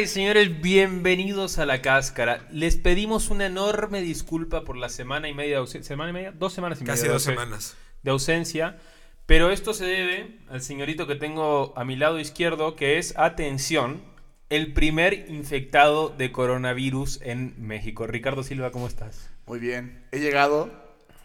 Señoras 0.00 0.12
y 0.12 0.14
señores, 0.14 0.62
bienvenidos 0.62 1.58
a 1.58 1.66
La 1.66 1.82
Cáscara. 1.82 2.46
Les 2.50 2.76
pedimos 2.76 3.28
una 3.28 3.44
enorme 3.44 4.00
disculpa 4.00 4.64
por 4.64 4.78
la 4.78 4.88
semana 4.88 5.28
y 5.28 5.34
media 5.34 5.50
de 5.50 5.56
ausencia. 5.56 5.88
¿Semana 5.88 6.08
y 6.08 6.12
media? 6.14 6.32
Dos 6.32 6.54
semanas 6.54 6.78
y 6.80 6.84
media. 6.84 6.94
Casi 6.94 7.02
de 7.06 7.12
dos 7.12 7.26
ausen- 7.26 7.32
semanas. 7.32 7.76
De 8.02 8.10
ausencia. 8.10 8.78
Pero 9.26 9.50
esto 9.50 9.74
se 9.74 9.84
debe 9.84 10.38
al 10.48 10.62
señorito 10.62 11.06
que 11.06 11.16
tengo 11.16 11.74
a 11.76 11.84
mi 11.84 11.96
lado 11.96 12.18
izquierdo, 12.18 12.76
que 12.76 12.96
es, 12.96 13.12
atención, 13.18 14.00
el 14.48 14.72
primer 14.72 15.26
infectado 15.28 16.08
de 16.08 16.32
coronavirus 16.32 17.20
en 17.20 17.54
México. 17.58 18.06
Ricardo 18.06 18.42
Silva, 18.42 18.70
¿cómo 18.70 18.86
estás? 18.86 19.28
Muy 19.46 19.58
bien. 19.58 20.02
He 20.12 20.20
llegado 20.20 20.70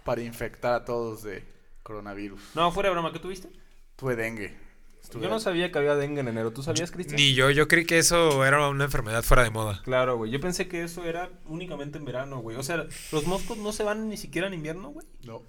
para 0.04 0.22
infectar 0.22 0.74
a 0.74 0.84
todos 0.84 1.24
de 1.24 1.46
coronavirus. 1.84 2.42
No, 2.56 2.74
fuera 2.74 2.90
de 2.90 2.96
broma, 2.96 3.14
¿qué 3.14 3.20
tuviste? 3.20 3.48
Tuve 3.96 4.18
dengue. 4.18 4.65
Estuve- 5.06 5.24
Yo 5.24 5.30
no 5.30 5.40
sabía 5.40 5.72
que 5.72 5.78
había 5.78 5.96
dengue 5.96 6.22
en 6.22 6.28
enero. 6.28 6.52
¿Tú 6.52 6.64
sabías, 6.64 6.90
Cristian? 6.92 7.18
Ni 7.18 7.34
yo, 7.36 7.50
yo 7.52 7.68
creí 7.68 7.86
que 7.86 7.98
eso 8.00 8.44
era 8.44 8.68
una 8.70 8.86
enfermedad 8.86 9.22
fuera 9.24 9.44
de 9.44 9.52
moda. 9.52 9.82
Claro, 9.84 10.18
güey. 10.18 10.32
Yo 10.32 10.40
pensé 10.40 10.68
que 10.68 10.84
eso 10.84 11.06
era 11.06 11.30
únicamente 11.46 11.98
en 12.00 12.06
verano, 12.06 12.40
güey. 12.40 12.58
O 12.58 12.64
sea, 12.64 12.86
los 13.12 13.28
moscos 13.28 13.58
no 13.60 13.72
se 13.72 13.84
van 13.84 14.10
ni 14.10 14.18
siquiera 14.18 14.48
en 14.48 14.56
invierno, 14.56 14.90
güey. 14.90 15.06
No, 15.24 15.44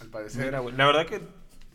al 0.00 0.08
parecer. 0.08 0.44
Mira, 0.44 0.58
güey. 0.60 0.76
La 0.76 0.84
verdad 0.86 1.06
que 1.06 1.20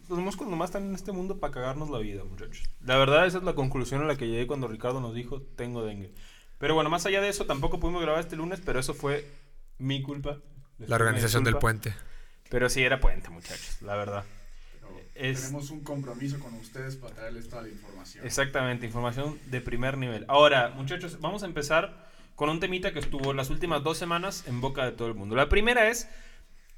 los 0.09 0.19
moscos 0.19 0.47
nomás 0.47 0.69
están 0.69 0.83
en 0.89 0.95
este 0.95 1.11
mundo 1.11 1.39
para 1.39 1.53
cagarnos 1.53 1.89
la 1.89 1.97
vida, 1.97 2.23
muchachos. 2.23 2.63
La 2.85 2.97
verdad, 2.97 3.25
esa 3.25 3.39
es 3.39 3.43
la 3.43 3.55
conclusión 3.55 4.01
a 4.01 4.05
la 4.05 4.15
que 4.15 4.27
llegué 4.27 4.45
cuando 4.47 4.67
Ricardo 4.67 5.01
nos 5.01 5.15
dijo, 5.15 5.41
tengo 5.55 5.83
dengue. 5.83 6.13
Pero 6.59 6.75
bueno, 6.75 6.89
más 6.89 7.05
allá 7.05 7.19
de 7.19 7.29
eso, 7.29 7.45
tampoco 7.45 7.79
pudimos 7.79 8.01
grabar 8.01 8.21
este 8.21 8.35
lunes, 8.35 8.61
pero 8.63 8.79
eso 8.79 8.93
fue 8.93 9.27
mi 9.79 10.01
culpa. 10.03 10.37
Les 10.77 10.87
La 10.87 10.95
organización 10.97 11.43
del 11.43 11.57
puente. 11.57 11.93
Pero 12.49 12.69
sí, 12.69 12.83
era 12.83 12.99
puente, 12.99 13.29
muchachos, 13.29 13.81
la 13.81 13.95
verdad. 13.95 14.23
Es- 15.15 15.41
Tenemos 15.41 15.69
un 15.69 15.81
compromiso 15.83 16.39
con 16.39 16.53
ustedes 16.55 16.95
para 16.95 17.13
traerles 17.13 17.47
toda 17.49 17.61
la 17.63 17.69
información. 17.69 18.25
Exactamente, 18.25 18.85
información 18.85 19.39
de 19.47 19.61
primer 19.61 19.97
nivel. 19.97 20.25
Ahora, 20.27 20.69
muchachos, 20.69 21.19
vamos 21.21 21.43
a 21.43 21.45
empezar 21.45 22.07
con 22.35 22.49
un 22.49 22.59
temita 22.59 22.91
que 22.93 22.99
estuvo 22.99 23.31
las 23.33 23.49
últimas 23.51 23.83
dos 23.83 23.97
semanas 23.97 24.43
en 24.47 24.59
boca 24.59 24.85
de 24.85 24.91
todo 24.91 25.07
el 25.07 25.13
mundo. 25.13 25.35
La 25.35 25.49
primera 25.49 25.87
es, 25.89 26.09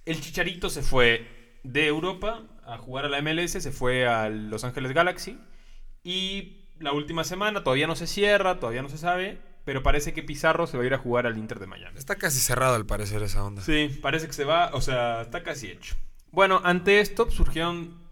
el 0.06 0.20
Chicharito 0.20 0.70
se 0.70 0.82
fue 0.82 1.26
de 1.64 1.88
Europa 1.88 2.44
a 2.66 2.78
jugar 2.78 3.06
a 3.06 3.10
la 3.10 3.20
MLS, 3.22 3.62
se 3.62 3.72
fue 3.72 4.06
a 4.06 4.30
Los 4.30 4.64
Ángeles 4.66 4.92
Galaxy 4.92 5.40
y 6.04 6.68
la 6.80 6.92
última 6.92 7.24
semana 7.24 7.64
todavía 7.64 7.88
no 7.88 7.96
se 7.96 8.06
cierra, 8.06 8.60
todavía 8.60 8.82
no 8.82 8.90
se 8.90 8.98
sabe, 8.98 9.40
pero 9.64 9.82
parece 9.82 10.14
que 10.14 10.22
Pizarro 10.24 10.68
se 10.68 10.78
va 10.78 10.84
a 10.84 10.86
ir 10.88 10.94
a 10.94 10.98
jugar 10.98 11.26
al 11.26 11.38
Inter 11.38 11.60
de 11.60 11.68
Miami. 11.68 11.98
Está 11.98 12.18
casi 12.18 12.40
cerrado 12.40 12.76
al 12.76 12.86
parecer 12.86 13.24
esa 13.24 13.44
onda. 13.44 13.62
Sí, 13.62 13.98
parece 14.02 14.28
que 14.28 14.34
se 14.34 14.44
va, 14.44 14.72
o 14.74 14.82
sea, 14.82 15.22
está 15.22 15.42
casi 15.42 15.68
hecho. 15.72 15.96
Bueno, 16.32 16.62
ante 16.66 17.00
esto 17.00 17.32
surgieron 17.32 18.05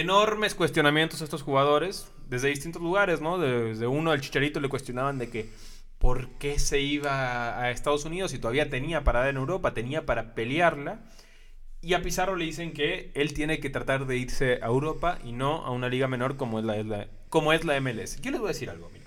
enormes 0.00 0.54
cuestionamientos 0.54 1.20
a 1.20 1.24
estos 1.24 1.42
jugadores 1.42 2.08
desde 2.28 2.48
distintos 2.48 2.82
lugares, 2.82 3.20
¿no? 3.20 3.38
Desde 3.38 3.86
uno 3.86 4.10
al 4.10 4.20
Chicharito 4.20 4.60
le 4.60 4.68
cuestionaban 4.68 5.18
de 5.18 5.28
que 5.30 5.50
por 5.98 6.28
qué 6.38 6.58
se 6.58 6.80
iba 6.80 7.58
a 7.60 7.70
Estados 7.70 8.04
Unidos 8.04 8.34
y 8.34 8.38
todavía 8.38 8.68
tenía 8.68 9.04
para 9.04 9.20
dar 9.20 9.28
en 9.30 9.36
Europa, 9.36 9.74
tenía 9.74 10.04
para 10.06 10.34
pelearla. 10.34 11.04
Y 11.80 11.94
a 11.94 12.02
Pizarro 12.02 12.36
le 12.36 12.44
dicen 12.44 12.72
que 12.72 13.12
él 13.14 13.32
tiene 13.32 13.60
que 13.60 13.70
tratar 13.70 14.06
de 14.06 14.16
irse 14.16 14.54
a 14.62 14.66
Europa 14.66 15.18
y 15.24 15.32
no 15.32 15.64
a 15.64 15.70
una 15.70 15.88
liga 15.88 16.08
menor 16.08 16.36
como 16.36 16.58
es 16.58 16.64
la, 16.64 16.82
la- 16.82 17.08
como 17.28 17.52
es 17.52 17.64
la 17.64 17.80
MLS. 17.80 18.20
Yo 18.20 18.30
les 18.30 18.40
voy 18.40 18.48
a 18.48 18.52
decir 18.52 18.70
algo, 18.70 18.90
mira. 18.90 19.06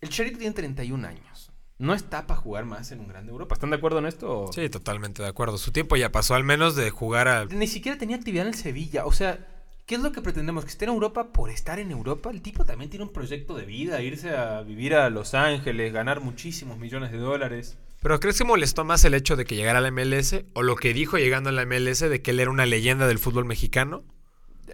El 0.00 0.08
Chicharito 0.08 0.38
tiene 0.38 0.54
31 0.54 1.06
años. 1.06 1.52
No 1.78 1.92
está 1.92 2.26
para 2.26 2.40
jugar 2.40 2.64
más 2.64 2.90
en 2.92 3.00
un 3.00 3.08
grande 3.08 3.30
Europa. 3.32 3.54
¿Están 3.54 3.68
de 3.70 3.76
acuerdo 3.76 3.98
en 3.98 4.06
esto? 4.06 4.50
Sí, 4.54 4.68
totalmente 4.70 5.22
de 5.22 5.28
acuerdo. 5.28 5.58
Su 5.58 5.72
tiempo 5.72 5.96
ya 5.96 6.10
pasó 6.10 6.34
al 6.34 6.44
menos 6.44 6.74
de 6.74 6.88
jugar 6.90 7.28
a... 7.28 7.44
Ni 7.44 7.66
siquiera 7.66 7.98
tenía 7.98 8.16
actividad 8.16 8.46
en 8.46 8.54
el 8.54 8.58
Sevilla. 8.58 9.04
O 9.04 9.12
sea, 9.12 9.46
¿qué 9.86 9.94
es 9.94 10.00
lo 10.00 10.12
que 10.12 10.20
pretendemos? 10.20 10.64
¿Que 10.64 10.70
esté 10.70 10.84
en 10.84 10.90
Europa 10.90 11.32
por 11.32 11.50
estar 11.50 11.78
en 11.78 11.90
Europa? 11.90 12.30
El 12.30 12.42
tipo 12.42 12.64
también 12.64 12.90
tiene 12.90 13.04
un 13.04 13.12
proyecto 13.12 13.54
de 13.54 13.64
vida, 13.64 14.02
irse 14.02 14.36
a 14.36 14.62
vivir 14.62 14.94
a 14.94 15.08
Los 15.10 15.34
Ángeles, 15.34 15.92
ganar 15.92 16.20
muchísimos 16.20 16.78
millones 16.78 17.12
de 17.12 17.18
dólares. 17.18 17.78
Pero 18.02 18.20
¿crees 18.20 18.38
que 18.38 18.44
molestó 18.44 18.84
más 18.84 19.04
el 19.04 19.14
hecho 19.14 19.36
de 19.36 19.44
que 19.44 19.56
llegara 19.56 19.78
a 19.78 19.82
la 19.82 19.90
MLS 19.90 20.44
o 20.52 20.62
lo 20.62 20.76
que 20.76 20.92
dijo 20.92 21.16
llegando 21.16 21.50
a 21.50 21.52
la 21.52 21.64
MLS 21.64 22.00
de 22.00 22.20
que 22.20 22.32
él 22.32 22.40
era 22.40 22.50
una 22.50 22.66
leyenda 22.66 23.06
del 23.06 23.18
fútbol 23.18 23.46
mexicano? 23.46 24.04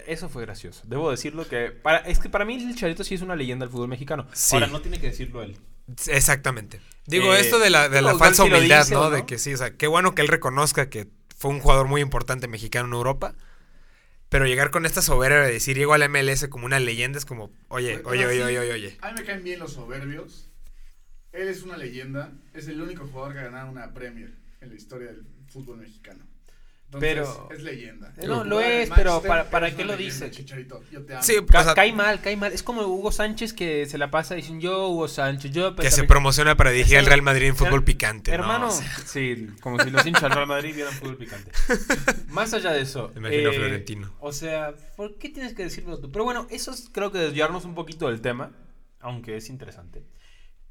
Eso 0.06 0.28
fue 0.28 0.42
gracioso. 0.42 0.82
Debo 0.86 1.10
decirlo 1.10 1.46
que... 1.46 1.70
Para, 1.70 1.98
es 1.98 2.18
que 2.18 2.28
para 2.28 2.44
mí 2.44 2.54
el 2.54 2.74
Charito 2.74 3.04
sí 3.04 3.14
es 3.14 3.22
una 3.22 3.36
leyenda 3.36 3.64
del 3.64 3.72
fútbol 3.72 3.88
mexicano. 3.88 4.26
Sí. 4.32 4.56
Ahora, 4.56 4.66
no 4.66 4.80
tiene 4.80 4.98
que 4.98 5.08
decirlo 5.08 5.42
él. 5.42 5.56
Exactamente. 6.08 6.80
Digo, 7.06 7.34
Eh, 7.34 7.40
esto 7.40 7.58
de 7.58 7.70
la, 7.70 7.88
de 7.88 8.02
la 8.02 8.16
falsa 8.16 8.44
humildad, 8.44 8.80
dice 8.80 8.94
¿no? 8.94 9.04
no. 9.04 9.10
De 9.10 9.24
que 9.24 9.38
sí, 9.38 9.54
o 9.54 9.56
sea, 9.56 9.76
qué 9.76 9.86
bueno 9.86 10.14
que 10.14 10.22
él 10.22 10.28
reconozca 10.28 10.88
que 10.88 11.08
fue 11.36 11.50
un 11.50 11.60
jugador 11.60 11.86
muy 11.86 12.00
importante 12.00 12.48
mexicano 12.48 12.88
en 12.88 12.94
Europa. 12.94 13.34
Pero 14.32 14.46
llegar 14.46 14.70
con 14.70 14.86
esta 14.86 15.02
soberbia 15.02 15.42
de 15.42 15.52
decir 15.52 15.76
llego 15.76 15.92
a 15.92 15.98
la 15.98 16.08
MLS 16.08 16.48
como 16.48 16.64
una 16.64 16.80
leyenda 16.80 17.18
es 17.18 17.26
como, 17.26 17.52
oye, 17.68 18.00
oye, 18.06 18.24
oye, 18.24 18.42
oye, 18.42 18.58
oye, 18.60 18.72
oye. 18.72 18.98
A 19.02 19.12
mí 19.12 19.20
me 19.20 19.26
caen 19.26 19.44
bien 19.44 19.58
los 19.58 19.74
soberbios. 19.74 20.50
Él 21.32 21.48
es 21.48 21.62
una 21.64 21.76
leyenda. 21.76 22.32
Es 22.54 22.66
el 22.66 22.80
único 22.80 23.06
jugador 23.06 23.34
que 23.34 23.40
ha 23.40 23.42
ganado 23.42 23.70
una 23.70 23.92
Premier 23.92 24.32
en 24.62 24.70
la 24.70 24.74
historia 24.74 25.08
del 25.08 25.26
fútbol 25.48 25.76
mexicano. 25.76 26.24
Entonces, 26.94 27.14
Pero- 27.14 27.48
es 27.56 27.62
leyenda. 27.62 28.12
Eh, 28.18 28.26
no, 28.26 28.44
lo 28.44 28.60
es, 28.60 28.90
pero 28.94 29.22
¿para- 29.22 29.48
para 29.48 29.74
qué 29.74 29.82
lo 29.82 29.96
dice? 29.96 30.30
Chicharito, 30.30 30.82
yo 30.90 31.02
te 31.06 31.14
amo. 31.14 31.22
Sí, 31.22 31.36
Ca- 31.48 31.60
o 31.60 31.64
sea, 31.64 31.74
cae 31.74 31.90
mal, 31.94 32.20
cae 32.20 32.36
mal. 32.36 32.52
Es 32.52 32.62
como 32.62 32.82
Hugo 32.82 33.10
Sánchez 33.10 33.54
que 33.54 33.86
se 33.86 33.96
la 33.96 34.10
pasa 34.10 34.34
diciendo 34.34 34.62
yo, 34.62 34.88
Hugo 34.90 35.08
Sánchez, 35.08 35.52
yo... 35.52 35.74
que 35.74 35.90
se 35.90 36.04
promociona 36.04 36.54
para 36.54 36.70
dirigir 36.70 36.98
al 36.98 37.06
Real 37.06 37.22
Madrid 37.22 37.46
en 37.46 37.56
fútbol 37.56 37.80
Her- 37.80 37.84
picante. 37.84 38.30
¿no? 38.30 38.34
Hermano, 38.34 38.68
O 38.68 38.70
sea, 38.70 38.86
sí, 39.06 39.46
como 39.62 39.78
si 39.82 39.88
los 39.90 40.04
hinchas 40.04 40.22
del 40.24 40.32
Real 40.32 40.46
Madrid 40.46 40.74
vieran 40.74 40.92
fútbol 40.92 41.16
picante. 41.16 41.50
Más 42.28 42.52
allá 42.52 42.72
de 42.72 42.82
eso. 42.82 43.10
Me 43.14 43.20
imagino 43.20 43.50
eh, 43.50 43.54
Florentino. 43.56 44.14
O 44.20 44.32
sea, 44.32 44.74
¿por 44.96 45.16
qué 45.16 45.30
tienes 45.30 45.54
que 45.54 45.62
decirlo 45.62 45.98
tú? 45.98 46.12
Pero 46.12 46.24
bueno, 46.24 46.46
eso 46.50 46.72
es 46.72 46.90
creo 46.92 47.10
que 47.10 47.18
desviarnos 47.18 47.64
un 47.64 47.74
poquito 47.74 48.08
del 48.08 48.20
tema, 48.20 48.52
aunque 49.00 49.36
es 49.38 49.48
interesante. 49.48 50.04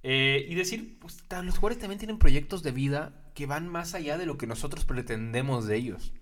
Eh, 0.04 0.46
y 0.50 0.56
decir, 0.56 0.98
pues 1.00 1.24
los 1.44 1.56
jugadores 1.56 1.80
también 1.80 1.98
tienen 2.00 2.18
proyectos 2.18 2.62
de 2.64 2.72
vida 2.72 3.14
que 3.34 3.46
van 3.46 3.68
más 3.68 3.94
allá 3.94 4.18
de 4.18 4.26
lo 4.26 4.38
que 4.38 4.48
nosotros 4.48 4.86
pretendemos 4.86 5.66
de 5.68 5.78
ellos. 5.78 6.14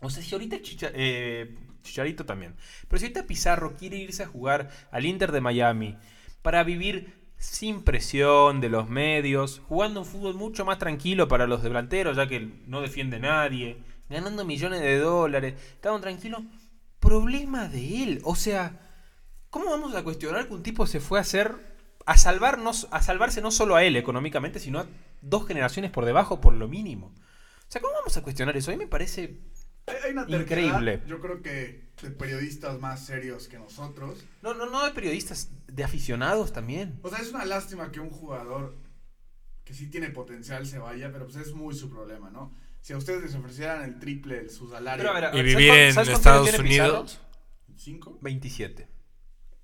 O 0.00 0.10
sea, 0.10 0.22
si 0.22 0.34
ahorita 0.34 0.56
eh, 0.94 1.56
Chicharito 1.82 2.24
también, 2.24 2.54
pero 2.88 3.00
si 3.00 3.06
ahorita 3.06 3.26
Pizarro 3.26 3.76
quiere 3.76 3.96
irse 3.96 4.22
a 4.22 4.28
jugar 4.28 4.70
al 4.90 5.06
Inter 5.06 5.32
de 5.32 5.40
Miami 5.40 5.96
para 6.42 6.62
vivir 6.62 7.18
sin 7.36 7.82
presión 7.82 8.60
de 8.60 8.68
los 8.68 8.88
medios, 8.88 9.62
jugando 9.68 10.00
un 10.00 10.06
fútbol 10.06 10.34
mucho 10.34 10.64
más 10.64 10.78
tranquilo 10.78 11.28
para 11.28 11.46
los 11.46 11.62
delanteros, 11.62 12.16
ya 12.16 12.28
que 12.28 12.40
no 12.66 12.80
defiende 12.80 13.18
nadie, 13.20 13.82
ganando 14.08 14.44
millones 14.44 14.80
de 14.80 14.98
dólares, 14.98 15.54
estaban 15.74 16.00
tranquilos, 16.00 16.42
problema 17.00 17.68
de 17.68 18.02
él. 18.02 18.20
O 18.24 18.34
sea, 18.34 18.80
¿cómo 19.50 19.70
vamos 19.70 19.94
a 19.94 20.02
cuestionar 20.02 20.48
que 20.48 20.54
un 20.54 20.62
tipo 20.62 20.86
se 20.86 21.00
fue 21.00 21.18
a 21.18 21.22
hacer, 21.22 21.54
a, 22.06 22.16
salvarnos, 22.18 22.88
a 22.90 23.02
salvarse 23.02 23.40
no 23.40 23.50
solo 23.50 23.76
a 23.76 23.84
él 23.84 23.96
económicamente, 23.96 24.58
sino 24.58 24.80
a 24.80 24.86
dos 25.20 25.46
generaciones 25.46 25.90
por 25.90 26.04
debajo 26.04 26.40
por 26.40 26.54
lo 26.54 26.68
mínimo? 26.68 27.06
O 27.06 27.70
sea, 27.70 27.80
¿cómo 27.80 27.94
vamos 27.94 28.16
a 28.16 28.22
cuestionar 28.22 28.56
eso? 28.56 28.70
A 28.70 28.74
mí 28.74 28.78
me 28.78 28.86
parece... 28.86 29.40
Hay, 30.04 30.12
una 30.12 30.26
Increíble. 30.28 31.02
Yo 31.06 31.18
creo 31.20 31.40
que 31.42 31.88
de 32.02 32.10
periodistas 32.10 32.78
más 32.78 33.04
serios 33.06 33.48
que 33.48 33.58
nosotros. 33.58 34.22
No, 34.42 34.52
no, 34.54 34.66
no 34.66 34.84
de 34.84 34.90
periodistas, 34.92 35.50
de 35.66 35.82
aficionados 35.82 36.52
también. 36.52 36.98
O 37.02 37.08
sea, 37.08 37.18
es 37.18 37.30
una 37.30 37.44
lástima 37.46 37.90
que 37.90 38.00
un 38.00 38.10
jugador 38.10 38.76
que 39.64 39.74
sí 39.74 39.88
tiene 39.90 40.10
potencial 40.10 40.66
se 40.66 40.78
vaya, 40.78 41.10
pero 41.12 41.24
pues 41.26 41.36
es 41.36 41.54
muy 41.54 41.74
su 41.74 41.90
problema, 41.90 42.30
¿no? 42.30 42.52
Si 42.80 42.92
a 42.92 42.96
ustedes 42.98 43.22
les 43.22 43.34
ofrecieran 43.34 43.82
el 43.82 43.98
triple 43.98 44.44
de 44.44 44.48
su 44.50 44.70
salario, 44.70 45.04
Pero 45.04 45.16
a 45.16 45.20
ver, 45.20 45.24
Y 45.24 45.36
¿sabes 45.36 45.44
vivir 45.56 45.68
cuán- 45.68 46.06
en 46.06 46.14
Estados? 46.14 46.58
Unidos. 46.58 47.20
¿cinco? 47.76 48.18
27. 48.20 48.88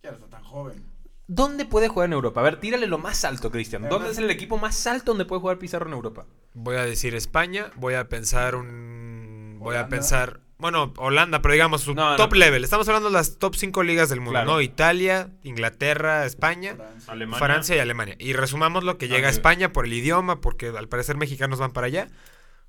Ya 0.03 0.11
no 0.11 0.17
está 0.17 0.29
tan 0.29 0.45
joven. 0.45 0.85
¿Dónde 1.27 1.65
puede 1.65 1.89
jugar 1.89 2.07
en 2.09 2.13
Europa? 2.13 2.41
A 2.41 2.45
ver, 2.45 2.61
tírale 2.61 2.87
lo 2.87 2.99
más 2.99 3.25
alto, 3.25 3.51
Cristian. 3.51 3.89
¿Dónde 3.89 4.11
es 4.11 4.19
el 4.19 4.31
equipo 4.31 4.59
más 4.59 4.87
alto 4.87 5.13
donde 5.13 5.25
puede 5.25 5.41
jugar 5.41 5.59
Pizarro 5.59 5.87
en 5.87 5.95
Europa? 5.95 6.27
Voy 6.53 6.77
a 6.77 6.85
decir 6.85 7.15
España, 7.15 7.71
voy 7.77 7.95
a 7.95 8.09
pensar 8.09 8.55
un... 8.57 9.57
Voy 9.59 9.77
a 9.77 9.89
pensar... 9.89 10.41
Bueno, 10.59 10.93
Holanda, 10.99 11.43
pero 11.43 11.53
digamos 11.55 11.81
su 11.83 11.95
No, 11.95 12.11
no. 12.11 12.17
top 12.17 12.35
level. 12.35 12.63
Estamos 12.63 12.87
hablando 12.89 13.09
de 13.09 13.15
las 13.15 13.39
top 13.39 13.55
5 13.57 13.83
ligas 13.83 14.09
del 14.09 14.21
mundo, 14.21 14.33
Claro. 14.33 14.53
¿no? 14.53 14.61
Italia, 14.61 15.31
Inglaterra, 15.43 16.25
España, 16.27 16.77
Francia. 16.77 17.39
Francia 17.39 17.77
y 17.77 17.79
Alemania. 17.81 18.17
Y 18.19 18.35
resumamos 18.35 18.85
lo 18.85 18.97
que 18.99 19.09
llega 19.09 19.27
a 19.27 19.31
Ah, 19.31 19.33
España 19.33 19.73
por 19.73 19.87
el 19.87 19.93
idioma, 19.95 20.41
porque 20.41 20.69
al 20.69 20.89
parecer 20.89 21.17
mexicanos 21.17 21.59
van 21.59 21.73
para 21.73 21.87
allá. 21.89 22.09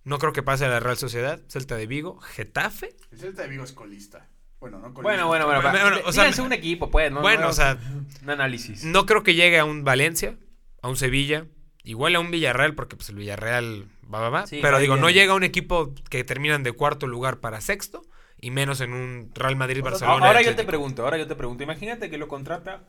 No 0.03 0.17
creo 0.19 0.33
que 0.33 0.43
pase 0.43 0.65
a 0.65 0.69
la 0.69 0.79
Real 0.79 0.97
Sociedad, 0.97 1.41
Celta 1.47 1.75
de 1.75 1.87
Vigo, 1.87 2.19
Getafe. 2.21 2.95
El 3.11 3.19
Celta 3.19 3.43
de 3.43 3.49
Vigo 3.49 3.63
es 3.63 3.71
colista. 3.71 4.27
Bueno, 4.59 4.79
no. 4.79 4.89
Bueno, 4.91 5.27
bueno, 5.27 5.45
bueno. 5.45 5.61
Bueno, 5.61 5.61
va- 5.63 5.71
bueno, 5.89 5.97
o 6.05 6.11
sea, 6.11 6.23
díganse 6.23 6.41
un 6.41 6.53
equipo, 6.53 6.89
pues. 6.89 7.11
¿no? 7.11 7.21
bueno, 7.21 7.43
No, 7.43 7.49
o 7.49 7.53
sea, 7.53 7.77
Un 8.23 8.29
análisis. 8.29 8.83
no 8.85 9.05
creo 9.05 9.23
que 9.23 9.35
llegue 9.35 9.59
a 9.59 9.65
un 9.65 9.83
Valencia, 9.83 10.37
a 10.81 10.87
un 10.89 10.95
Sevilla, 10.97 11.45
igual 11.83 12.15
a 12.15 12.19
un 12.19 12.31
Villarreal, 12.31 12.73
porque 12.75 12.95
pues 12.95 13.09
el 13.09 13.15
Villarreal 13.17 13.85
va, 14.11 14.21
va, 14.21 14.29
va. 14.29 14.47
Sí, 14.47 14.59
pero 14.61 14.79
digo, 14.79 14.95
bien. 14.95 15.01
no 15.03 15.09
llega 15.09 15.33
a 15.33 15.35
un 15.35 15.43
equipo 15.43 15.93
que 16.09 16.23
terminan 16.23 16.63
de 16.63 16.71
cuarto 16.71 17.05
lugar 17.07 17.39
para 17.39 17.61
sexto, 17.61 18.01
y 18.39 18.51
menos 18.51 18.81
en 18.81 18.93
un 18.93 19.31
Real 19.35 19.55
Madrid, 19.55 19.79
O 19.81 19.83
sea, 19.83 19.91
Barcelona. 19.91 20.27
ahora 20.27 20.41
y 20.41 20.45
yo 20.45 20.55
te 20.55 20.63
pregunto, 20.63 21.03
ahora 21.03 21.17
yo 21.17 21.27
te 21.27 21.35
pregunto. 21.35 21.63
Imagínate 21.63 22.09
que 22.09 22.17
lo 22.17 22.27
contrata. 22.27 22.83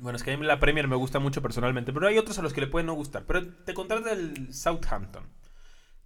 Bueno, 0.00 0.16
es 0.16 0.22
que 0.22 0.32
a 0.32 0.36
mí 0.36 0.46
la 0.46 0.60
Premier 0.60 0.86
me 0.86 0.94
gusta 0.96 1.18
mucho 1.18 1.42
personalmente, 1.42 1.92
pero 1.92 2.06
hay 2.06 2.18
otros 2.18 2.38
a 2.38 2.42
los 2.42 2.52
que 2.52 2.60
le 2.60 2.66
pueden 2.68 2.86
no 2.86 2.94
gustar. 2.94 3.24
Pero 3.26 3.46
te 3.64 3.74
contrata 3.74 4.12
el 4.12 4.52
Southampton. 4.54 5.24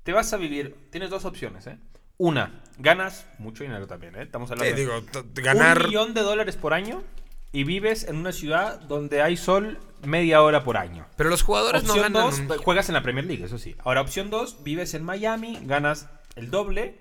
Te 0.02 0.12
vas 0.12 0.32
a 0.32 0.38
vivir. 0.38 0.76
Tienes 0.90 1.10
dos 1.10 1.24
opciones, 1.26 1.66
¿eh? 1.66 1.78
Una, 2.22 2.62
ganas 2.78 3.26
mucho 3.38 3.64
dinero 3.64 3.86
también, 3.88 4.14
¿eh? 4.14 4.22
Estamos 4.22 4.50
hablando 4.52 4.76
Sí, 4.76 4.80
de 4.84 4.88
digo, 4.88 5.02
t- 5.02 5.42
ganar. 5.42 5.78
un 5.82 5.86
millón 5.88 6.14
de 6.14 6.20
dólares 6.20 6.56
por 6.56 6.72
año 6.72 7.02
y 7.50 7.64
vives 7.64 8.04
en 8.04 8.14
una 8.16 8.30
ciudad 8.30 8.80
donde 8.82 9.22
hay 9.22 9.36
sol 9.36 9.78
media 10.04 10.40
hora 10.42 10.62
por 10.62 10.76
año. 10.76 11.04
Pero 11.16 11.30
los 11.30 11.42
jugadores 11.42 11.82
no 11.84 11.94
ganan. 11.96 12.12
2, 12.12 12.38
un- 12.38 12.48
juegas 12.58 12.88
en 12.88 12.94
la 12.94 13.02
Premier 13.02 13.24
League, 13.24 13.44
eso 13.44 13.58
sí. 13.58 13.74
Ahora, 13.84 14.00
opción 14.02 14.30
2, 14.30 14.62
vives 14.62 14.94
en 14.94 15.02
Miami, 15.04 15.58
ganas 15.64 16.08
el 16.36 16.50
doble 16.50 16.98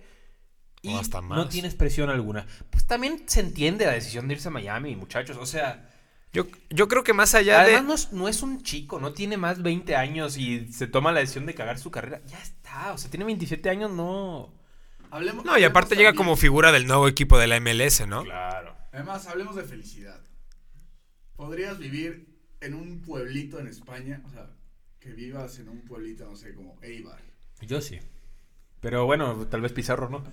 y 0.82 0.94
O 0.96 1.00
hasta 1.00 1.22
no 1.22 1.48
tienes 1.48 1.76
presión 1.76 2.10
alguna. 2.10 2.48
Pues 2.72 2.88
también 2.88 3.24
se 3.28 3.42
entiende 3.42 3.86
la 3.86 3.92
decisión 3.94 4.28
de 4.28 4.34
irse 4.34 4.48
a 4.48 4.52
Miami, 4.52 4.96
muchachos. 4.96 5.38
O 5.38 5.46
sea, 5.46 5.88
Yo, 6.34 6.48
yo 6.72 6.88
creo 6.88 7.04
que 7.04 7.14
más 7.14 7.36
allá 7.36 7.60
de. 7.64 7.76
además 7.76 7.84
no 7.86 7.94
es, 7.94 8.12
no 8.12 8.28
es 8.28 8.42
un 8.42 8.64
chico, 8.64 9.00
no 9.00 9.14
tiene 9.14 9.38
más 9.38 9.62
20 9.62 9.96
años 9.96 10.38
y 10.38 10.68
se 10.74 10.88
toma 10.88 11.12
la 11.12 11.20
decisión 11.20 11.46
de 11.46 11.54
cagar 11.54 11.78
su 11.78 11.92
carrera. 11.92 12.22
Ya 12.26 12.40
está, 12.42 12.94
o 12.94 12.98
sea, 12.98 13.12
tiene 13.12 13.26
27 13.26 13.70
años, 13.70 13.92
no. 13.92 14.52
Hablemos, 15.12 15.46
No, 15.46 15.58
y 15.58 15.64
aparte 15.64 15.96
llega 15.96 16.10
también- 16.10 16.18
como 16.26 16.38
figura 16.38 16.72
del 16.72 16.88
nuevo 16.88 17.08
equipo 17.08 17.38
de 17.38 17.48
la 17.48 17.58
MLS, 17.60 18.08
¿no? 18.08 18.24
Claro. 18.24 18.76
Además, 18.94 19.28
hablemos 19.28 19.56
de 19.56 19.64
felicidad. 19.64 20.20
Podrías 21.36 21.78
vivir 21.80 22.28
en 22.62 22.74
un 22.76 23.02
pueblito 23.02 23.60
en 23.60 23.68
España, 23.68 24.22
o 24.26 24.30
sea, 24.30 24.48
que 25.00 25.12
vivas 25.14 25.58
en 25.60 25.70
un 25.70 25.82
pueblito, 25.82 26.26
no 26.26 26.36
sé, 26.36 26.54
como 26.54 26.78
Eibar. 26.82 27.20
Yo 27.62 27.82
sí. 27.82 28.00
Pero 28.80 29.06
bueno, 29.06 29.48
tal 29.48 29.62
vez 29.62 29.72
Pizarro 29.74 30.10
no. 30.10 30.24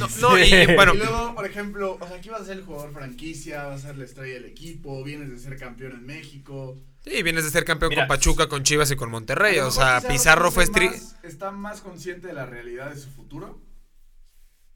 No, 0.00 0.08
no, 0.20 0.36
y 0.38 0.74
bueno, 0.74 0.92
Y 0.92 0.98
luego, 0.98 1.34
por 1.36 1.46
ejemplo, 1.46 1.98
o 2.00 2.06
sea, 2.08 2.16
aquí 2.16 2.28
vas 2.30 2.40
a 2.42 2.44
ser 2.46 2.56
el 2.58 2.64
jugador 2.64 2.92
franquicia, 2.92 3.64
vas 3.66 3.84
a 3.84 3.88
ser 3.88 3.98
la 3.98 4.04
estrella 4.06 4.34
del 4.34 4.46
equipo, 4.46 5.04
vienes 5.04 5.30
de 5.30 5.38
ser 5.38 5.56
campeón 5.56 5.92
en 5.92 6.04
México. 6.04 6.76
sí, 7.00 7.22
vienes 7.22 7.44
de 7.44 7.50
ser 7.50 7.64
campeón 7.64 7.90
Mira, 7.90 8.02
con 8.02 8.08
Pachuca, 8.16 8.48
con 8.48 8.64
Chivas 8.64 8.90
y 8.90 8.96
con 8.96 9.08
Monterrey. 9.10 9.60
O 9.60 9.70
sea, 9.70 10.00
Pizarro 10.00 10.50
fue 10.50 10.66
más- 10.66 11.16
Está 11.22 11.52
más 11.52 11.80
consciente 11.80 12.26
de 12.26 12.32
la 12.32 12.44
realidad 12.44 12.90
de 12.90 12.96
su 13.00 13.08
futuro 13.10 13.60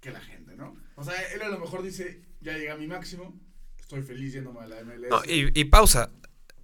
que 0.02 0.10
la 0.10 0.20
gente, 0.20 0.54
¿no? 0.56 0.76
O 0.96 1.04
sea, 1.04 1.14
él 1.32 1.40
a 1.40 1.49
lo 1.49 1.58
mejor 1.58 1.82
dice, 1.82 2.20
ya 2.40 2.52
llega 2.58 2.75
a 2.75 2.76
mi 2.76 2.87
máximo, 2.87 3.40
estoy 3.78 4.02
feliz 4.02 4.34
yéndome 4.34 4.60
a 4.60 4.66
la 4.66 4.82
MLS. 4.84 5.08
No, 5.08 5.22
y, 5.25 5.58
y 5.58 5.64
pausa. 5.66 6.10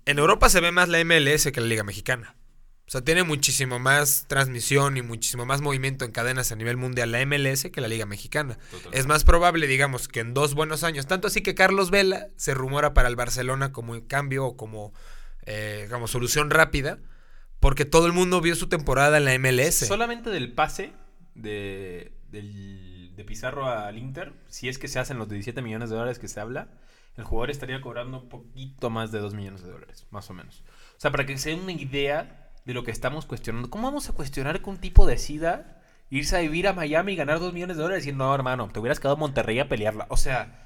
En 0.04 0.18
Europa 0.18 0.48
se 0.50 0.60
ve 0.60 0.72
más 0.72 0.88
la 0.88 1.02
MLS 1.04 1.50
que 1.52 1.60
la 1.60 1.66
Liga 1.66 1.84
Mexicana. 1.84 2.34
O 2.86 2.90
sea, 2.90 3.02
tiene 3.02 3.22
muchísimo 3.22 3.78
más 3.78 4.24
transmisión 4.28 4.96
y 4.96 5.02
muchísimo 5.02 5.44
más 5.44 5.60
movimiento 5.60 6.06
en 6.06 6.10
cadenas 6.10 6.50
a 6.52 6.56
nivel 6.56 6.78
mundial 6.78 7.12
la 7.12 7.24
MLS 7.26 7.68
que 7.70 7.80
la 7.82 7.86
Liga 7.88 8.06
Mexicana. 8.06 8.54
Totalmente. 8.70 8.98
Es 8.98 9.06
más 9.06 9.24
probable, 9.24 9.66
digamos, 9.66 10.08
que 10.08 10.20
en 10.20 10.32
dos 10.34 10.54
buenos 10.54 10.82
años, 10.84 11.06
tanto 11.06 11.28
así 11.28 11.42
que 11.42 11.54
Carlos 11.54 11.90
Vela 11.90 12.28
se 12.36 12.54
rumora 12.54 12.94
para 12.94 13.08
el 13.08 13.14
Barcelona 13.16 13.72
como 13.72 14.06
cambio 14.08 14.46
o 14.46 14.56
como, 14.56 14.94
eh, 15.44 15.82
digamos, 15.84 16.10
solución 16.10 16.48
rápida, 16.48 16.98
porque 17.60 17.84
todo 17.84 18.06
el 18.06 18.12
mundo 18.14 18.40
vio 18.40 18.56
su 18.56 18.68
temporada 18.70 19.18
en 19.18 19.26
la 19.26 19.38
MLS. 19.38 19.86
Solamente 19.86 20.30
del 20.30 20.52
pase 20.54 20.92
de, 21.34 22.12
del- 22.30 22.97
de 23.18 23.24
Pizarro 23.24 23.66
al 23.66 23.98
Inter, 23.98 24.32
si 24.48 24.68
es 24.68 24.78
que 24.78 24.86
se 24.88 25.00
hacen 25.00 25.18
los 25.18 25.28
17 25.28 25.60
millones 25.60 25.90
de 25.90 25.96
dólares 25.96 26.20
que 26.20 26.28
se 26.28 26.38
habla, 26.40 26.68
el 27.16 27.24
jugador 27.24 27.50
estaría 27.50 27.80
cobrando 27.80 28.20
un 28.22 28.28
poquito 28.28 28.90
más 28.90 29.10
de 29.10 29.18
2 29.18 29.34
millones 29.34 29.62
de 29.62 29.70
dólares, 29.72 30.06
más 30.10 30.30
o 30.30 30.34
menos. 30.34 30.62
O 30.96 31.00
sea, 31.00 31.10
para 31.10 31.26
que 31.26 31.36
se 31.36 31.50
den 31.50 31.60
una 31.60 31.72
idea 31.72 32.48
de 32.64 32.74
lo 32.74 32.84
que 32.84 32.92
estamos 32.92 33.26
cuestionando. 33.26 33.70
¿Cómo 33.70 33.88
vamos 33.88 34.08
a 34.08 34.12
cuestionar 34.12 34.62
que 34.62 34.70
un 34.70 34.78
tipo 34.78 35.04
decida 35.04 35.82
irse 36.10 36.36
a 36.36 36.40
vivir 36.40 36.68
a 36.68 36.72
Miami 36.72 37.14
y 37.14 37.16
ganar 37.16 37.40
2 37.40 37.52
millones 37.52 37.76
de 37.76 37.82
dólares 37.82 38.04
y 38.04 38.06
decir, 38.06 38.16
no, 38.16 38.32
hermano, 38.32 38.68
te 38.68 38.78
hubieras 38.78 39.00
quedado 39.00 39.16
en 39.16 39.20
Monterrey 39.20 39.58
a 39.58 39.68
pelearla? 39.68 40.06
O 40.10 40.16
sea, 40.16 40.64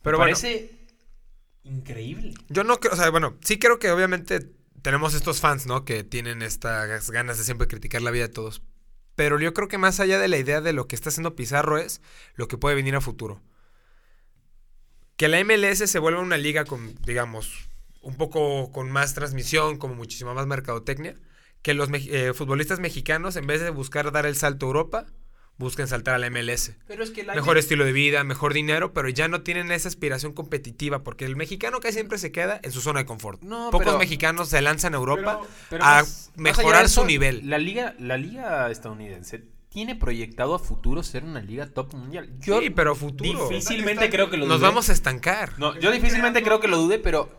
Pero 0.00 0.16
me 0.16 0.24
bueno. 0.24 0.34
parece 0.34 0.70
increíble. 1.64 2.32
Yo 2.48 2.64
no 2.64 2.80
creo, 2.80 2.94
o 2.94 2.96
sea, 2.96 3.10
bueno, 3.10 3.36
sí 3.42 3.58
creo 3.58 3.78
que 3.78 3.90
obviamente 3.90 4.50
tenemos 4.80 5.12
estos 5.12 5.40
fans, 5.40 5.66
¿no? 5.66 5.84
Que 5.84 6.04
tienen 6.04 6.40
estas 6.40 7.10
ganas 7.10 7.36
de 7.36 7.44
siempre 7.44 7.68
criticar 7.68 8.00
la 8.00 8.10
vida 8.10 8.28
de 8.28 8.32
todos. 8.32 8.62
Pero 9.14 9.38
yo 9.38 9.52
creo 9.52 9.68
que 9.68 9.78
más 9.78 10.00
allá 10.00 10.18
de 10.18 10.28
la 10.28 10.38
idea 10.38 10.60
de 10.60 10.72
lo 10.72 10.88
que 10.88 10.94
está 10.94 11.10
haciendo 11.10 11.36
Pizarro 11.36 11.78
es 11.78 12.00
lo 12.34 12.48
que 12.48 12.58
puede 12.58 12.76
venir 12.76 12.94
a 12.94 13.00
futuro. 13.00 13.42
Que 15.16 15.28
la 15.28 15.42
MLS 15.44 15.78
se 15.78 15.98
vuelva 15.98 16.20
una 16.20 16.38
liga 16.38 16.64
con, 16.64 16.94
digamos, 17.04 17.68
un 18.00 18.16
poco 18.16 18.72
con 18.72 18.90
más 18.90 19.14
transmisión, 19.14 19.78
como 19.78 19.94
muchísima 19.94 20.34
más 20.34 20.46
mercadotecnia. 20.46 21.14
Que 21.60 21.74
los 21.74 21.88
eh, 21.92 22.32
futbolistas 22.34 22.80
mexicanos, 22.80 23.36
en 23.36 23.46
vez 23.46 23.60
de 23.60 23.70
buscar 23.70 24.10
dar 24.10 24.26
el 24.26 24.34
salto 24.34 24.66
a 24.66 24.68
Europa, 24.68 25.06
busquen 25.58 25.86
saltar 25.86 26.14
a 26.14 26.18
la 26.18 26.28
MLS. 26.30 26.72
Pero 26.88 27.04
es 27.04 27.10
que 27.10 27.22
la 27.22 27.34
Mejor 27.34 27.56
estilo 27.58 27.84
de 27.84 27.92
vida, 27.92 28.24
mejor 28.24 28.52
dinero, 28.54 28.92
pero 28.92 29.08
ya 29.08 29.28
no 29.28 29.42
tienen 29.42 29.70
esa 29.70 29.88
aspiración 29.88 30.32
competitiva, 30.32 31.04
porque 31.04 31.24
el 31.24 31.36
mexicano 31.36 31.78
casi 31.80 31.94
siempre 31.94 32.18
se 32.18 32.32
queda 32.32 32.58
en 32.62 32.72
su 32.72 32.80
zona 32.80 33.00
de 33.00 33.06
confort. 33.06 33.40
No, 33.42 33.70
Pocos 33.70 33.86
pero- 33.86 33.98
mexicanos 33.98 34.48
se 34.48 34.60
lanzan 34.62 34.94
a 34.94 34.96
Europa 34.96 35.38
Pero- 35.42 35.50
Pero 35.70 35.84
a 35.84 36.00
más- 36.00 36.32
mejorar 36.36 36.88
su 36.88 37.00
eso, 37.00 37.06
nivel. 37.06 37.48
La 37.48 37.58
liga, 37.58 37.94
la 37.98 38.16
liga 38.16 38.70
estadounidense 38.70 39.44
tiene 39.68 39.94
proyectado 39.96 40.54
a 40.54 40.58
futuro 40.58 41.02
ser 41.02 41.24
una 41.24 41.40
liga 41.40 41.66
top 41.66 41.94
mundial. 41.94 42.28
Yo 42.40 42.60
Sí, 42.60 42.68
pero 42.70 42.94
futuro. 42.94 43.48
difícilmente 43.48 44.10
creo 44.10 44.28
que 44.30 44.36
lo 44.36 44.46
Nos 44.46 44.58
dude. 44.58 44.68
vamos 44.68 44.88
a 44.90 44.92
estancar. 44.92 45.58
No, 45.58 45.78
yo 45.78 45.90
difícilmente 45.92 46.42
creo 46.42 46.60
que 46.60 46.68
lo 46.68 46.76
dude, 46.78 46.98
pero 46.98 47.30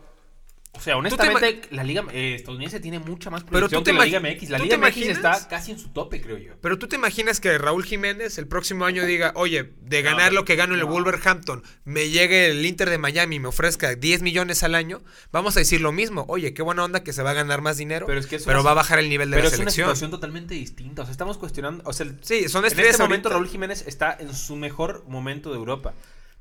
o 0.76 0.80
sea, 0.80 0.94
te 0.94 0.98
honestamente 0.98 1.60
la 1.70 1.84
liga 1.84 2.04
eh, 2.12 2.34
estadounidense 2.34 2.80
tiene 2.80 2.98
mucha 2.98 3.30
más 3.30 3.42
Pero 3.44 3.68
proyección 3.68 3.84
te 3.84 3.92
que 3.92 3.96
la 3.98 4.04
liga 4.04 4.20
MX. 4.20 4.50
La 4.50 4.58
¿tú 4.58 4.64
liga 4.64 4.76
MX 4.78 4.96
está 4.98 5.48
casi 5.48 5.72
en 5.72 5.78
su 5.78 5.88
tope, 5.88 6.20
creo 6.20 6.36
yo. 6.36 6.54
Pero 6.60 6.78
tú 6.78 6.88
te 6.88 6.96
imaginas 6.96 7.40
que 7.40 7.56
Raúl 7.58 7.84
Jiménez 7.84 8.36
el 8.38 8.46
próximo 8.48 8.84
año 8.84 9.06
diga, 9.06 9.32
oye, 9.36 9.72
de 9.82 10.02
ganar 10.02 10.30
pero- 10.30 10.34
lo 10.40 10.44
que 10.44 10.56
gano 10.56 10.74
en 10.74 10.80
el 10.80 10.86
Wolverhampton, 10.86 11.62
me 11.84 12.10
llegue 12.10 12.50
el 12.50 12.64
Inter 12.66 12.90
de 12.90 12.98
Miami 12.98 13.36
y 13.36 13.40
me 13.40 13.48
ofrezca 13.48 13.94
10 13.94 14.22
millones 14.22 14.62
al 14.62 14.74
año, 14.74 15.02
vamos 15.32 15.56
a 15.56 15.60
decir 15.60 15.80
lo 15.80 15.92
mismo. 15.92 16.24
Oye, 16.28 16.54
qué 16.54 16.62
buena 16.62 16.84
onda 16.84 17.02
que 17.04 17.12
se 17.12 17.22
va 17.22 17.30
a 17.30 17.34
ganar 17.34 17.62
más 17.62 17.76
dinero, 17.76 18.06
Pero 18.06 18.14
pero, 18.14 18.20
es 18.20 18.26
que 18.26 18.36
eso 18.36 18.62
va 18.64 18.70
a 18.70 18.74
bajar 18.74 18.98
el 18.98 19.08
nivel 19.08 19.30
de 19.30 19.36
Pero 19.36 19.48
la 19.48 19.54
es 19.54 19.60
una 19.60 19.70
selección. 19.70 19.86
situación 19.86 20.10
totalmente 20.10 20.54
distinta. 20.54 21.02
O 21.02 21.04
sea, 21.04 21.12
estamos 21.12 21.38
cuestionando. 21.38 21.82
O 21.86 21.92
sea, 21.92 22.06
Sí, 22.22 22.48
son 22.48 22.64
en 22.64 22.70
este 22.70 22.82
momento 22.98 23.28
ahorita. 23.28 23.30
Raúl 23.30 23.48
Jiménez 23.48 23.84
está 23.86 24.16
en 24.18 24.34
su 24.34 24.56
mejor 24.56 25.04
momento 25.08 25.50
de 25.50 25.56
Europa. 25.56 25.94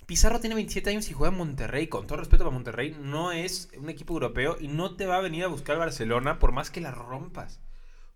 Pizarro 0.05 0.39
tiene 0.39 0.55
27 0.55 0.89
años 0.89 1.09
y 1.09 1.13
juega 1.13 1.31
en 1.31 1.38
Monterrey. 1.38 1.88
Con 1.88 2.07
todo 2.07 2.17
respeto 2.17 2.44
para 2.44 2.53
Monterrey, 2.53 2.95
no 3.00 3.31
es 3.31 3.69
un 3.77 3.89
equipo 3.89 4.13
europeo 4.13 4.57
y 4.59 4.67
no 4.67 4.95
te 4.95 5.05
va 5.05 5.17
a 5.17 5.21
venir 5.21 5.44
a 5.44 5.47
buscar 5.47 5.77
Barcelona 5.77 6.39
por 6.39 6.51
más 6.51 6.69
que 6.69 6.81
la 6.81 6.91
rompas. 6.91 7.59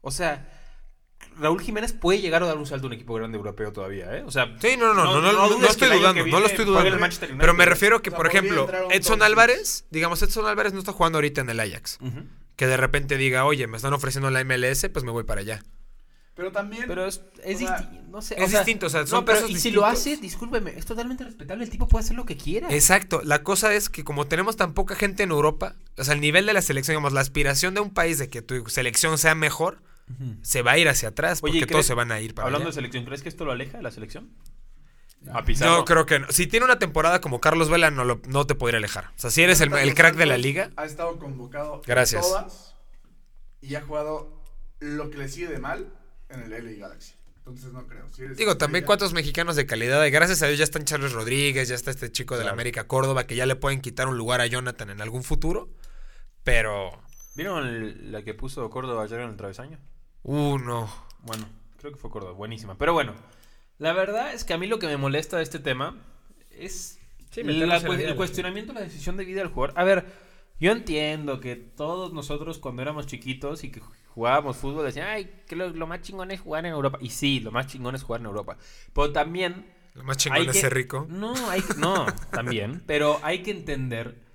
O 0.01 0.11
sea, 0.11 0.47
Raúl 1.39 1.61
Jiménez 1.61 1.93
puede 1.93 2.19
llegar 2.19 2.43
a 2.43 2.47
dar 2.47 2.57
un 2.57 2.65
salto 2.65 2.87
a 2.87 2.89
un 2.89 2.93
equipo 2.93 3.13
grande 3.13 3.37
europeo 3.37 3.71
todavía, 3.71 4.15
¿eh? 4.17 4.23
O 4.23 4.31
sea, 4.31 4.55
Sí, 4.59 4.75
no, 4.77 4.93
no, 4.93 5.03
no, 5.05 5.21
no, 5.21 5.31
no, 5.31 5.49
no 5.49 5.59
que 5.59 5.65
estoy 5.65 5.97
dudando, 5.97 6.25
no 6.25 6.39
lo 6.39 6.45
estoy 6.47 6.65
dudando. 6.65 7.07
Pero 7.39 7.53
me 7.53 7.65
refiero 7.65 8.01
que, 8.01 8.09
O 8.09 8.11
sea, 8.11 8.17
por 8.17 8.27
ejemplo, 8.27 8.67
Edson. 8.91 9.21
Álvarez, 9.21 9.85
digamos, 9.91 10.21
Edson 10.21 10.45
Álvarez 10.47 10.73
no 10.73 10.79
está 10.79 10.93
jugando 10.93 11.17
ahorita 11.17 11.41
en 11.41 11.49
el 11.49 11.59
Ajax. 11.59 11.99
Que 12.55 12.67
de 12.67 12.77
repente 12.77 13.17
diga, 13.17 13.45
oye, 13.45 13.67
me 13.67 13.77
están 13.77 13.93
ofreciendo 13.93 14.29
la 14.31 14.43
MLS, 14.43 14.89
pues 14.89 15.05
me 15.05 15.11
voy 15.11 15.23
para 15.23 15.41
allá. 15.41 15.63
Pero 16.37 16.51
también, 16.51 16.83
Pero 16.87 17.05
es, 17.07 17.21
es 17.43 17.55
O 17.55 17.59
sea, 17.59 17.77
distinto, 17.79 18.05
no 18.11 18.21
sé. 18.21 18.35
es 18.37 18.51
distinto, 18.51 18.85
o 18.85 18.89
sea, 18.89 19.07
son 19.07 19.19
no, 19.21 19.25
pero 19.25 19.47
y 19.47 19.59
si 19.59 19.71
lo 19.71 19.85
hace, 19.85 20.17
discúlpeme, 20.17 20.71
es 20.77 20.85
totalmente 20.85 21.23
respetable. 21.23 21.63
El 21.63 21.69
tipo 21.71 21.87
puede 21.87 22.05
hacer 22.05 22.15
lo 22.15 22.25
que 22.25 22.37
quiera. 22.37 22.67
Exacto, 22.71 23.21
la 23.23 23.41
cosa 23.43 23.73
es 23.73 23.89
que 23.89 24.03
como 24.03 24.27
tenemos 24.27 24.55
tan 24.55 24.73
poca 24.73 24.95
gente 24.95 25.23
en 25.23 25.31
Europa, 25.31 25.73
o 25.97 26.03
sea, 26.03 26.13
el 26.13 26.21
nivel 26.21 26.45
de 26.45 26.53
la 26.53 26.61
selección, 26.61 26.93
digamos, 26.93 27.11
la 27.13 27.21
aspiración 27.21 27.73
de 27.73 27.81
un 27.81 27.89
país 27.91 28.19
de 28.19 28.29
que 28.29 28.41
tu 28.43 28.69
selección 28.69 29.17
sea 29.17 29.33
mejor, 29.35 29.81
se 30.43 30.61
va 30.61 30.71
a 30.73 30.77
ir 30.77 30.87
hacia 30.87 31.09
atrás, 31.09 31.41
porque 31.41 31.57
Oye, 31.57 31.65
todos 31.65 31.71
¿crees- 31.79 31.87
se 31.87 31.93
van 31.95 32.11
a 32.11 32.21
ir 32.21 32.33
para 32.35 32.45
Hablando 32.45 32.65
allá. 32.67 32.69
de 32.69 32.75
selección, 32.75 33.03
¿crees 33.03 33.23
que 33.23 33.29
esto 33.29 33.43
lo 33.43 33.51
aleja 33.51 33.77
de 33.77 33.83
la 33.83 33.91
selección? 33.91 34.29
A 35.33 35.43
Pizarro. 35.43 35.77
Yo 35.79 35.85
creo 35.85 36.05
que 36.05 36.19
no. 36.19 36.27
Si 36.31 36.45
tiene 36.47 36.63
una 36.65 36.77
temporada 36.79 37.19
como 37.19 37.41
Carlos 37.41 37.69
Vela, 37.69 37.89
no, 37.91 38.05
lo- 38.05 38.21
no 38.27 38.45
te 38.45 38.53
podría 38.55 38.77
alejar. 38.77 39.05
O 39.17 39.19
sea, 39.19 39.31
si 39.31 39.41
eres 39.41 39.59
el, 39.59 39.73
el 39.73 39.95
crack 39.95 40.15
de 40.15 40.27
la 40.27 40.37
liga, 40.37 40.69
Ha 40.77 40.85
estado 40.85 41.17
convocado 41.17 41.77
en 41.77 41.81
Gracias. 41.87 42.21
todas 42.21 42.75
y 43.59 43.73
ha 43.75 43.81
jugado 43.81 44.39
lo 44.79 45.09
que 45.09 45.17
le 45.17 45.27
sigue 45.27 45.47
de 45.47 45.57
mal 45.57 45.91
en 46.29 46.41
el 46.41 46.51
LA 46.51 46.71
Galaxy. 46.79 47.13
Entonces 47.37 47.71
no 47.71 47.87
creo. 47.87 48.05
Si 48.11 48.23
eres 48.23 48.37
Digo, 48.37 48.57
también 48.57 48.83
estrella- 48.83 48.85
cuántos 48.87 49.13
mexicanos 49.13 49.55
de 49.55 49.65
calidad. 49.65 50.03
Y 50.05 50.09
gracias 50.11 50.41
a 50.41 50.47
Dios 50.47 50.57
ya 50.57 50.65
están 50.65 50.83
Charles 50.83 51.13
Rodríguez, 51.13 51.69
ya 51.69 51.75
está 51.75 51.91
este 51.91 52.11
chico 52.11 52.33
de 52.35 52.39
la 52.39 52.45
Claro. 52.47 52.53
América 52.55 52.87
Córdoba, 52.87 53.25
que 53.25 53.35
ya 53.37 53.45
le 53.45 53.55
pueden 53.55 53.79
quitar 53.81 54.07
un 54.09 54.17
lugar 54.17 54.41
a 54.41 54.47
Jonathan 54.47 54.89
en 54.89 55.01
algún 55.01 55.23
futuro. 55.23 55.69
Pero, 56.43 56.91
¿Vieron 57.35 57.65
el- 57.67 58.11
la 58.11 58.23
que 58.23 58.33
puso 58.33 58.69
Córdoba 58.69 59.03
ayer 59.03 59.19
en 59.21 59.29
el 59.29 59.37
travesaño? 59.37 59.79
uh, 60.23 60.57
no. 60.57 60.89
Bueno, 61.21 61.47
creo 61.77 61.91
que 61.93 61.97
fue 61.97 62.09
Córdoba, 62.09 62.33
buenísima. 62.33 62.77
Pero 62.77 62.93
bueno, 62.93 63.13
la 63.77 63.93
verdad 63.93 64.33
es 64.33 64.43
que 64.43 64.53
a 64.53 64.57
mí 64.57 64.67
lo 64.67 64.79
que 64.79 64.87
me 64.87 64.97
molesta 64.97 65.37
de 65.37 65.43
este 65.43 65.59
tema 65.59 65.95
es 66.51 66.99
Sí, 67.31 67.43
la- 67.43 67.81
cu- 67.81 67.93
el 67.93 68.15
cuestionamiento 68.15 68.73
de 68.73 68.79
la 68.79 68.85
decisión 68.85 69.15
de 69.17 69.25
vida 69.25 69.39
del 69.41 69.49
jugador. 69.49 69.77
A 69.79 69.83
ver, 69.83 70.05
yo 70.59 70.71
entiendo 70.71 71.39
que 71.39 71.55
todos 71.55 72.11
nosotros 72.13 72.57
cuando 72.57 72.81
éramos 72.81 73.05
chiquitos 73.07 73.63
y 73.63 73.71
que 73.71 73.81
jugábamos 74.17 74.57
fútbol 74.57 74.83
decían, 74.83 75.07
ay, 75.09 75.29
que 75.47 75.55
lo, 75.55 75.69
lo 75.69 75.85
más 75.85 76.01
chingón 76.01 76.31
es 76.31 76.41
jugar 76.41 76.65
en 76.65 76.71
Europa. 76.73 76.97
Y 76.99 77.11
sí, 77.11 77.39
lo 77.39 77.51
más 77.51 77.67
chingón 77.67 77.93
es 77.93 78.01
jugar 78.01 78.21
en 78.21 78.25
Europa. 78.25 78.57
Pero 78.91 79.11
también 79.11 79.67
Lo 79.93 80.03
más 80.03 80.17
chingón 80.17 80.39
hay 80.39 80.47
es 80.47 80.53
que- 80.53 80.59
ser 80.61 80.73
rico. 80.73 81.05
No, 81.07 81.35
hay 81.51 81.61
que- 81.61 81.75
no, 81.75 82.07
también. 82.31 82.81
Pero 82.87 83.19
hay 83.21 83.43
que 83.43 83.51
entender 83.51 84.25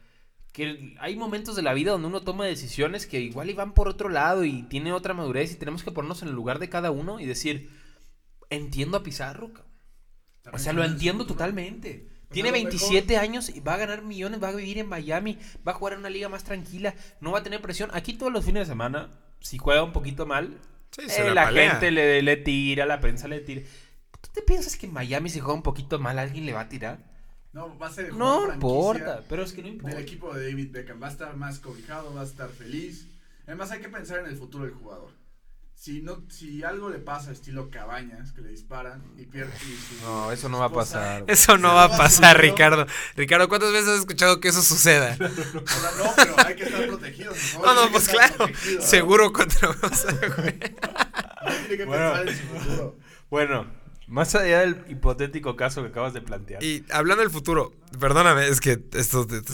que 0.52 0.94
hay 1.00 1.16
momentos 1.16 1.56
de 1.56 1.62
la 1.62 1.74
vida 1.74 1.90
donde 1.90 2.06
uno 2.06 2.20
toma 2.20 2.44
decisiones 2.46 3.06
que 3.08 3.18
igual 3.20 3.50
y 3.50 3.54
van 3.54 3.74
por 3.74 3.88
otro 3.88 4.08
lado 4.08 4.44
y 4.44 4.62
tiene 4.64 4.92
otra 4.92 5.14
madurez 5.14 5.50
y 5.50 5.56
tenemos 5.56 5.82
que 5.82 5.90
ponernos 5.90 6.22
en 6.22 6.28
el 6.28 6.34
lugar 6.34 6.60
de 6.60 6.68
cada 6.68 6.92
uno 6.92 7.18
y 7.18 7.26
decir, 7.26 7.68
entiendo 8.50 8.98
a 8.98 9.02
Pizarro. 9.02 9.50
O 10.52 10.58
sea, 10.58 10.72
lo 10.72 10.84
entiendo 10.84 11.26
totalmente. 11.26 12.08
O 12.30 12.32
Tiene 12.32 12.50
sea, 12.50 12.58
lo 12.58 12.64
27 12.68 13.16
años 13.18 13.48
y 13.50 13.60
va 13.60 13.74
a 13.74 13.78
ganar 13.78 14.02
millones, 14.02 14.42
va 14.42 14.48
a 14.48 14.52
vivir 14.54 14.78
en 14.78 14.88
Miami, 14.88 15.38
va 15.66 15.72
a 15.72 15.74
jugar 15.74 15.94
en 15.94 15.98
una 16.00 16.08
liga 16.10 16.28
más 16.28 16.44
tranquila, 16.44 16.94
no 17.20 17.32
va 17.32 17.40
a 17.40 17.42
tener 17.42 17.60
presión. 17.60 17.90
Aquí 17.92 18.12
todos 18.14 18.32
los 18.32 18.44
fines 18.44 18.66
de 18.66 18.72
semana, 18.72 19.10
si 19.42 19.58
juega 19.58 19.82
un 19.82 19.92
poquito 19.92 20.26
mal, 20.26 20.58
Sí, 20.90 21.02
eh, 21.06 21.08
se 21.08 21.34
la 21.34 21.46
gente 21.50 21.90
le, 21.90 22.20
le 22.22 22.36
tira, 22.36 22.84
la 22.84 23.00
prensa 23.00 23.26
le 23.26 23.40
tira. 23.40 23.62
¿Tú 24.20 24.28
te 24.34 24.42
piensas 24.42 24.76
que 24.76 24.86
en 24.86 24.92
Miami 24.92 25.30
si 25.30 25.40
juega 25.40 25.54
un 25.54 25.62
poquito 25.62 25.98
mal 25.98 26.18
alguien 26.18 26.44
le 26.46 26.52
va 26.52 26.60
a 26.60 26.68
tirar? 26.68 26.98
No, 27.52 27.78
va 27.78 27.88
a 27.88 27.92
ser 27.92 28.06
el 28.06 28.18
No 28.18 28.52
importa, 28.52 29.22
pero 29.28 29.42
es 29.42 29.52
que 29.52 29.62
no 29.62 29.68
importa. 29.68 29.96
del 29.96 30.04
equipo 30.04 30.34
de 30.34 30.50
David 30.50 30.70
Beckham. 30.70 31.02
Va 31.02 31.08
a 31.08 31.10
estar 31.10 31.36
más 31.36 31.58
cobijado, 31.58 32.14
va 32.14 32.22
a 32.22 32.24
estar 32.24 32.48
feliz. 32.50 33.08
Además 33.46 33.70
hay 33.70 33.80
que 33.80 33.88
pensar 33.88 34.20
en 34.20 34.26
el 34.26 34.36
futuro 34.36 34.64
del 34.64 34.74
jugador. 34.74 35.10
Si 35.82 36.00
no, 36.00 36.22
si 36.28 36.62
algo 36.62 36.90
le 36.90 36.98
pasa 37.00 37.32
estilo 37.32 37.68
Cabañas, 37.68 38.30
que 38.30 38.40
le 38.40 38.50
disparan 38.50 39.02
y 39.18 39.26
pierde 39.26 39.50
y 39.66 39.74
su- 39.98 40.04
No, 40.04 40.30
eso 40.30 40.48
no 40.48 40.60
va 40.60 40.66
a 40.66 40.68
esposa- 40.68 40.98
pasar. 41.00 41.24
Eso 41.26 41.58
no 41.58 41.74
va 41.74 41.84
a 41.86 41.96
pasar. 41.96 42.40
Ricardo. 42.40 42.86
Ricardo, 43.16 43.48
¿cuántas 43.48 43.72
veces 43.72 43.88
has 43.88 43.98
escuchado 43.98 44.38
que 44.38 44.46
eso 44.46 44.62
suceda? 44.62 45.16
O 45.20 45.66
sea, 45.66 45.90
no, 45.98 46.12
pero 46.14 46.34
hay 46.46 46.54
que 46.54 46.62
estar 46.62 46.86
protegidos. 46.86 47.36
No, 47.60 47.74
no, 47.74 47.90
pues 47.90 48.08
claro. 48.08 48.46
Seguro 48.80 49.32
contra 49.32 49.70
güey. 50.36 50.56
Tiene 50.60 51.76
que 51.76 51.84
Bueno. 51.84 52.12
pensar 52.12 52.28
en 52.28 52.36
su 52.36 52.42
futuro. 52.44 52.96
Bueno, 53.28 53.66
más 54.06 54.36
allá 54.36 54.60
del 54.60 54.84
hipotético 54.88 55.56
caso 55.56 55.82
que 55.82 55.88
acabas 55.88 56.12
de 56.14 56.20
plantear. 56.20 56.62
Y 56.62 56.84
hablando 56.92 57.22
del 57.24 57.32
futuro, 57.32 57.72
perdóname, 57.98 58.46
es 58.46 58.60
que 58.60 58.78
esto... 58.92 59.26
esto- 59.28 59.52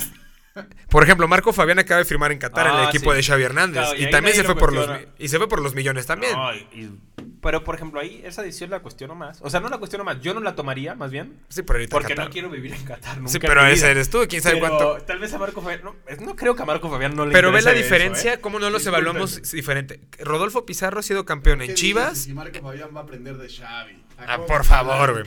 Por 0.91 1.03
ejemplo, 1.03 1.29
Marco 1.29 1.53
Fabián 1.53 1.79
acaba 1.79 1.99
de 1.99 2.05
firmar 2.05 2.33
en 2.33 2.39
Qatar 2.39 2.67
en 2.67 2.73
el 2.75 2.79
Ah, 2.87 2.89
equipo 2.89 3.11
sí. 3.13 3.17
de 3.17 3.23
Xavi 3.23 3.43
Hernández. 3.43 3.83
Claro, 3.83 3.99
y 3.99 4.05
y 4.05 4.11
también 4.11 4.35
se 4.37 4.45
fue 4.45 4.57
por 4.57 4.73
los 4.73 4.89
y 5.19 5.29
se 5.29 5.39
fue 5.39 5.49
por 5.49 5.61
los 5.61 5.75
millones 5.75 6.07
también. 6.07 6.33
No, 6.33 6.55
y- 6.55 6.59
y- 6.73 6.99
pero, 7.41 7.63
por 7.63 7.77
ejemplo, 7.77 8.01
ahí 8.01 8.21
esa 8.25 8.43
decisión 8.43 8.71
la 8.71 8.81
cuestiono 8.81 9.15
más. 9.15 9.39
O 9.43 9.49
sea, 9.51 9.61
no 9.61 9.69
la 9.69 9.79
cuestiono 9.79 10.03
más. 10.05 10.21
Yo 10.21 10.35
no 10.35 10.41
la 10.41 10.57
tomaría, 10.57 10.95
más 10.97 11.11
bien. 11.13 11.39
Sí, 11.49 11.63
pero 11.63 11.79
ahorita 11.79 11.93
Porque 11.93 12.09
Qatar. 12.15 12.25
no 12.27 12.31
quiero 12.33 12.51
vivir 12.51 12.75
en 12.75 12.85
Qatar 12.85 13.19
nunca 13.19 13.31
Sí, 13.31 13.39
pero 13.39 13.65
ese 13.67 13.91
eres 13.91 14.11
tú, 14.11 14.27
quién 14.29 14.43
sabe 14.43 14.57
Pero 14.61 14.69
cuánto. 14.77 15.05
Tal 15.05 15.19
vez 15.21 15.33
a 15.35 15.39
Marco 15.39 15.63
Fabián. 15.63 15.83
No, 15.85 15.95
no 16.21 16.35
creo 16.37 16.57
que 16.57 16.63
a 16.63 16.67
Marco 16.67 16.91
Fabián 16.91 17.15
no 17.15 17.25
le 17.27 17.33
Pero 17.33 17.53
ve 17.53 17.63
la 17.63 17.71
eso, 17.73 17.79
diferencia, 17.81 18.35
¿eh? 18.35 18.41
cómo 18.41 18.59
no 18.59 18.71
los 18.71 18.85
evaluamos 18.87 19.41
diferente. 19.53 20.01
Rodolfo 20.19 20.67
Pizarro 20.67 20.99
ha 20.99 21.03
sido 21.03 21.25
campeón 21.25 21.61
¿Qué 21.61 21.67
en 21.67 21.75
Chivas. 21.75 22.19
Si 22.19 22.35
Marco 22.35 22.61
Fabián 22.61 22.91
va 22.95 23.01
a 23.01 23.03
aprender 23.05 23.37
de 23.37 23.49
Xavi. 23.49 24.03
¿A 24.19 24.25
Ah, 24.35 24.37
cómo 24.37 24.47
por 24.49 24.65
favor, 24.65 25.13
güey. 25.13 25.25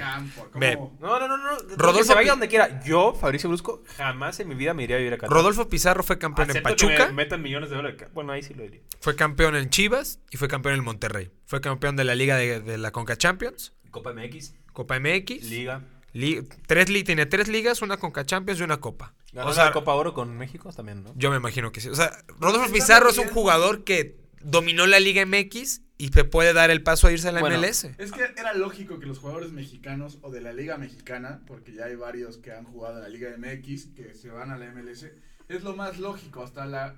Ve. 0.55 0.75
No, 0.99 1.19
no, 1.19 1.27
no, 1.27 1.37
no. 1.37 1.51
Rodolfo 1.77 2.03
se 2.03 2.13
vaya 2.13 2.31
donde 2.31 2.47
quiera. 2.49 2.83
Yo, 2.83 3.13
Fabricio 3.13 3.47
Brusco, 3.49 3.83
jamás 3.97 4.39
en 4.41 4.49
mi 4.49 4.55
vida 4.55 4.73
me 4.73 4.83
iría 4.83 4.97
a 4.97 4.99
vivir 4.99 5.13
a 5.13 5.17
Qatar. 5.17 5.33
Rodolfo 5.33 5.69
Pizarro 5.69 6.03
fue 6.03 6.17
campeón 6.19 6.49
en 6.51 6.57
Acepto 6.57 6.75
que 6.75 6.85
me 6.87 6.91
Pachuca, 6.97 7.13
metan 7.13 7.41
millones 7.41 7.69
de 7.69 7.77
dólares. 7.77 8.03
Bueno, 8.13 8.33
ahí 8.33 8.43
sí 8.43 8.53
lo 8.53 8.63
diría. 8.63 8.81
fue 8.99 9.15
campeón 9.15 9.55
en 9.55 9.69
Chivas 9.69 10.19
y 10.29 10.37
fue 10.37 10.47
campeón 10.49 10.75
en 10.75 10.83
Monterrey. 10.83 11.31
Fue 11.45 11.61
campeón 11.61 11.95
de 11.95 12.03
la 12.03 12.15
Liga 12.15 12.35
de, 12.35 12.59
de 12.59 12.77
la 12.77 12.91
Conca 12.91 13.15
Champions, 13.17 13.73
Copa 13.91 14.13
MX, 14.13 14.53
Copa 14.73 14.99
MX. 14.99 15.43
Liga. 15.49 15.81
li- 16.13 16.45
tres 16.67 16.89
li- 16.89 17.03
tiene 17.05 17.25
tres 17.25 17.47
ligas, 17.47 17.81
una 17.81 17.95
Conca 17.97 18.25
Champions 18.25 18.59
y 18.59 18.63
una 18.63 18.81
Copa. 18.81 19.13
Ganó 19.31 19.49
O 19.49 19.53
sea, 19.53 19.65
la 19.65 19.71
Copa 19.71 19.93
Oro 19.93 20.13
con 20.13 20.37
México 20.37 20.71
también, 20.73 21.03
¿no? 21.03 21.13
yo 21.15 21.31
me 21.31 21.37
imagino 21.37 21.71
que 21.71 21.79
sí. 21.79 21.87
O 21.87 21.95
sea, 21.95 22.11
Rodolfo 22.39 22.69
Pizarro 22.73 23.09
es 23.09 23.17
un 23.17 23.29
jugador 23.29 23.85
que 23.85 24.17
dominó 24.41 24.85
la 24.87 24.99
Liga 24.99 25.25
MX 25.25 25.81
y 26.01 26.07
se 26.07 26.23
puede 26.23 26.51
dar 26.53 26.71
el 26.71 26.81
paso 26.81 27.05
a 27.05 27.11
irse 27.11 27.29
a 27.29 27.31
la 27.31 27.41
Bueno, 27.41 27.59
MLS. 27.59 27.83
Es 27.99 28.11
que 28.11 28.23
era 28.35 28.55
lógico 28.55 28.99
que 28.99 29.05
los 29.05 29.19
jugadores 29.19 29.51
mexicanos 29.51 30.17
o 30.23 30.31
de 30.31 30.41
la 30.41 30.51
Liga 30.51 30.75
Mexicana, 30.77 31.43
porque 31.45 31.73
ya 31.73 31.85
hay 31.85 31.95
varios 31.95 32.37
que 32.37 32.51
han 32.51 32.65
jugado 32.65 32.97
en 32.97 33.03
la 33.03 33.09
Liga 33.09 33.29
MX, 33.37 33.89
que 33.95 34.15
se 34.15 34.31
van 34.31 34.49
a 34.49 34.57
la 34.57 34.71
MLS, 34.71 35.05
es 35.47 35.63
lo 35.63 35.75
más 35.75 35.99
lógico. 35.99 36.41
Hasta 36.41 36.65
la 36.65 36.95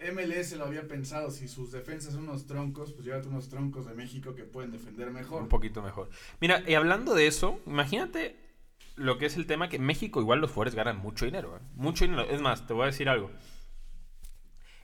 MLS 0.00 0.52
lo 0.52 0.64
había 0.64 0.88
pensado. 0.88 1.30
Si 1.30 1.46
sus 1.46 1.72
defensas 1.72 2.14
son 2.14 2.22
unos 2.22 2.46
troncos, 2.46 2.94
pues 2.94 3.04
llévate 3.04 3.28
unos 3.28 3.50
troncos 3.50 3.86
de 3.86 3.92
México 3.92 4.34
que 4.34 4.44
pueden 4.44 4.70
defender 4.70 5.10
mejor. 5.10 5.42
Un 5.42 5.48
poquito 5.48 5.82
mejor. 5.82 6.08
Mira, 6.40 6.62
y 6.66 6.72
hablando 6.72 7.14
de 7.14 7.26
eso, 7.26 7.60
imagínate 7.66 8.34
lo 8.96 9.18
que 9.18 9.26
es 9.26 9.36
el 9.36 9.46
tema 9.46 9.68
que 9.68 9.78
México 9.78 10.22
igual 10.22 10.40
los 10.40 10.50
jugadores 10.52 10.74
ganan 10.74 10.96
mucho 10.96 11.26
dinero. 11.26 11.54
¿eh? 11.54 11.60
Mucho 11.74 12.06
dinero. 12.06 12.26
Es 12.30 12.40
más, 12.40 12.66
te 12.66 12.72
voy 12.72 12.84
a 12.84 12.86
decir 12.86 13.10
algo. 13.10 13.30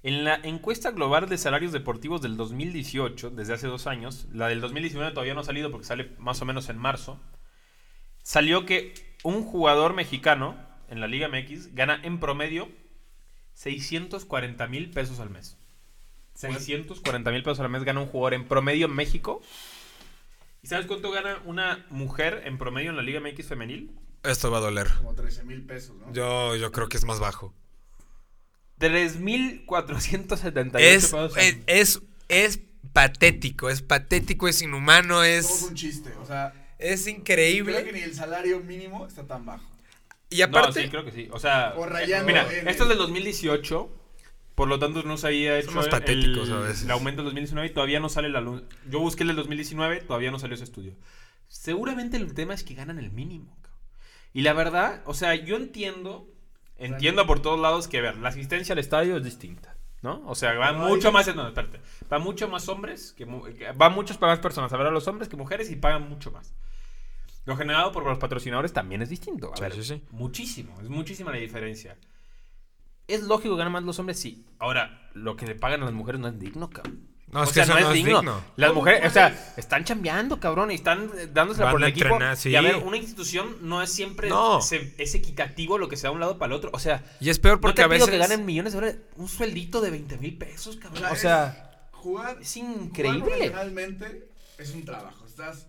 En 0.05 0.23
la 0.23 0.39
encuesta 0.43 0.91
global 0.91 1.31
de 1.31 1.39
salarios 1.39 1.73
deportivos 1.73 2.21
del 2.21 2.37
2018, 2.37 3.31
desde 3.31 3.55
hace 3.55 3.69
dos 3.69 3.87
años, 3.87 4.27
la 4.35 4.49
del 4.49 4.61
2019 4.61 5.13
todavía 5.13 5.33
no 5.33 5.41
ha 5.41 5.45
salido 5.45 5.71
porque 5.71 5.87
sale 5.87 6.13
más 6.19 6.43
o 6.43 6.45
menos 6.45 6.69
en 6.69 6.77
marzo, 6.77 7.19
salió 8.23 8.67
que 8.67 8.93
un 9.23 9.45
jugador 9.45 9.95
mexicano 9.95 10.59
en 10.91 11.01
la 11.01 11.07
Liga 11.07 11.29
MX 11.29 11.75
gana 11.75 11.99
en 12.03 12.21
promedio 12.21 12.69
640 13.55 14.67
mil 14.67 14.91
pesos 14.91 15.21
al 15.21 15.31
mes. 15.31 15.57
640 16.35 17.31
mil 17.31 17.43
pesos 17.43 17.61
al 17.61 17.71
mes 17.71 17.83
gana 17.85 18.01
un 18.01 18.07
jugador 18.07 18.35
en 18.35 18.47
promedio 18.47 18.85
en 18.85 18.95
México. 18.95 19.41
¿Y 20.61 20.67
sabes 20.67 20.85
cuánto 20.85 21.13
gana 21.13 21.41
una 21.47 21.87
mujer 21.89 22.43
en 22.45 22.59
promedio 22.59 22.91
en 22.91 22.97
la 22.97 23.03
Liga 23.03 23.21
MX 23.21 23.47
femenil? 23.47 23.99
Esto 24.23 24.51
va 24.51 24.59
a 24.59 24.61
doler. 24.61 24.89
Como 24.99 25.15
13 25.15 25.45
mil 25.45 25.65
pesos, 25.65 25.97
¿no? 25.97 26.13
Yo, 26.13 26.57
yo 26.57 26.73
creo 26.73 26.91
que 26.91 26.99
es 26.99 27.07
más 27.07 27.21
bajo. 27.21 27.55
3.478 28.81 30.79
Es, 30.81 31.03
pesos. 31.05 31.37
es, 31.37 31.57
es, 31.67 32.03
es 32.29 32.61
patético, 32.93 33.71
es 33.71 33.83
patético, 33.83 34.49
es 34.49 34.63
inhumano, 34.63 35.17
Somos 35.17 35.27
es, 35.27 35.63
un 35.69 35.75
chiste. 35.75 36.13
O 36.23 36.27
sea, 36.27 36.53
es 36.79 37.03
creo 37.05 37.15
que 37.15 37.21
increíble. 37.21 37.93
ni 37.93 38.01
el 38.01 38.15
salario 38.15 38.61
mínimo 38.61 39.07
está 39.07 39.27
tan 39.27 39.45
bajo. 39.47 39.65
Y 40.31 40.43
aparte, 40.43 40.81
No, 40.81 40.85
sí, 40.87 40.91
creo 40.91 41.05
que 41.05 41.13
sí. 41.13 41.29
O 41.33 41.39
sea, 41.39 41.75
O 41.77 41.87
rayando 41.87 42.27
mira, 42.27 42.43
en 42.53 42.67
esto 42.69 42.85
es 42.85 42.91
el- 42.91 42.97
del 42.97 42.99
2018. 42.99 44.01
Por 44.55 44.69
lo 44.69 44.79
tanto, 44.79 45.03
no 45.03 45.17
se 45.17 45.27
había 45.27 45.59
hecho 45.59 45.71
Somos 45.71 45.87
el- 45.87 45.91
patéticos 45.91 46.49
el, 46.49 46.55
a 46.55 46.59
veces. 46.61 46.85
el 46.85 46.91
aumento 46.93 47.23
del 47.23 47.27
2019 47.27 47.69
y 47.69 47.75
todavía 47.75 47.99
no 47.99 48.09
sale 48.09 48.29
la 48.29 48.41
luz. 48.41 48.63
Yo 48.89 49.01
busqué 49.01 49.25
el 49.25 49.29
del 49.29 49.37
2019, 49.37 50.01
todavía 50.03 50.31
no 50.31 50.39
salió 50.39 50.55
ese 50.55 50.63
estudio. 50.65 50.95
Seguramente 51.49 52.17
el 52.17 52.33
tema 52.35 52.55
es 52.55 52.63
que 52.63 52.75
ganan 52.75 52.99
el 53.01 53.11
mínimo. 53.11 53.57
Y 54.33 54.43
la 54.43 54.53
verdad, 54.53 55.03
o 55.07 55.15
sea, 55.15 55.35
yo 55.35 55.57
entiendo, 55.57 56.29
entiendo 56.79 57.27
por 57.27 57.41
todos 57.41 57.59
lados 57.61 57.89
que, 57.89 57.99
a 57.99 58.03
ver, 58.03 58.17
la 58.19 58.29
asistencia 58.31 58.73
al 58.73 58.79
estadio 58.79 59.17
es 59.17 59.25
distinta, 59.25 59.77
¿no? 60.03 60.23
O 60.27 60.35
sea, 60.35 60.55
va 60.55 60.73
No, 60.73 60.89
mucho 60.89 61.09
hay- 61.09 61.15
más, 61.15 61.35
no, 61.35 61.47
espérate, 61.49 61.81
va 62.13 62.19
mucho 62.19 62.49
más 62.49 62.69
hombres, 62.69 63.13
que, 63.17 63.25
va 63.25 63.89
muchas 63.91 64.21
más 64.21 64.39
personas 64.41 64.73
a 64.73 64.77
ver 64.77 64.87
a 64.87 64.91
los 64.91 65.07
hombres 65.09 65.29
que 65.29 65.37
mujeres 65.37 65.71
y 65.71 65.77
pagan 65.77 66.09
mucho 66.09 66.31
más. 66.31 66.55
Lo 67.47 67.57
generado 67.57 67.93
por 67.93 68.05
los 68.07 68.19
patrocinadores 68.19 68.73
también 68.73 69.03
es 69.03 69.11
distinto. 69.11 69.53
A 69.53 69.57
Sí, 69.57 69.63
ver, 69.63 69.73
sí, 69.75 69.85
sí. 69.85 70.03
muchísimo, 70.11 70.81
es 70.81 70.89
muchísima 70.89 71.31
la 71.31 71.37
diferencia. 71.39 71.97
¿Es 73.07 73.23
lógico 73.23 73.55
que 73.55 73.59
ganan 73.59 73.73
más 73.75 73.83
los 73.83 73.99
hombres? 73.99 74.19
Sí. 74.19 74.47
Ahora, 74.59 75.11
lo 75.13 75.37
que 75.37 75.45
le 75.47 75.55
pagan 75.55 75.83
a 75.83 75.85
las 75.85 75.93
mujeres 75.93 76.21
no 76.23 76.29
es 76.29 76.39
digno, 76.39 76.71
cabrón. 76.71 77.07
No, 77.35 77.43
es 77.43 77.51
O 77.51 77.53
que 77.53 77.55
sea, 77.55 77.65
eso 77.65 77.73
no 77.75 77.89
es 77.91 77.95
digno. 78.05 78.45
Las 78.57 78.69
¿Cómo 78.71 78.81
mujeres, 78.81 79.07
o 79.07 79.11
sea, 79.11 79.53
están 79.57 79.85
chambeando, 79.85 80.39
cabrón, 80.41 80.71
y 80.71 80.75
están 80.77 81.11
dándosela 81.33 81.67
Van 81.67 81.73
por 81.75 81.83
el 81.83 81.89
equipo. 81.89 82.07
entrenar, 82.07 82.37
sí. 82.37 82.51
Y 82.51 82.57
a 82.57 82.61
ver, 82.63 82.77
una 82.77 82.97
institución 82.97 83.57
no 83.61 83.83
es 83.83 83.91
siempre 83.93 84.29
No. 84.29 84.63
se- 84.63 84.95
es 84.99 85.15
equitativo 85.17 85.77
lo 85.77 85.89
que 85.89 85.97
se 85.97 86.05
da 86.05 86.11
de 86.11 86.15
un 86.15 86.21
lado 86.21 86.39
para 86.39 86.53
el 86.55 86.57
otro. 86.57 86.71
O 86.73 86.79
sea, 86.79 87.05
Y 87.21 87.29
es 87.31 87.39
peor 87.41 87.57
no 87.57 87.61
porque 87.63 87.77
te 87.77 87.83
a 87.83 87.87
pido 87.89 88.07
veces... 88.07 88.11
que 88.11 88.19
ganen 88.19 88.47
millones 88.47 88.73
de 88.73 88.77
dólares, 88.81 89.01
un 89.17 89.29
sueldito 89.29 89.81
de 89.81 89.91
20 89.91 90.17
mil 90.19 90.39
pesos, 90.39 90.77
cabrón. 90.77 91.05
O 91.05 91.13
es- 91.13 91.21
sea, 91.21 91.89
jugar 91.91 92.39
es 92.41 92.57
increíble. 92.57 93.21
profesionalmente 93.25 94.29
es 94.57 94.71
un 94.73 94.85
trabajo. 94.85 95.27
Estás 95.27 95.67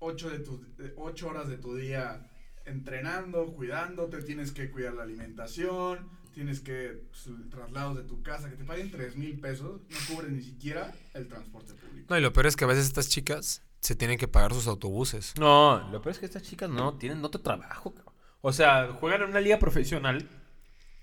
ocho, 0.00 0.28
de 0.28 0.40
tu, 0.40 0.64
eh, 0.80 0.92
ocho 0.96 1.28
horas 1.28 1.46
de 1.48 1.58
tu 1.58 1.76
día 1.76 2.28
entrenando, 2.66 3.52
cuidándote, 3.54 4.20
tienes 4.22 4.50
que 4.52 4.70
cuidar 4.70 4.94
la 4.94 5.04
alimentación, 5.04 6.08
tienes 6.34 6.60
que 6.60 7.04
su- 7.12 7.48
traslados 7.48 7.96
de 7.96 8.02
tu 8.02 8.22
casa, 8.22 8.50
que 8.50 8.56
te 8.56 8.64
paguen 8.64 8.90
tres 8.90 9.16
mil 9.16 9.38
pesos, 9.40 9.80
no 9.88 9.96
cubres 10.14 10.30
ni 10.32 10.42
siquiera 10.42 10.92
el 11.14 11.28
transporte 11.28 11.72
público. 11.74 12.06
No, 12.10 12.18
y 12.18 12.20
lo 12.20 12.32
peor 12.32 12.46
es 12.46 12.56
que 12.56 12.64
a 12.64 12.68
veces 12.68 12.86
estas 12.86 13.08
chicas 13.08 13.62
se 13.80 13.94
tienen 13.96 14.18
que 14.18 14.28
pagar 14.28 14.52
sus 14.52 14.66
autobuses. 14.66 15.34
No, 15.38 15.88
lo 15.90 16.00
peor 16.02 16.12
es 16.12 16.18
que 16.18 16.26
estas 16.26 16.42
chicas 16.42 16.68
no 16.70 16.94
tienen 16.94 17.24
otro 17.24 17.40
trabajo. 17.40 17.94
O 18.40 18.52
sea, 18.52 18.88
juegan 19.00 19.22
en 19.22 19.30
una 19.30 19.40
liga 19.40 19.58
profesional 19.58 20.28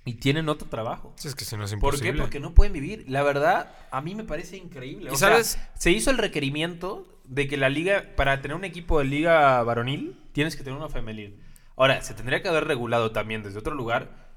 y 0.06 0.16
tienen 0.16 0.50
otro 0.50 0.68
trabajo. 0.68 1.14
Sí, 1.18 1.28
es 1.28 1.36
que 1.36 1.46
si 1.46 1.56
no 1.58 1.64
es 1.64 1.72
¿Por 1.72 1.78
imposible. 1.78 2.14
qué? 2.14 2.18
Porque 2.20 2.40
no 2.40 2.54
pueden 2.54 2.74
vivir. 2.74 3.06
La 3.08 3.24
verdad, 3.24 3.72
a 3.92 4.02
mí 4.02 4.16
me 4.16 4.24
parece 4.24 4.58
increíble. 4.58 5.10
¿Y 5.12 5.14
O 5.14 5.18
sabes? 5.18 5.48
sea, 5.50 5.72
se 5.78 5.92
hizo 5.92 6.10
el 6.12 6.18
requerimiento 6.18 7.08
de 7.26 7.48
que 7.48 7.58
la 7.58 7.70
liga, 7.70 8.14
para 8.16 8.42
tener 8.42 8.58
un 8.58 8.64
equipo 8.66 9.00
de 9.00 9.06
liga 9.06 9.62
varonil, 9.64 10.20
tienes 10.34 10.56
que 10.56 10.64
tener 10.64 10.78
una 10.78 10.90
femenil. 10.90 11.40
Ahora, 11.78 12.02
se 12.02 12.14
tendría 12.14 12.42
que 12.42 12.48
haber 12.48 12.66
regulado 12.66 13.12
también 13.12 13.42
desde 13.44 13.60
otro 13.60 13.74
lugar 13.76 14.31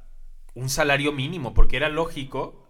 un 0.55 0.69
salario 0.71 1.13
mínimo, 1.13 1.53
porque 1.55 1.77
era 1.77 1.89
lógico 1.89 2.61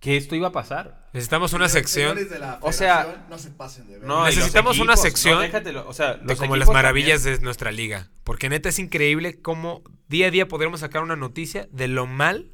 que 0.00 0.16
esto 0.16 0.34
iba 0.34 0.48
a 0.48 0.52
pasar. 0.52 1.08
Necesitamos 1.12 1.52
una 1.52 1.68
sección 1.68 2.08
señores 2.16 2.30
de 2.30 2.38
la 2.40 2.58
O 2.62 2.72
sea, 2.72 3.26
no 3.30 3.38
se 3.38 3.50
pasen 3.50 3.86
de 3.86 3.98
ver. 3.98 4.08
No, 4.08 4.24
Necesitamos 4.24 4.78
una 4.80 4.96
sección 4.96 5.34
no, 5.36 5.40
déjatelo, 5.42 5.88
o 5.88 5.92
sea, 5.92 6.14
de 6.14 6.36
como 6.36 6.56
las 6.56 6.68
maravillas 6.68 7.22
también. 7.22 7.38
de 7.40 7.44
nuestra 7.44 7.70
liga. 7.70 8.10
Porque 8.24 8.48
neta 8.48 8.68
es 8.70 8.78
increíble 8.80 9.40
cómo 9.40 9.82
día 10.08 10.26
a 10.26 10.30
día 10.30 10.48
podremos 10.48 10.80
sacar 10.80 11.02
una 11.02 11.14
noticia 11.16 11.68
de 11.70 11.86
lo 11.88 12.06
mal 12.06 12.50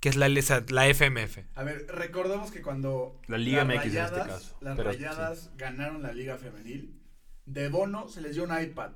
que 0.00 0.08
es 0.08 0.16
la, 0.16 0.28
la 0.28 0.86
FMF. 0.88 1.38
A 1.54 1.62
ver, 1.62 1.86
recordemos 1.88 2.50
que 2.50 2.62
cuando 2.62 3.20
La 3.28 3.36
Liga 3.38 3.64
las 3.64 3.66
MX 3.76 3.84
en 3.84 3.86
este 3.86 4.00
Rayadas- 4.00 4.26
caso, 4.28 4.56
las 4.60 4.76
pero 4.76 4.90
rayadas 4.90 5.50
ganaron 5.56 6.02
la 6.02 6.12
liga 6.12 6.36
femenil, 6.38 7.00
de 7.46 7.68
bono 7.68 8.08
se 8.08 8.20
les 8.22 8.34
dio 8.34 8.44
un 8.44 8.58
iPad. 8.62 8.92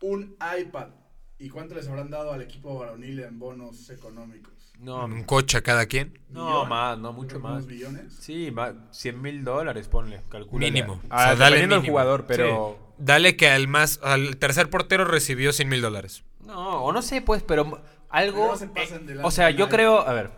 Un 0.00 0.36
iPad. 0.58 0.88
¿Y 1.42 1.48
cuánto 1.50 1.74
les 1.74 1.88
habrán 1.88 2.08
dado 2.08 2.32
al 2.32 2.40
equipo 2.40 2.78
varonil 2.78 3.18
en 3.20 3.38
bonos 3.38 3.90
económicos? 3.90 4.52
No, 4.78 5.04
Un 5.04 5.24
coche 5.24 5.58
a 5.58 5.62
cada 5.62 5.86
quien. 5.86 6.18
no 6.30 6.46
¿Millón? 6.46 6.68
más, 6.68 6.98
no, 6.98 7.12
mucho 7.12 7.38
¿Unos 7.38 7.50
más. 7.52 7.66
billones? 7.66 8.12
Sí, 8.14 8.50
más, 8.52 8.74
100 8.92 9.20
mil 9.20 9.42
dólares, 9.44 9.88
ponle, 9.88 10.20
calcula. 10.28 10.64
Mínimo. 10.64 11.00
Ah, 11.10 11.16
O 11.16 11.18
sea, 11.18 11.26
dale 11.36 11.56
dependiendo 11.56 11.76
mínimo. 11.76 11.92
jugador, 11.92 12.26
pero... 12.26 12.78
Sí. 12.78 12.94
Dale 12.98 13.36
que 13.36 13.48
al 13.48 13.66
más 13.66 13.98
al 14.04 14.36
tercer 14.36 14.70
portero 14.70 15.04
recibió 15.04 15.52
100 15.52 15.68
mil 15.68 15.80
dólares. 15.82 16.22
No, 16.46 16.84
o 16.84 16.92
no 16.92 17.02
sé, 17.02 17.22
pues, 17.22 17.42
pero 17.42 17.82
algo. 18.08 18.38
Pero 18.38 18.52
no 18.52 18.56
se 18.56 18.68
pasen 18.68 19.08
eh, 19.08 19.14
de 19.14 19.22
o 19.24 19.30
sea, 19.32 19.50
yo 19.50 19.68
creo. 19.68 20.00
A 20.06 20.12
ver. 20.12 20.30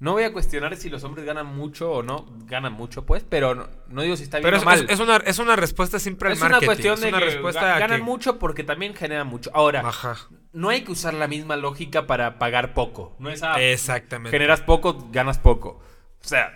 No 0.00 0.12
voy 0.12 0.24
a 0.24 0.32
cuestionar 0.32 0.74
si 0.76 0.88
los 0.88 1.04
hombres 1.04 1.26
ganan 1.26 1.46
mucho 1.46 1.92
o 1.92 2.02
no 2.02 2.26
ganan 2.46 2.72
mucho, 2.72 3.04
pues, 3.04 3.22
pero 3.28 3.54
no, 3.54 3.68
no 3.88 4.00
digo 4.02 4.16
si 4.16 4.22
está 4.22 4.38
bien 4.38 4.44
Pero 4.46 4.56
o 4.56 4.60
es, 4.60 4.64
mal. 4.64 4.84
es- 4.84 4.90
es 4.90 4.98
una, 5.00 5.16
es 5.18 5.38
una 5.38 5.56
respuesta 5.56 5.98
siempre 5.98 6.28
al 6.28 6.32
Es 6.34 6.42
una 6.42 6.58
cuestión 6.60 6.94
es 6.94 7.00
de 7.02 7.08
una 7.08 7.18
que 7.18 7.24
respuesta 7.26 7.76
a 7.76 7.78
ganan 7.78 7.98
que- 8.00 8.04
mucho 8.04 8.38
porque 8.38 8.64
también 8.64 8.94
generan 8.94 9.26
mucho. 9.26 9.50
Ahora, 9.52 9.80
Ajá. 9.86 10.16
no 10.52 10.70
hay 10.70 10.82
que 10.84 10.92
usar 10.92 11.12
la 11.14 11.28
misma 11.28 11.56
lógica 11.56 12.06
para 12.06 12.38
pagar 12.38 12.72
poco. 12.72 13.14
No 13.18 13.28
es 13.30 13.42
ah, 13.42 13.60
Exactamente. 13.60 14.30
generas 14.30 14.62
poco, 14.62 15.08
ganas 15.12 15.38
poco. 15.38 15.82
O 16.24 16.26
sea, 16.26 16.50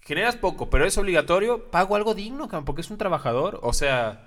generas 0.00 0.36
poco, 0.36 0.70
pero 0.70 0.86
es 0.86 0.96
obligatorio, 0.96 1.70
pago 1.70 1.96
algo 1.96 2.14
digno, 2.14 2.48
porque 2.64 2.80
es 2.80 2.90
un 2.90 2.96
trabajador. 2.98 3.60
O 3.62 3.72
sea, 3.74 4.24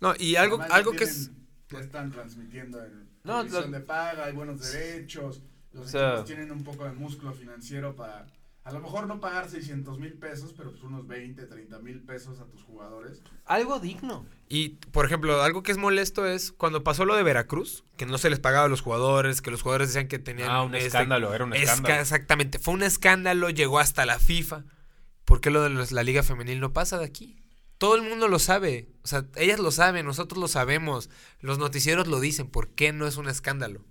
No, 0.00 0.14
y 0.18 0.36
algo, 0.36 0.60
algo 0.70 0.92
que 0.92 1.04
es... 1.04 1.32
Ya 1.70 1.80
están 1.80 2.12
transmitiendo 2.12 2.78
en 2.84 3.08
No, 3.24 3.42
de 3.42 3.80
paga, 3.80 4.26
hay 4.26 4.32
buenos 4.32 4.60
derechos. 4.72 5.42
Los 5.74 5.86
O 5.86 5.88
sea- 5.88 6.08
equipos 6.10 6.24
tienen 6.26 6.50
un 6.52 6.64
poco 6.64 6.84
de 6.84 6.92
músculo 6.92 7.32
financiero 7.32 7.94
para. 7.96 8.26
A 8.62 8.72
lo 8.72 8.80
mejor 8.80 9.06
no 9.06 9.20
pagar 9.20 9.50
600 9.50 9.98
mil 9.98 10.14
pesos, 10.14 10.54
pero 10.56 10.70
pues 10.70 10.82
unos 10.84 11.06
20, 11.06 11.44
30 11.44 11.80
mil 11.80 12.00
pesos 12.00 12.40
a 12.40 12.46
tus 12.46 12.62
jugadores. 12.62 13.22
algo 13.44 13.78
digno. 13.78 14.24
Y, 14.48 14.70
por 14.90 15.04
ejemplo, 15.04 15.42
algo 15.42 15.62
que 15.62 15.70
es 15.72 15.76
molesto 15.76 16.24
es 16.26 16.50
cuando 16.50 16.82
pasó 16.82 17.04
lo 17.04 17.14
de 17.14 17.22
Veracruz, 17.22 17.84
que 17.98 18.06
no 18.06 18.16
se 18.16 18.30
les 18.30 18.40
pagaba 18.40 18.64
a 18.64 18.68
los 18.68 18.80
jugadores, 18.80 19.42
que 19.42 19.50
los 19.50 19.60
jugadores 19.60 19.88
decían 19.88 20.08
que 20.08 20.18
tenían... 20.18 20.48
Ah, 20.50 20.62
un 20.62 20.74
este- 20.74 20.86
escándalo, 20.86 21.34
era 21.34 21.44
un 21.44 21.52
Esca- 21.52 21.62
escándalo. 21.64 22.00
exactamente, 22.00 22.58
fue 22.58 22.72
un 22.72 22.82
escándalo, 22.84 23.50
llegó 23.50 23.80
hasta 23.80 24.06
la 24.06 24.18
FIFA. 24.18 24.64
¿Por 25.26 25.42
qué 25.42 25.50
lo 25.50 25.62
de 25.62 25.68
los- 25.70 25.92
la 25.92 26.02
Liga 26.02 26.22
Femenil 26.22 26.60
no 26.60 26.72
pasa 26.72 26.96
de 26.98 27.04
aquí? 27.04 27.36
Todo 27.76 27.96
el 27.96 28.02
mundo 28.02 28.28
lo 28.28 28.38
sabe, 28.38 28.88
o 29.02 29.06
sea, 29.08 29.26
ellas 29.36 29.58
lo 29.60 29.72
saben, 29.72 30.06
nosotros 30.06 30.40
lo 30.40 30.48
sabemos, 30.48 31.10
los 31.40 31.58
noticieros 31.58 32.06
lo 32.06 32.18
dicen, 32.20 32.46
¿por 32.48 32.68
qué 32.70 32.92
no 32.94 33.06
es 33.06 33.18
un 33.18 33.28
escándalo? 33.28 33.84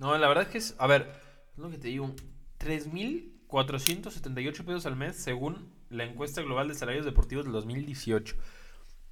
No, 0.00 0.16
la 0.18 0.26
verdad 0.28 0.44
es 0.44 0.50
que 0.50 0.58
es. 0.58 0.74
A 0.78 0.86
ver, 0.88 1.12
es 1.52 1.58
lo 1.58 1.70
que 1.70 1.78
te 1.78 1.88
digo: 1.88 2.14
3.478 2.58 4.64
pesos 4.64 4.86
al 4.86 4.96
mes 4.96 5.16
según 5.16 5.72
la 5.90 6.04
encuesta 6.04 6.40
global 6.42 6.68
de 6.68 6.74
salarios 6.74 7.04
deportivos 7.04 7.44
del 7.44 7.52
2018. 7.52 8.34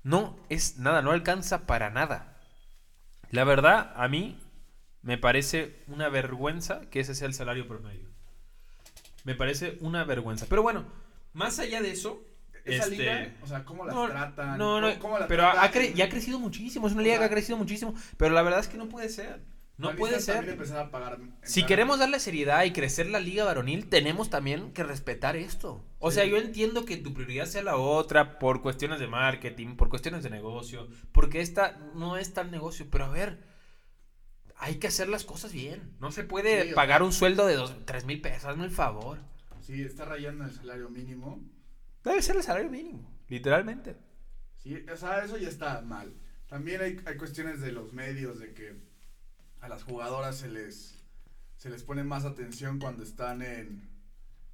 No 0.02 0.38
es 0.48 0.78
nada, 0.78 1.02
no 1.02 1.10
alcanza 1.10 1.66
para 1.66 1.90
nada. 1.90 2.40
La 3.30 3.44
verdad, 3.44 3.92
a 3.96 4.08
mí 4.08 4.40
me 5.02 5.18
parece 5.18 5.82
una 5.88 6.08
vergüenza 6.08 6.80
que 6.90 7.00
ese 7.00 7.14
sea 7.14 7.28
el 7.28 7.34
salario 7.34 7.68
promedio. 7.68 8.08
Me 9.24 9.34
parece 9.34 9.76
una 9.80 10.04
vergüenza. 10.04 10.46
Pero 10.48 10.62
bueno, 10.62 10.86
más 11.34 11.58
allá 11.58 11.82
de 11.82 11.90
eso. 11.90 12.24
Esa 12.64 12.84
este, 12.84 12.96
liga, 12.96 13.34
o 13.42 13.46
sea, 13.46 13.64
cómo 13.64 13.84
las 13.86 13.94
no, 13.94 14.08
tratan. 14.08 14.58
No, 14.58 14.80
no, 14.80 14.88
cómo- 14.88 15.00
cómo 15.00 15.18
la 15.18 15.26
pero 15.26 15.46
ha, 15.46 15.70
cre- 15.70 16.08
crecido 16.10 16.38
muchísimo. 16.38 16.86
Es 16.86 16.92
una 16.92 17.02
O 17.02 17.04
liga 17.04 17.16
sea, 17.16 17.20
que 17.20 17.26
ha 17.32 17.36
crecido 17.36 17.56
muchísimo. 17.58 17.94
Pero 18.16 18.34
la 18.34 18.42
verdad 18.42 18.60
es 18.60 18.68
que 18.68 18.78
no 18.78 18.88
puede 18.88 19.08
ser. 19.08 19.42
No 19.78 19.94
puede 19.94 20.20
ser. 20.20 20.48
empezar 20.48 20.78
a 20.80 20.90
pagar- 20.90 21.20
Si 21.42 21.64
queremos 21.64 21.98
darle 22.00 22.18
seriedad 22.18 22.64
y 22.64 22.72
crecer 22.72 23.06
la 23.08 23.20
liga 23.20 23.44
varonil, 23.44 23.88
tenemos 23.88 24.28
también 24.28 24.72
que 24.72 24.82
respetar 24.82 25.36
esto. 25.36 25.84
O 26.00 26.10
Sí. 26.10 26.16
sea, 26.16 26.24
yo 26.24 26.36
entiendo 26.36 26.84
que 26.84 26.96
tu 26.96 27.14
prioridad 27.14 27.46
sea 27.46 27.62
la 27.62 27.76
otra 27.76 28.40
por 28.40 28.60
cuestiones 28.60 28.98
de 28.98 29.06
marketing, 29.06 29.76
por 29.76 29.88
cuestiones 29.88 30.24
de 30.24 30.30
negocio, 30.30 30.88
porque 31.12 31.40
esta 31.40 31.78
no 31.94 32.16
es 32.16 32.34
tal 32.34 32.50
negocio, 32.50 32.88
pero 32.90 33.04
a 33.04 33.08
ver, 33.10 33.38
hay 34.56 34.76
que 34.76 34.88
hacer 34.88 35.08
las 35.08 35.24
cosas 35.24 35.52
bien. 35.52 35.94
No 36.00 36.10
se 36.10 36.24
puede 36.24 36.68
Sí, 36.70 36.74
pagar 36.74 37.02
un 37.04 37.12
sueldo 37.12 37.46
de 37.46 37.54
dos, 37.54 37.74
tres 37.84 38.04
mil 38.04 38.20
pesos, 38.20 38.46
hazme 38.46 38.64
el 38.64 38.72
favor. 38.72 39.18
Sí, 39.60 39.82
está 39.82 40.04
rayando 40.04 40.44
el 40.44 40.50
salario 40.52 40.88
mínimo. 40.90 41.40
Debe 42.02 42.20
ser 42.22 42.36
el 42.36 42.42
salario 42.42 42.70
mínimo, 42.70 43.08
literalmente. 43.28 43.96
Sí, 44.56 44.84
o 44.92 44.96
sea, 44.96 45.24
eso 45.24 45.36
ya 45.36 45.48
está 45.48 45.80
mal. 45.82 46.12
También 46.48 46.80
hay, 46.80 46.98
hay 47.04 47.16
cuestiones 47.16 47.60
de 47.60 47.70
los 47.70 47.92
medios, 47.92 48.40
de 48.40 48.54
que 48.54 48.87
a 49.60 49.68
las 49.68 49.82
jugadoras 49.82 50.36
se 50.38 50.48
les, 50.48 51.02
se 51.56 51.70
les 51.70 51.82
pone 51.82 52.04
más 52.04 52.24
atención 52.24 52.78
cuando 52.78 53.02
están 53.02 53.42
en, 53.42 53.88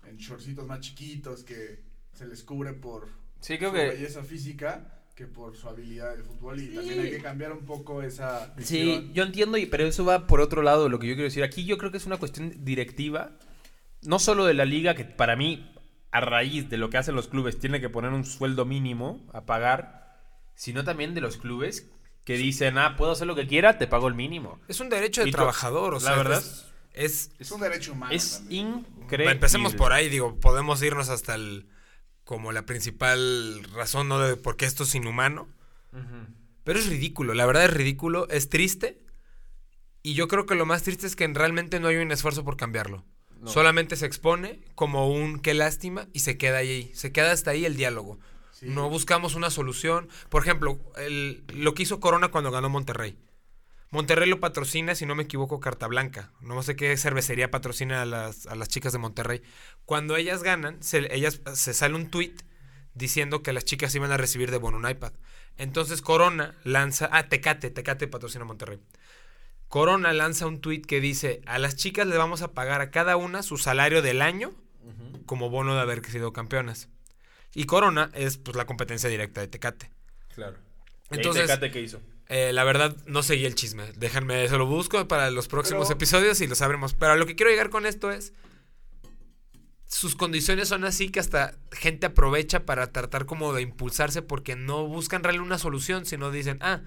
en 0.06 0.16
shortcitos 0.16 0.66
más 0.66 0.80
chiquitos, 0.80 1.44
que 1.44 1.82
se 2.12 2.26
les 2.26 2.42
cubre 2.42 2.72
por 2.72 3.08
Sí, 3.40 3.58
creo 3.58 3.70
su 3.70 3.76
que... 3.76 3.88
belleza 3.88 4.22
física 4.24 4.90
que 5.14 5.26
por 5.26 5.54
su 5.56 5.68
habilidad 5.68 6.10
del 6.16 6.24
fútbol. 6.24 6.58
Y 6.60 6.68
Sí. 6.70 6.74
también 6.74 7.00
hay 7.00 7.10
que 7.10 7.22
cambiar 7.22 7.52
un 7.52 7.64
poco 7.64 8.02
esa... 8.02 8.52
Sí, 8.58 9.10
yo 9.14 9.22
entiendo, 9.22 9.56
y- 9.58 9.66
pero 9.66 9.84
eso 9.86 10.04
va 10.04 10.26
por 10.26 10.40
otro 10.40 10.62
lado 10.62 10.84
de 10.84 10.90
lo 10.90 10.98
que 10.98 11.06
yo 11.06 11.14
quiero 11.14 11.24
decir. 11.28 11.44
Aquí 11.44 11.64
yo 11.64 11.78
creo 11.78 11.90
que 11.92 11.98
es 11.98 12.06
una 12.06 12.16
cuestión 12.16 12.64
directiva, 12.64 13.30
no 14.02 14.18
solo 14.18 14.44
de 14.44 14.54
la 14.54 14.64
liga, 14.64 14.94
que 14.96 15.04
para 15.04 15.36
mí, 15.36 15.70
a 16.10 16.20
raíz 16.20 16.68
de 16.68 16.78
lo 16.78 16.90
que 16.90 16.96
hacen 16.98 17.14
los 17.14 17.28
clubes, 17.28 17.60
tiene 17.60 17.80
que 17.80 17.88
poner 17.88 18.12
un 18.12 18.24
sueldo 18.24 18.64
mínimo 18.64 19.24
a 19.32 19.46
pagar, 19.46 20.18
sino 20.56 20.82
también 20.82 21.14
de 21.14 21.20
los 21.20 21.36
clubes 21.36 21.88
que 22.24 22.36
dicen, 22.36 22.78
ah, 22.78 22.96
puedo 22.96 23.12
hacer 23.12 23.26
lo 23.26 23.34
que 23.34 23.46
quiera, 23.46 23.78
te 23.78 23.86
pago 23.86 24.08
el 24.08 24.14
mínimo. 24.14 24.58
Es 24.68 24.80
un 24.80 24.88
derecho 24.88 25.24
de 25.24 25.30
trabajador, 25.30 25.94
o 25.94 25.98
la 25.98 26.00
sea, 26.00 26.16
verdad, 26.16 26.38
es... 26.38 26.64
es- 26.94 27.30
Es 27.38 27.50
un 27.50 27.60
derecho 27.60 27.92
humano. 27.92 28.12
Es 28.14 28.38
también. 28.38 28.86
increíble. 29.02 29.32
empecemos 29.32 29.74
por 29.74 29.92
ahí, 29.92 30.08
digo, 30.08 30.38
podemos 30.40 30.82
irnos 30.82 31.08
hasta 31.10 31.34
el... 31.34 31.68
como 32.24 32.52
la 32.52 32.64
principal 32.66 33.62
razón, 33.74 34.08
¿no? 34.08 34.18
De 34.20 34.36
por 34.36 34.56
qué 34.56 34.64
esto 34.64 34.84
es 34.84 34.94
inhumano. 34.94 35.48
Pero 36.64 36.78
es 36.78 36.86
ridículo, 36.88 37.34
la 37.34 37.44
verdad 37.46 37.66
es 37.66 37.72
ridículo, 37.74 38.26
es 38.30 38.48
triste. 38.48 39.00
Y 40.02 40.14
yo 40.14 40.28
creo 40.28 40.44
que 40.46 40.54
lo 40.54 40.66
más 40.66 40.82
triste 40.82 41.06
es 41.06 41.14
que 41.16 41.26
realmente 41.28 41.78
no 41.80 41.88
hay 41.88 41.96
un 41.96 42.10
esfuerzo 42.10 42.42
por 42.44 42.56
cambiarlo. 42.56 43.04
No. 43.40 43.50
Solamente 43.50 43.96
se 43.96 44.06
expone 44.06 44.60
como 44.74 45.08
un 45.10 45.38
qué 45.40 45.52
lástima 45.54 46.08
y 46.14 46.20
se 46.20 46.36
queda 46.38 46.58
ahí. 46.58 46.90
Se 46.94 47.12
queda 47.12 47.32
hasta 47.32 47.50
ahí 47.52 47.64
el 47.66 47.76
diálogo. 47.76 48.18
Sí. 48.54 48.66
No 48.66 48.88
buscamos 48.88 49.34
una 49.34 49.50
solución. 49.50 50.08
Por 50.30 50.42
ejemplo, 50.42 50.78
el- 50.96 51.44
lo 51.54 51.74
que 51.74 51.82
hizo 51.82 52.00
Corona 52.00 52.28
cuando 52.28 52.50
ganó 52.50 52.68
Monterrey. 52.70 53.18
Monterrey 53.90 54.28
lo 54.28 54.40
patrocina, 54.40 54.94
si 54.94 55.06
no 55.06 55.14
me 55.14 55.22
equivoco, 55.24 55.60
Carta 55.60 55.86
Blanca. 55.86 56.32
No 56.40 56.60
sé 56.62 56.74
qué 56.74 56.96
cervecería 56.96 57.50
patrocina 57.50 58.02
a 58.02 58.04
las, 58.06 58.46
a 58.46 58.54
las 58.56 58.68
chicas 58.68 58.92
de 58.92 58.98
Monterrey. 58.98 59.42
Cuando 59.84 60.16
ellas 60.16 60.42
ganan, 60.42 60.82
se, 60.82 61.14
ellas, 61.14 61.40
se 61.52 61.74
sale 61.74 61.94
un 61.94 62.10
tweet 62.10 62.34
diciendo 62.94 63.42
que 63.42 63.52
las 63.52 63.64
chicas 63.64 63.94
iban 63.94 64.10
a 64.12 64.16
recibir 64.16 64.50
de 64.50 64.58
bono 64.58 64.78
un 64.78 64.88
iPad. 64.88 65.12
Entonces 65.58 66.00
Corona 66.02 66.54
lanza, 66.64 67.08
ah, 67.12 67.28
Tecate, 67.28 67.70
Tecate 67.70 68.08
patrocina 68.08 68.44
Monterrey. 68.44 68.80
Corona 69.68 70.12
lanza 70.12 70.46
un 70.46 70.60
tweet 70.60 70.82
que 70.82 71.00
dice, 71.00 71.40
a 71.46 71.58
las 71.58 71.74
chicas 71.76 72.06
le 72.06 72.16
vamos 72.16 72.42
a 72.42 72.52
pagar 72.52 72.80
a 72.80 72.90
cada 72.90 73.16
una 73.16 73.42
su 73.42 73.56
salario 73.58 74.02
del 74.02 74.22
año 74.22 74.52
como 75.26 75.50
bono 75.50 75.74
de 75.74 75.80
haber 75.80 76.04
sido 76.06 76.32
campeonas. 76.32 76.88
Y 77.54 77.64
Corona 77.66 78.10
es 78.14 78.36
pues 78.38 78.56
la 78.56 78.66
competencia 78.66 79.08
directa 79.08 79.40
de 79.40 79.48
Tecate. 79.48 79.90
Claro. 80.34 80.56
Entonces- 81.10 81.42
Entonces, 81.48 81.72
¿qué 81.72 81.80
hizo? 81.80 82.00
Eh, 82.28 82.52
la 82.52 82.64
verdad, 82.64 82.96
no 83.06 83.22
seguí 83.22 83.44
el 83.44 83.54
chisme. 83.54 83.92
Déjenme, 83.96 84.48
se 84.48 84.56
lo 84.56 84.66
busco 84.66 85.06
para 85.06 85.30
los 85.30 85.46
próximos 85.46 85.86
Pero- 85.88 85.96
episodios 85.96 86.40
y 86.40 86.46
lo 86.46 86.54
sabremos. 86.54 86.94
Pero 86.94 87.12
a 87.12 87.16
lo 87.16 87.26
que 87.26 87.36
quiero 87.36 87.50
llegar 87.50 87.70
con 87.70 87.86
esto 87.86 88.10
es. 88.10 88.32
Sus 89.86 90.16
condiciones 90.16 90.68
son 90.68 90.84
así 90.84 91.10
que 91.10 91.20
hasta 91.20 91.54
gente 91.70 92.06
aprovecha 92.06 92.64
para 92.64 92.90
tratar 92.90 93.26
como 93.26 93.52
de 93.52 93.62
impulsarse 93.62 94.22
porque 94.22 94.56
no 94.56 94.86
buscan 94.88 95.22
realmente 95.22 95.46
una 95.46 95.58
solución, 95.58 96.04
sino 96.04 96.32
dicen, 96.32 96.58
ah, 96.62 96.80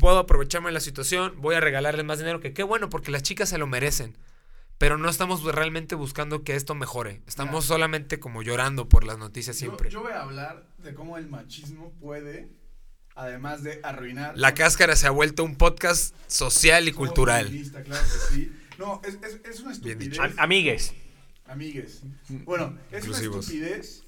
puedo 0.00 0.18
aprovecharme 0.18 0.68
de 0.68 0.72
la 0.74 0.80
situación, 0.80 1.34
voy 1.42 1.54
a 1.56 1.60
regalarles 1.60 2.04
más 2.06 2.18
dinero, 2.18 2.40
que 2.40 2.54
qué 2.54 2.62
bueno, 2.62 2.88
porque 2.88 3.10
las 3.10 3.22
chicas 3.22 3.50
se 3.50 3.58
lo 3.58 3.66
merecen. 3.66 4.16
Pero 4.78 4.98
no 4.98 5.08
estamos 5.08 5.42
realmente 5.44 5.94
buscando 5.94 6.42
que 6.42 6.56
esto 6.56 6.74
mejore. 6.74 7.22
Estamos 7.26 7.64
Ya. 7.64 7.68
solamente 7.68 8.18
como 8.20 8.42
llorando 8.42 8.88
por 8.88 9.04
las 9.04 9.18
noticias 9.18 9.56
Yo- 9.56 9.60
siempre. 9.66 9.90
Yo, 9.90 10.02
voy 10.02 10.12
a 10.12 10.22
hablar 10.22 10.66
de 10.78 10.94
cómo 10.94 11.16
el 11.16 11.28
machismo 11.28 11.92
puede, 12.00 12.48
además 13.14 13.62
de 13.62 13.80
arruinar. 13.82 14.36
La 14.36 14.54
cáscara 14.54 14.96
se 14.96 15.06
ha 15.06 15.10
vuelto 15.10 15.44
un 15.44 15.56
podcast 15.56 16.14
social 16.26 16.88
y 16.88 16.92
cultural. 16.92 17.46
feminista, 17.46 17.82
claro 17.82 18.02
que 18.04 18.34
sí. 18.34 18.52
No, 18.78 19.00
es, 19.04 19.14
es, 19.22 19.40
es 19.44 19.60
una 19.60 19.70
Bien 19.70 19.72
estupidez. 19.72 19.98
dicho. 19.98 20.22
Am- 20.22 20.34
amigues. 20.38 20.92
Amigues. 21.46 22.02
Bueno, 22.44 22.76
es 22.90 23.04
Inclusivos. 23.04 23.46
una 23.48 23.56
estupidez 23.56 24.02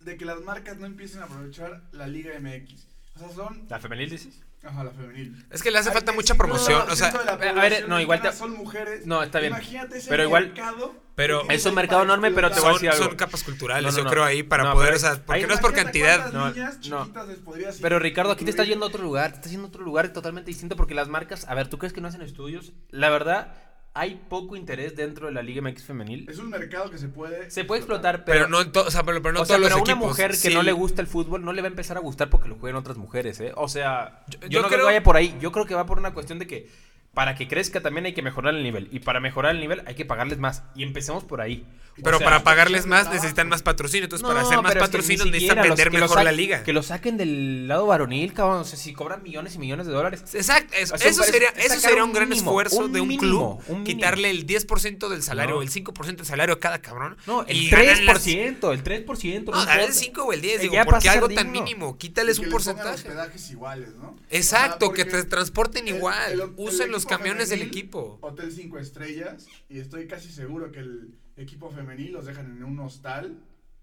de 0.00 0.16
que 0.18 0.24
las 0.26 0.40
marcas 0.42 0.76
no 0.78 0.86
empiecen 0.86 1.22
a 1.22 1.24
aprovechar 1.24 1.82
la 1.92 2.06
Liga 2.06 2.32
MX. 2.38 2.86
O 3.14 3.18
sea, 3.20 3.30
son. 3.30 3.64
¿La 3.68 3.78
femenil 3.80 4.10
dices? 4.10 4.40
Ajá, 4.66 4.84
la 4.84 4.90
femenil. 4.90 5.46
Es 5.50 5.62
que 5.62 5.70
le 5.70 5.78
hace 5.78 5.90
Ay, 5.90 5.94
falta 5.94 6.12
mucha 6.12 6.34
promoción. 6.34 6.82
O 6.82 6.92
50% 6.92 6.96
sea, 6.96 7.08
a 7.10 7.36
ver, 7.36 7.88
no, 7.88 8.00
igual 8.00 8.20
te- 8.20 8.32
son 8.32 8.52
mujeres. 8.52 9.06
No, 9.06 9.22
está 9.22 9.38
bien. 9.40 9.52
Imagínate 9.52 9.98
ese 9.98 10.08
Pero 10.10 10.24
igual- 10.24 10.46
mercado. 10.46 10.94
pero- 11.14 11.48
Es 11.48 11.64
un 11.66 11.74
mercado 11.74 12.02
enorme, 12.02 12.30
pero 12.32 12.50
te 12.50 12.60
voy 12.60 12.70
a 12.70 12.72
decir 12.74 12.90
son, 12.90 12.96
algo. 12.96 13.08
son 13.10 13.16
capas 13.16 13.42
culturales, 13.44 13.92
No, 13.94 13.98
no, 13.98 14.04
yo 14.04 14.10
creo 14.10 14.24
ahí 14.24 14.42
para 14.42 14.64
No, 14.64 14.72
poder, 14.74 14.94
o 14.94 14.98
sea, 14.98 15.12
hay- 15.12 15.18
porque 15.24 15.46
no 15.46 15.54
es 15.54 15.60
por 15.60 15.72
cantidad. 15.72 16.32
No, 16.32 16.50
niñas 16.50 16.78
no. 16.88 17.02
chiquitas 17.04 17.28
les 17.28 17.38
podrías 17.38 17.76
Pero 17.80 17.98
Ricardo, 17.98 18.32
aquí 18.32 18.44
te 18.44 18.50
estás 18.50 18.66
yendo 18.66 18.84
a 18.84 18.88
otro 18.88 19.02
lugar, 19.02 19.30
te 19.30 19.36
estás 19.36 19.50
yendo 19.52 19.66
a 19.66 19.68
otro 19.68 19.82
lugar 19.82 20.08
totalmente 20.12 20.48
distinto 20.50 20.76
porque 20.76 20.94
las 20.94 21.08
marcas, 21.08 21.46
a 21.48 21.54
ver, 21.54 21.68
¿tú 21.68 21.78
crees 21.78 21.92
que 21.92 22.00
no 22.00 22.08
hacen 22.08 22.22
estudios? 22.22 22.72
La 22.90 23.08
verdad, 23.10 23.54
hay 23.98 24.20
poco 24.28 24.56
interés 24.56 24.94
dentro 24.94 25.26
de 25.26 25.32
la 25.32 25.42
Liga 25.42 25.62
MX 25.62 25.82
femenil. 25.84 26.26
Es 26.30 26.38
un 26.38 26.50
mercado 26.50 26.90
que 26.90 26.98
se 26.98 27.08
puede. 27.08 27.50
Se 27.50 27.64
puede 27.64 27.80
explotar, 27.80 28.24
pero, 28.24 28.40
Pero 28.40 28.48
no, 28.48 28.60
en 28.60 28.70
to- 28.72 28.84
o 28.86 28.90
sea, 28.90 29.02
pero, 29.04 29.22
pero 29.22 29.32
no 29.34 29.40
o 29.40 29.44
sea, 29.44 29.56
todos 29.56 29.68
pero 29.68 29.76
los 29.76 29.80
a 29.80 29.82
una 29.82 29.92
equipos. 29.92 30.08
mujer 30.10 30.30
que 30.32 30.36
Sí. 30.36 30.54
no 30.54 30.62
le 30.62 30.72
gusta 30.72 31.00
el 31.02 31.08
fútbol 31.08 31.44
no 31.44 31.52
le 31.52 31.62
va 31.62 31.68
a 31.68 31.70
empezar 31.70 31.96
a 31.96 32.00
gustar 32.00 32.28
porque 32.30 32.48
lo 32.48 32.56
jueguen 32.56 32.76
otras 32.76 32.96
mujeres, 32.96 33.40
¿eh? 33.40 33.52
O 33.56 33.68
sea, 33.68 34.22
yo, 34.28 34.38
yo 34.48 34.62
no 34.62 34.68
creo 34.68 34.80
que 34.80 34.84
vaya 34.86 35.02
por 35.02 35.16
ahí. 35.16 35.36
Yo 35.40 35.50
creo 35.52 35.66
que 35.66 35.74
va 35.74 35.86
por 35.86 35.98
una 35.98 36.12
cuestión 36.12 36.38
de 36.38 36.46
que 36.46 36.68
para 37.16 37.34
que 37.34 37.48
crezca 37.48 37.80
también 37.80 38.04
hay 38.04 38.12
que 38.12 38.20
mejorar 38.20 38.54
el 38.54 38.62
nivel. 38.62 38.88
Y 38.92 39.00
para 39.00 39.20
mejorar 39.20 39.54
el 39.54 39.60
nivel 39.62 39.82
hay 39.86 39.94
que 39.94 40.04
pagarles 40.04 40.36
más. 40.38 40.64
Y 40.74 40.82
empecemos 40.82 41.24
por 41.24 41.40
ahí. 41.40 41.64
Pero 42.04 42.16
O 42.16 42.18
sea, 42.18 42.26
para 42.26 42.44
pagarles 42.44 42.84
más 42.84 43.10
necesitan 43.10 43.48
más 43.48 43.62
patrocinio. 43.62 44.04
Entonces, 44.04 44.22
no, 44.22 44.28
para 44.28 44.42
hacer 44.42 44.56
más 44.60 44.74
pero 44.74 44.84
es 44.84 44.90
que 45.08 45.16
necesitan 45.16 45.62
vender 45.62 45.90
mejor 45.90 46.22
la 46.22 46.30
liga. 46.30 46.62
Que 46.62 46.74
lo 46.74 46.82
saquen 46.82 47.16
del 47.16 47.68
lado 47.68 47.86
varonil, 47.86 48.34
cabrón. 48.34 48.58
O 48.58 48.64
sea, 48.64 48.78
si 48.78 48.92
cobran 48.92 49.22
millones 49.22 49.54
y 49.54 49.58
millones 49.58 49.86
de 49.86 49.94
dólares. 49.94 50.22
Exacto, 50.34 50.74
eso, 50.76 50.94
O 50.94 50.98
sea, 50.98 51.08
eso 51.08 51.22
es- 51.22 51.30
sería, 51.30 51.48
es 51.56 51.72
eso 51.72 51.80
sería 51.80 52.02
un 52.04 52.10
un 52.10 52.14
gran 52.14 52.28
mínimo, 52.28 52.50
esfuerzo 52.50 52.84
un 52.84 52.92
de 52.92 53.00
un 53.00 53.08
mínimo, 53.08 53.60
club 53.60 53.78
un 53.78 53.84
quitarle 53.84 54.28
el 54.28 54.44
10% 54.46 55.08
del 55.08 55.22
salario 55.22 55.54
No. 55.54 55.60
o 55.60 55.62
el 55.62 55.70
5% 55.70 56.16
del 56.18 56.26
salario 56.26 56.54
a 56.56 56.60
cada 56.60 56.82
cabrón. 56.82 57.16
No, 57.26 57.44
el 57.46 57.56
y 57.56 57.70
ganan 57.70 57.86
las- 58.04 58.22
3%, 58.26 58.72
el 58.74 58.82
3%. 58.84 59.52
No, 59.52 59.62
el 59.62 59.68
importa. 59.70 59.92
5 59.92 60.22
o 60.24 60.32
el 60.34 60.42
10, 60.42 60.56
Eh, 60.58 60.62
digo, 60.68 60.74
porque 60.84 61.08
algo 61.08 61.28
tan 61.30 61.50
digno. 61.50 61.62
mínimo, 61.64 61.96
quítales 61.96 62.36
Y 62.36 62.40
un 62.40 62.44
que 62.44 62.50
porcentaje. 62.52 62.90
hospedajes 62.96 63.50
iguales, 63.50 63.94
¿no? 63.94 64.14
Exacto, 64.28 64.92
que 64.92 65.06
te 65.06 65.24
transporten 65.24 65.88
igual. 65.88 66.52
Usen 66.58 66.90
los 66.90 67.05
equipo 67.06 67.18
camiones 67.18 67.48
del 67.48 67.58
femenil, 67.60 67.78
equipo. 67.78 68.18
Hotel 68.22 68.52
5 68.52 68.78
estrellas. 68.78 69.46
Y 69.68 69.78
estoy 69.78 70.06
casi 70.06 70.30
seguro 70.30 70.70
que 70.72 70.80
el 70.80 71.14
equipo 71.36 71.70
femenil 71.70 72.12
los 72.12 72.26
dejan 72.26 72.56
en 72.56 72.64
un 72.64 72.78
hostal. 72.80 73.38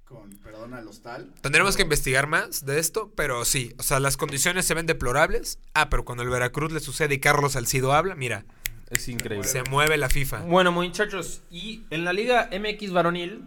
Con, 0.06 0.30
perdona, 0.44 0.80
el 0.80 0.88
hostal. 0.88 1.34
Tendremos 1.42 1.76
que 1.78 1.82
investigar 1.84 2.28
más 2.28 2.66
de 2.66 2.78
esto, 2.78 3.12
pero 3.16 3.46
sí, 3.46 3.74
o 3.80 3.84
sea, 3.84 4.00
las 4.02 4.18
condiciones 4.18 4.66
se 4.66 4.74
ven 4.74 4.86
deplorables. 4.86 5.60
Ah, 5.74 5.90
pero 5.90 6.04
cuando 6.04 6.24
el 6.24 6.30
Veracruz 6.30 6.72
le 6.74 6.82
sucede 6.82 7.16
y 7.16 7.20
Carlos 7.20 7.54
Salcido 7.54 7.94
habla, 7.94 8.14
mira, 8.14 8.46
Es 8.90 9.08
increíble. 9.08 9.48
se 9.48 9.64
mueve 9.64 9.98
la 9.98 10.10
FIFA. 10.10 10.42
Bueno, 10.42 10.72
muchachos, 10.74 11.42
y 11.50 11.84
en 11.90 12.04
la 12.04 12.12
Liga 12.14 12.50
MX 12.52 12.92
varonil, 12.92 13.46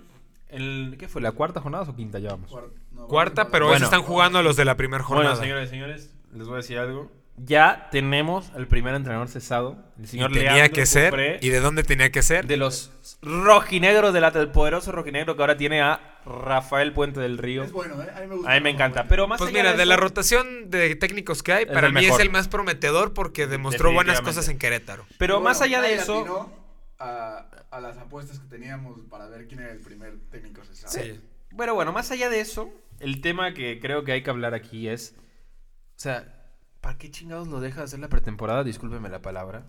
el, 0.48 0.96
¿qué 0.98 1.08
fue? 1.08 1.20
¿La 1.20 1.32
cuarta 1.32 1.60
jornada 1.60 1.84
o 1.84 1.94
quinta 1.94 2.18
ya 2.18 2.30
vamos? 2.30 2.50
Cuar- 2.50 2.70
no, 2.92 3.06
Cuarta, 3.06 3.48
pero 3.50 3.66
Bueno. 3.68 3.84
están 3.84 4.02
jugando 4.02 4.38
a 4.38 4.42
los 4.42 4.56
de 4.56 4.64
la 4.64 4.76
primera 4.78 5.04
jornada. 5.04 5.30
Bueno, 5.36 5.42
señores 5.42 5.68
y 5.68 5.70
señores, 5.70 6.10
les 6.32 6.46
voy 6.46 6.54
a 6.54 6.56
decir 6.56 6.78
algo. 6.78 7.12
Ya 7.38 7.88
tenemos 7.90 8.50
al 8.54 8.66
primer 8.66 8.94
entrenador 8.94 9.28
cesado, 9.28 9.76
el 9.98 10.04
y 10.04 10.06
señor 10.08 10.32
tenía 10.32 10.54
Leandro 10.54 10.74
que 10.74 10.86
ser. 10.86 11.10
Cufré, 11.10 11.38
¿Y 11.42 11.50
de 11.50 11.60
dónde 11.60 11.82
tenía 11.82 12.10
que 12.10 12.22
ser? 12.22 12.46
de 12.46 12.56
los 12.56 12.90
rojinegros 13.20 14.14
del 14.14 14.32
del 14.32 14.48
poderoso 14.50 14.90
rojinegro 14.90 15.36
que 15.36 15.42
ahora 15.42 15.56
tiene 15.56 15.82
a 15.82 16.18
Rafael 16.24 16.92
Puente 16.94 17.20
del 17.20 17.36
Río. 17.36 17.62
Es 17.64 17.72
bueno, 17.72 18.02
¿eh? 18.02 18.06
A 18.16 18.20
mí 18.20 18.26
me 18.26 18.36
gusta. 18.36 18.50
A 18.50 18.54
mí 18.54 18.60
me 18.62 18.70
encanta, 18.70 19.04
pero 19.06 19.28
más 19.28 19.38
Pues 19.38 19.50
allá 19.50 19.58
mira, 19.60 19.72
de, 19.72 19.76
de 19.78 19.86
la 19.86 19.96
rotación 19.96 20.70
de 20.70 20.96
técnicos 20.96 21.42
que 21.42 21.52
hay, 21.52 21.64
Es 21.64 21.70
para 21.70 21.88
el 21.88 21.92
mí 21.92 22.00
es 22.00 22.06
mejor. 22.06 22.22
el 22.22 22.30
más 22.30 22.48
prometedor 22.48 23.12
porque 23.12 23.46
demostró 23.46 23.92
buenas 23.92 24.22
cosas 24.22 24.48
en 24.48 24.58
Querétaro. 24.58 25.06
Pero 25.18 25.40
más 25.40 25.60
allá 25.60 25.82
de 25.82 25.94
eso, 25.94 26.50
A, 26.98 27.46
a 27.70 27.80
las 27.80 27.98
apuestas 27.98 28.38
que 28.40 28.48
teníamos 28.48 28.98
para 29.10 29.26
ver 29.28 29.46
quién 29.46 29.60
era 29.60 29.72
el 29.72 29.80
primer 29.80 30.18
técnico 30.30 30.64
cesado. 30.64 30.92
Sí. 30.94 31.20
Pero 31.56 31.74
bueno, 31.74 31.92
más 31.92 32.10
allá 32.10 32.30
de 32.30 32.40
eso, 32.40 32.70
el 32.98 33.20
tema 33.20 33.52
que 33.52 33.78
creo 33.78 34.04
que 34.04 34.12
hay 34.12 34.22
que 34.22 34.30
hablar 34.30 34.54
aquí 34.54 34.88
es. 34.88 35.14
O 35.18 35.98
sea, 35.98 36.35
¿para 36.86 36.98
qué 36.98 37.10
chingados 37.10 37.48
lo 37.48 37.58
dejas 37.58 37.82
hacer 37.86 37.98
la 37.98 38.08
pretemporada? 38.08 38.62
Discúlpeme 38.62 39.08
la 39.08 39.20
palabra. 39.20 39.64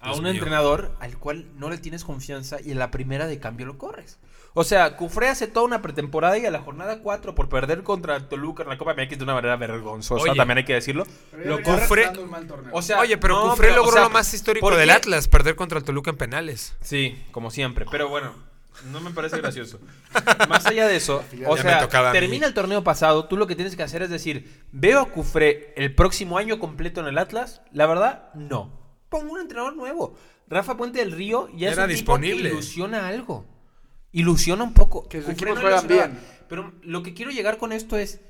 A 0.00 0.06
Dios 0.06 0.18
un 0.18 0.24
mío. 0.24 0.32
entrenador 0.32 0.90
al 0.98 1.16
cual 1.16 1.46
no 1.54 1.70
le 1.70 1.78
tienes 1.78 2.02
confianza 2.02 2.56
y 2.60 2.72
en 2.72 2.80
la 2.80 2.90
primera 2.90 3.28
de 3.28 3.38
cambio 3.38 3.64
lo 3.64 3.78
corres. 3.78 4.18
O 4.54 4.64
sea, 4.64 4.96
Cufré 4.96 5.28
hace 5.28 5.46
toda 5.46 5.64
una 5.64 5.82
pretemporada 5.82 6.36
y 6.36 6.46
a 6.46 6.50
la 6.50 6.58
jornada 6.58 6.98
4 7.00 7.36
por 7.36 7.48
perder 7.48 7.84
contra 7.84 8.28
Toluca 8.28 8.64
en 8.64 8.70
la 8.70 8.76
Copa 8.78 8.92
MX 8.94 9.18
de 9.18 9.22
una 9.24 9.34
manera 9.34 9.54
vergonzosa, 9.56 10.24
Oye. 10.24 10.34
también 10.34 10.58
hay 10.58 10.64
que 10.64 10.74
decirlo. 10.74 11.04
Lo 11.44 11.60
Cufré- 11.60 12.10
o 12.72 12.82
sea, 12.82 12.98
Oye, 12.98 13.18
pero 13.18 13.36
no, 13.36 13.50
Cufré 13.50 13.68
pero, 13.68 13.76
logró 13.76 13.90
o 13.90 13.92
sea, 13.92 14.02
lo 14.02 14.10
más 14.10 14.34
histórico 14.34 14.66
¿por 14.66 14.74
del? 14.76 14.90
Atlas, 14.90 15.28
perder 15.28 15.54
contra 15.54 15.78
el 15.78 15.84
Toluca 15.84 16.10
en 16.10 16.16
penales. 16.16 16.74
Sí, 16.80 17.24
como 17.30 17.52
siempre. 17.52 17.86
Pero 17.88 18.08
bueno, 18.08 18.32
no 18.92 19.00
me 19.00 19.10
parece 19.10 19.38
gracioso. 19.38 19.80
Más 20.48 20.66
allá 20.66 20.86
de 20.86 20.96
eso, 20.96 21.24
o 21.46 21.56
Ya 21.56 21.62
me 21.64 21.88
sea, 21.88 22.12
termina 22.12 22.46
el 22.46 22.54
torneo 22.54 22.82
pasado, 22.84 23.26
tú 23.26 23.36
lo 23.36 23.46
que 23.46 23.54
tienes 23.56 23.76
que 23.76 23.82
hacer 23.82 24.02
es 24.02 24.10
decir, 24.10 24.64
¿veo 24.72 25.00
a 25.00 25.10
Cufré 25.10 25.72
el 25.76 25.94
próximo 25.94 26.38
año 26.38 26.58
completo 26.58 27.00
en 27.00 27.06
el 27.06 27.18
Atlas? 27.18 27.62
La 27.72 27.86
verdad, 27.86 28.32
no. 28.34 28.78
Pongo 29.08 29.32
un 29.32 29.40
entrenador 29.40 29.74
nuevo. 29.76 30.16
Rafa 30.48 30.76
Puente 30.76 30.98
del 31.00 31.12
Río 31.12 31.48
ya 31.54 31.68
es 31.68 31.74
Era 31.74 31.84
un 31.84 31.90
tipo 31.90 31.96
disponible. 32.18 32.48
que 32.48 32.54
ilusiona 32.54 33.08
algo. 33.08 33.46
Ilusiona 34.12 34.64
un 34.64 34.74
poco. 34.74 35.08
Que 35.08 35.22
sus 35.22 35.34
juegan 35.38 35.86
bien. 35.86 36.18
Pero 36.48 36.72
lo 36.82 37.02
que 37.02 37.12
quiero 37.14 37.30
llegar 37.30 37.58
con 37.58 37.72
esto 37.72 37.98
es, 37.98 38.20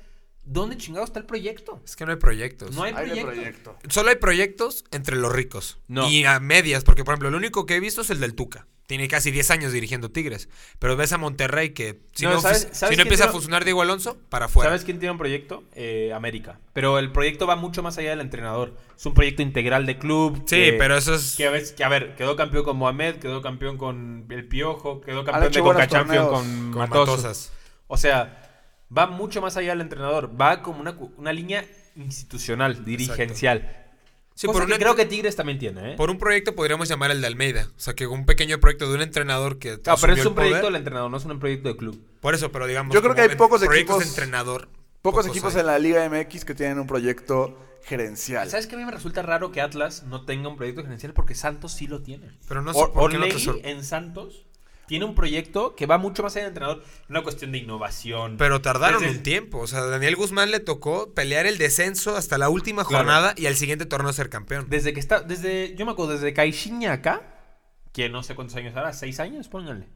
¿dónde 0.43 0.77
chingado 0.77 1.05
está 1.05 1.19
el 1.19 1.25
proyecto? 1.25 1.81
Es 1.85 1.95
que 1.95 2.05
no 2.05 2.11
hay 2.11 2.17
proyectos. 2.17 2.75
No 2.75 2.83
hay 2.83 2.93
Hay 2.93 3.09
de 3.09 3.21
proyecto. 3.21 3.73
proyecto. 3.73 3.77
Solo 3.89 4.09
hay 4.09 4.15
proyectos 4.17 4.83
entre 4.91 5.15
los 5.15 5.31
ricos. 5.31 5.79
No. 5.87 6.09
Y 6.09 6.25
a 6.25 6.39
medias, 6.39 6.83
porque 6.83 7.05
por 7.05 7.13
ejemplo, 7.13 7.29
el 7.29 7.35
único 7.35 7.65
que 7.65 7.75
he 7.75 7.79
visto 7.79 8.01
es 8.01 8.09
el 8.09 8.19
del 8.19 8.35
Tuca. 8.35 8.67
Tiene 8.89 9.07
casi 9.07 9.29
10 9.29 9.51
años 9.51 9.71
dirigiendo 9.71 10.09
Tigres. 10.09 10.49
Pero 10.79 10.97
ves 10.97 11.13
a 11.13 11.19
Monterrey 11.19 11.75
que 11.75 11.99
si 12.13 12.25
No, 12.25 12.31
no, 12.31 12.41
¿sabes- 12.41 12.69
si 12.71 12.75
sabes 12.75 12.81
no 12.81 12.87
quién 12.87 12.99
empieza 13.01 13.25
a 13.25 13.27
funcionar 13.31 13.63
Diego 13.63 13.83
Alonso, 13.83 14.17
para 14.29 14.45
afuera. 14.47 14.71
¿Sabes 14.71 14.83
quién 14.83 14.97
tiene 14.97 15.11
un 15.11 15.19
proyecto? 15.19 15.63
Eh, 15.75 16.11
América. 16.11 16.59
Pero 16.73 16.97
el 16.97 17.11
proyecto 17.11 17.45
va 17.45 17.55
mucho 17.55 17.83
más 17.83 17.99
allá 17.99 18.09
del 18.09 18.21
entrenador. 18.21 18.75
Es 18.97 19.05
un 19.05 19.13
proyecto 19.13 19.43
integral 19.43 19.85
de 19.85 19.99
club. 19.99 20.37
Sí, 20.47 20.55
que- 20.55 20.75
pero 20.79 20.97
eso 20.97 21.13
es... 21.13 21.35
Que 21.35 21.45
a, 21.45 21.51
veces- 21.51 21.73
que, 21.73 21.83
a 21.83 21.87
ver, 21.89 22.15
quedó 22.15 22.35
campeón 22.35 22.63
con 22.63 22.77
Mohamed, 22.77 23.17
quedó 23.17 23.43
campeón 23.43 23.77
con 23.77 24.25
el 24.27 24.47
Piojo, 24.47 25.01
quedó 25.01 25.23
campeón 25.23 25.51
de 25.53 25.59
Champions 25.87 25.89
torneos 25.89 26.29
con, 26.29 26.71
con 26.71 26.79
Matosas. 26.79 27.07
Matosas. 27.17 27.51
O 27.85 27.97
sea, 27.97 28.65
va 28.97 29.05
mucho 29.05 29.39
más 29.39 29.55
allá 29.55 29.69
del 29.69 29.81
entrenador. 29.81 30.31
Va 30.41 30.63
como 30.63 30.79
una, 30.79 30.97
una 31.15 31.31
línea 31.31 31.63
institucional, 31.95 32.83
dirigencial. 32.83 33.87
Sí, 34.39 34.47
Cosa 34.47 34.59
por 34.59 34.67
que 34.69 34.73
un, 34.75 34.79
creo 34.79 34.95
que 34.95 35.05
Tigres 35.05 35.35
también 35.35 35.59
tiene, 35.59 35.91
¿eh? 35.91 35.95
por 35.97 36.09
un 36.09 36.17
proyecto 36.17 36.55
podríamos 36.55 36.87
llamar 36.87 37.11
el 37.11 37.19
de 37.19 37.27
Almeida. 37.27 37.67
O 37.75 37.79
sea, 37.79 37.93
que 37.93 38.07
un 38.07 38.25
pequeño 38.25 38.57
proyecto 38.61 38.87
de 38.87 38.95
un 38.95 39.01
entrenador 39.01 39.59
que... 39.59 39.81
Claro, 39.81 39.99
pero 39.99 40.13
es 40.13 40.25
un 40.25 40.33
proyecto 40.33 40.59
poder. 40.59 40.71
del 40.71 40.75
entrenador, 40.77 41.11
no 41.11 41.17
es 41.17 41.25
un 41.25 41.39
proyecto 41.39 41.67
de 41.67 41.75
club. 41.75 42.01
Por 42.21 42.33
eso, 42.35 42.49
pero 42.49 42.65
digamos... 42.65 42.95
Yo 42.95 43.01
creo 43.01 43.15
que 43.15 43.21
hay 43.21 43.35
pocos 43.35 43.61
proyectos 43.61 43.97
equipos- 43.97 43.99
de 44.05 44.05
entrenador. 44.07 44.69
Pocos 45.01 45.27
equipos 45.27 45.55
hay. 45.55 45.59
en 45.59 45.65
la 45.67 45.77
Liga 45.77 46.09
MX 46.09 46.45
que 46.45 46.55
tienen 46.55 46.79
un 46.79 46.87
proyecto 46.87 47.57
gerencial. 47.83 48.49
¿Sabes 48.49 48.67
qué? 48.67 48.75
A 48.75 48.77
mí 48.77 48.85
me 48.85 48.91
resulta 48.91 49.21
raro 49.23 49.51
que 49.51 49.59
Atlas 49.59 50.03
no 50.03 50.23
tenga 50.23 50.47
un 50.47 50.55
proyecto 50.55 50.83
gerencial 50.83 51.11
porque 51.13 51.35
Santos 51.35 51.73
sí 51.73 51.87
lo 51.87 52.01
tiene. 52.01 52.31
Pero 52.47 52.61
no 52.61 52.73
sé 52.73 52.79
Or- 52.79 52.93
por 52.93 53.11
qué 53.11 53.17
no 53.17 53.23
te 53.25 53.31
Orlegui 53.31 53.43
sor- 53.43 53.59
en 53.63 53.83
Santos 53.83 54.45
tiene 54.89 55.05
un 55.05 55.13
proyecto 55.13 55.75
que 55.75 55.85
va 55.85 55.99
mucho 55.99 56.23
más 56.23 56.35
allá 56.35 56.45
del 56.45 56.49
entrenador. 56.49 56.83
Una 57.09 57.21
cuestión 57.21 57.51
de 57.51 57.59
innovación. 57.59 58.37
Pero 58.37 58.59
tardaron 58.59 59.01
Desde- 59.03 59.17
un 59.17 59.23
tiempo. 59.23 59.59
O 59.59 59.67
sea, 59.67 59.79
a 59.81 59.85
Daniel 59.85 60.15
Guzmán 60.15 60.49
le 60.49 60.59
tocó 60.59 61.13
pelear 61.13 61.45
el 61.45 61.59
descenso 61.59 62.15
hasta 62.17 62.39
la 62.39 62.49
última 62.49 62.83
Claro. 62.83 63.05
jornada 63.05 63.33
y 63.37 63.45
al 63.45 63.55
siguiente 63.55 63.85
torneo 63.85 64.11
ser 64.11 64.29
campeón. 64.29 64.65
Desde 64.67 64.91
que 64.91 64.99
está, 64.99 65.21
desde, 65.21 65.75
yo 65.77 65.85
me 65.85 65.91
acuerdo, 65.91 66.13
desde 66.13 66.33
Caixinha 66.33 66.91
acá, 66.91 67.21
que 67.93 68.09
no 68.09 68.23
sé 68.23 68.33
cuántos 68.33 68.55
años 68.57 68.75
ahora, 68.75 68.91
seis 68.91 69.19
años, 69.19 69.47
pónganle. 69.47 69.87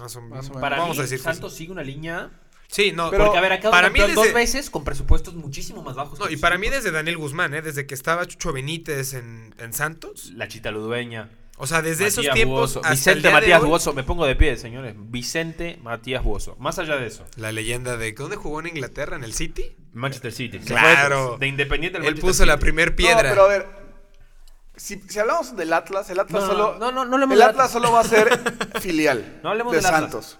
Más 0.00 0.16
o 0.16 0.22
menos. 0.22 0.48
Para 0.50 0.78
Vamos 0.78 0.96
mí, 0.96 1.00
a 1.00 1.02
decir 1.02 1.18
Santos 1.18 1.52
sigue 1.54 1.70
una 1.72 1.82
línea. 1.82 2.30
Sí, 2.68 2.92
no, 2.92 3.10
Pero- 3.10 3.24
porque, 3.26 3.38
a 3.38 3.40
ver, 3.42 3.52
acá 3.52 3.70
para 3.70 3.88
mí 3.90 3.98
campeón 3.98 4.14
dos 4.14 4.24
desde- 4.24 4.38
veces 4.38 4.70
con 4.70 4.84
presupuestos 4.84 5.34
muchísimo 5.34 5.82
más 5.82 5.94
bajos. 5.96 6.18
no, 6.18 6.28
y 6.30 6.36
para 6.36 6.58
mí 6.58 6.68
desde 6.68 6.90
Daniel 6.90 7.16
Guzmán, 7.16 7.54
¿eh? 7.54 7.62
desde 7.62 7.86
que 7.86 7.94
estaba 7.94 8.26
Chucho 8.26 8.52
Benítez 8.52 9.14
en, 9.14 9.54
en 9.58 9.72
Santos. 9.72 10.32
La 10.34 10.48
Chita 10.48 10.70
Ludueña. 10.70 11.30
O 11.60 11.66
sea, 11.66 11.82
desde 11.82 12.06
esos 12.06 12.24
tiempos 12.30 12.76
el 12.84 12.90
Vicente 12.90 13.20
día 13.20 13.28
de 13.30 13.34
Matías 13.34 13.62
hoy, 13.62 13.68
Buoso. 13.68 13.92
Me 13.92 14.04
pongo 14.04 14.24
de 14.26 14.36
pie, 14.36 14.56
señores. 14.56 14.94
Vicente 14.96 15.78
Matías 15.82 16.22
Buoso. 16.22 16.56
Más 16.58 16.78
allá 16.78 16.96
de 16.96 17.06
eso. 17.08 17.24
La 17.36 17.50
leyenda 17.52 17.96
de 17.96 18.12
¿dónde 18.12 18.36
jugó 18.36 18.60
en 18.60 18.68
Inglaterra? 18.68 19.16
¿En 19.16 19.24
el 19.24 19.32
City? 19.34 19.76
Manchester 19.92 20.32
City. 20.32 20.58
Claro. 20.60 21.36
De 21.38 21.46
Independiente 21.48 21.98
del 21.98 22.06
Él 22.06 22.14
Manchester 22.14 22.30
puso 22.30 22.46
la 22.46 22.54
City. 22.54 22.62
primer 22.62 22.90
No, 22.90 22.96
piedra. 22.96 23.28
pero 23.30 23.42
a 23.44 23.48
ver. 23.48 23.66
Si, 24.76 25.00
si 25.08 25.18
hablamos 25.18 25.56
del 25.56 25.72
Atlas, 25.72 26.08
el 26.10 26.20
Atlas 26.20 26.42
No, 26.42 26.46
solo. 26.48 26.76
no, 26.78 26.92
no, 26.92 27.04
no 27.04 27.14
hablemos 27.14 27.34
el 27.34 27.42
Atlas 27.42 27.66
Atlas. 27.66 27.72
solo 27.72 27.92
va 27.92 28.00
a 28.00 28.04
ser 28.04 28.28
filial. 28.80 29.40
No 29.42 29.50
hablemos 29.50 29.72
de 29.72 29.78
del 29.80 29.86
Atlas. 29.86 30.38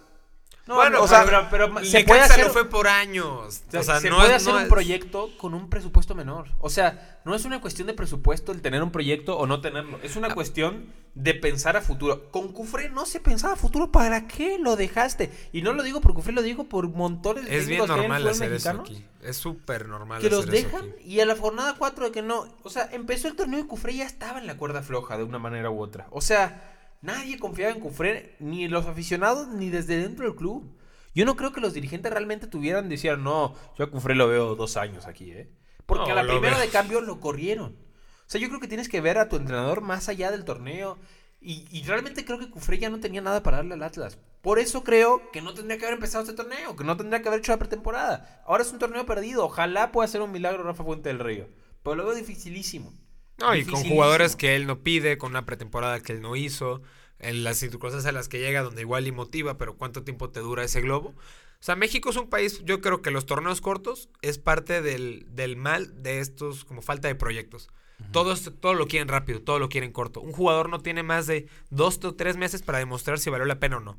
No, 0.69 0.75
Bueno, 0.75 0.99
no, 0.99 1.05
o 1.05 1.09
sea, 1.09 1.25
pero, 1.25 1.49
pero- 1.51 1.83
se 1.85 2.05
puede 2.05 2.21
hacer, 2.21 2.51
fue 2.51 2.69
por 2.69 2.87
años. 2.89 3.63
o 3.73 3.83
sea, 3.83 4.01
se 4.01 4.11
no 4.11 4.17
puede 4.17 4.29
es- 4.31 4.37
hacer 4.37 4.53
no 4.53 4.59
un 4.59 4.63
es- 4.65 4.69
proyecto 4.69 5.31
con 5.39 5.55
un 5.55 5.71
presupuesto 5.71 6.15
menor. 6.15 6.49
O 6.61 6.69
sea, 6.69 7.21
no 7.25 7.35
es 7.35 7.47
una 7.47 7.63
cuestión 7.63 7.87
de 7.87 7.95
presupuesto 7.95 8.53
el 8.53 8.61
tener 8.61 8.83
un 8.83 8.91
proyecto 8.93 9.39
o 9.39 9.47
no 9.47 9.63
tenerlo. 9.63 9.99
Es 10.03 10.15
Ah. 10.15 10.19
una 10.19 10.35
cuestión 10.35 10.93
de 11.15 11.33
pensar 11.35 11.79
a 11.79 11.81
futuro. 11.81 12.31
Con 12.31 12.53
Cufré 12.53 12.91
no 12.91 13.07
se 13.07 13.19
pensaba 13.19 13.55
a 13.55 13.57
futuro. 13.57 13.91
¿Para 13.91 14.29
qué 14.29 14.59
lo 14.59 14.77
dejaste? 14.77 15.33
Y 15.53 15.63
no 15.63 15.73
lo 15.73 15.83
digo 15.83 16.03
por 16.03 16.13
Cufré, 16.13 16.35
lo 16.35 16.43
digo 16.43 16.65
por 16.65 16.87
montones 16.91 17.47
de 17.47 17.57
Es 17.57 17.67
bien 17.67 17.81
que 17.81 17.87
normal 17.89 18.21
fútbol 18.21 18.33
hacer 18.35 18.53
eso 18.53 18.71
aquí. 18.71 19.05
Es 19.23 19.37
súper 19.39 19.89
normal 19.89 20.21
que 20.21 20.29
los 20.29 20.43
eso 20.45 20.51
dejan 20.53 20.91
aquí. 20.91 21.03
y 21.15 21.21
a 21.21 21.25
la 21.27 21.35
jornada 21.35 21.77
4 21.79 22.05
de 22.05 22.13
que 22.13 22.21
no. 22.23 22.47
O 22.63 22.69
sea, 22.69 22.91
empezó 22.93 23.27
el 23.27 23.37
torneo 23.37 23.59
y 23.59 23.65
Cufré 23.67 23.97
ya 23.97 24.05
estaba 24.05 24.39
en 24.39 24.47
la 24.47 24.59
cuerda 24.59 24.83
floja 24.83 25.17
de 25.17 25.25
una 25.25 25.39
manera 25.39 25.71
u 25.71 25.81
otra. 25.81 26.07
O 26.11 26.21
sea, 26.21 26.75
nadie 27.03 27.39
confiaba 27.39 27.73
en 27.73 27.81
Cufré, 27.81 28.37
ni 28.41 28.69
los 28.69 28.87
aficionados, 28.87 29.49
ni 29.49 29.71
desde 29.71 29.99
dentro 29.99 30.25
del 30.27 30.35
club. 30.37 30.77
Yo 31.15 31.25
no 31.25 31.37
creo 31.37 31.53
que 31.53 31.61
los 31.61 31.75
dirigentes 31.75 32.13
realmente 32.13 32.47
tuvieran, 32.47 32.89
decían, 32.89 33.25
no, 33.25 33.55
yo 33.77 33.85
a 33.85 33.91
Cufré 33.91 34.15
lo 34.15 34.29
veo 34.29 34.55
dos 34.55 34.77
años 34.77 35.07
aquí, 35.07 35.31
¿eh? 35.33 35.51
Porque 35.87 36.13
No, 36.13 36.19
a 36.19 36.23
la 36.23 36.27
primera 36.31 36.57
veo. 36.57 36.67
de 36.67 36.71
cambio 36.73 37.01
lo 37.01 37.19
corrieron. 37.21 37.73
O 37.73 38.31
sea, 38.31 38.41
yo 38.41 38.49
creo 38.49 38.61
que 38.61 38.69
tienes 38.69 38.89
que 38.89 39.01
ver 39.01 39.19
a 39.19 39.29
tu 39.29 39.37
entrenador 39.37 39.81
más 39.81 40.09
allá 40.09 40.31
del 40.31 40.45
torneo. 40.45 40.99
Y, 41.41 41.67
y 41.71 41.83
realmente 41.85 42.25
creo 42.25 42.39
que 42.39 42.51
Cufré 42.51 42.79
ya 42.79 42.91
no 42.91 43.01
tenía 43.01 43.21
nada 43.23 43.43
para 43.43 43.59
darle 43.59 43.75
al 43.75 43.83
Atlas. 43.83 44.19
Por 44.43 44.59
eso 44.59 44.85
creo 44.85 45.31
que 45.33 45.41
no 45.41 45.55
tendría 45.55 45.79
que 45.79 45.85
haber 45.87 45.95
empezado 45.95 46.25
este 46.25 46.37
torneo, 46.37 46.77
que 46.77 46.85
no 46.85 46.97
tendría 46.97 47.23
que 47.23 47.29
haber 47.29 47.41
hecho 47.41 47.53
la 47.53 47.59
pretemporada. 47.59 48.43
Ahora 48.47 48.63
es 48.63 48.73
un 48.73 48.79
torneo 48.79 49.07
perdido. 49.07 49.45
Ojalá 49.47 49.93
pueda 49.93 50.09
ser 50.09 50.21
un 50.21 50.31
milagro 50.33 50.63
Rafa 50.63 50.85
Fuente 50.85 51.09
del 51.09 51.21
Río. 51.21 51.49
Pero 51.83 51.97
lo 51.97 52.05
veo 52.07 52.15
dificilísimo. 52.15 52.93
No, 53.39 53.55
y 53.55 53.65
con 53.65 53.85
jugadores 53.85 54.37
que 54.37 54.57
él 54.57 54.67
no 54.67 54.81
pide, 54.83 55.17
con 55.17 55.31
una 55.31 55.47
pretemporada 55.47 56.01
que 56.01 56.13
él 56.13 56.21
no 56.21 56.37
hizo. 56.37 56.83
en 57.21 57.43
las 57.43 57.57
circunstancias 57.57 58.07
a 58.07 58.13
las 58.13 58.29
que 58.29 58.39
llega, 58.39 58.63
donde 58.63 58.83
igual 58.83 59.09
y 59.09 59.13
motiva, 59.13 59.59
pero 59.59 59.77
cuánto 59.77 60.05
tiempo 60.05 60.31
te 60.31 60.39
dura 60.39 60.63
ese 60.63 60.81
globo. 60.81 61.09
O 61.09 61.63
sea, 61.63 61.75
México 61.75 62.11
es 62.11 62.17
un 62.17 62.29
país, 62.29 62.63
yo 62.65 62.81
creo 62.81 63.03
que 63.03 63.11
los 63.11 63.27
torneos 63.27 63.61
cortos 63.61 64.09
es 64.23 64.39
parte 64.39 64.83
del, 64.83 65.27
del 65.31 65.57
mal 65.57 66.03
de 66.05 66.21
estos, 66.21 66.65
como 66.65 66.81
falta 66.81 67.09
de 67.09 67.17
proyectos. 67.17 67.71
Todos, 68.13 68.53
todo 68.61 68.75
lo 68.75 68.87
quieren 68.87 69.09
rápido, 69.09 69.43
todo 69.43 69.59
lo 69.59 69.69
quieren 69.69 69.91
corto. 69.91 70.21
Un 70.21 70.33
jugador 70.33 70.69
no 70.69 70.81
tiene 70.81 71.03
más 71.03 71.27
de 71.27 71.49
dos 71.71 71.99
o 72.05 72.15
tres 72.15 72.37
meses 72.37 72.63
para 72.63 72.79
demostrar 72.79 73.19
si 73.19 73.29
valió 73.29 73.45
la 73.45 73.59
pena 73.59 73.79
o 73.79 73.81
no. 73.81 73.99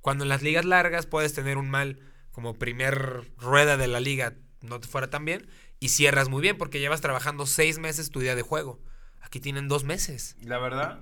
Cuando 0.00 0.24
en 0.24 0.28
las 0.28 0.42
ligas 0.42 0.64
largas 0.64 1.06
puedes 1.06 1.34
tener 1.34 1.56
un 1.56 1.70
mal 1.70 2.00
como 2.32 2.54
primer 2.54 3.30
rueda 3.38 3.76
de 3.76 3.86
la 3.86 4.00
liga 4.00 4.34
no 4.60 4.80
te 4.80 4.88
fuera 4.88 5.08
tan 5.08 5.24
bien 5.24 5.46
y 5.80 5.88
cierras 5.90 6.28
muy 6.28 6.42
bien 6.42 6.56
porque 6.58 6.80
llevas 6.80 7.00
trabajando 7.00 7.46
seis 7.46 7.78
meses 7.78 8.10
tu 8.10 8.20
día 8.20 8.34
de 8.34 8.42
juego. 8.42 8.80
Aquí 9.20 9.40
tienen 9.40 9.68
dos 9.68 9.84
meses. 9.84 10.36
La 10.42 10.58
verdad, 10.58 11.00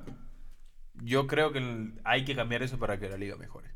yo 0.94 1.26
creo 1.26 1.52
que 1.52 1.92
hay 2.04 2.24
que 2.24 2.34
cambiar 2.34 2.62
eso 2.62 2.78
para 2.78 2.98
que 2.98 3.08
la 3.08 3.16
liga 3.16 3.36
mejore. 3.36 3.68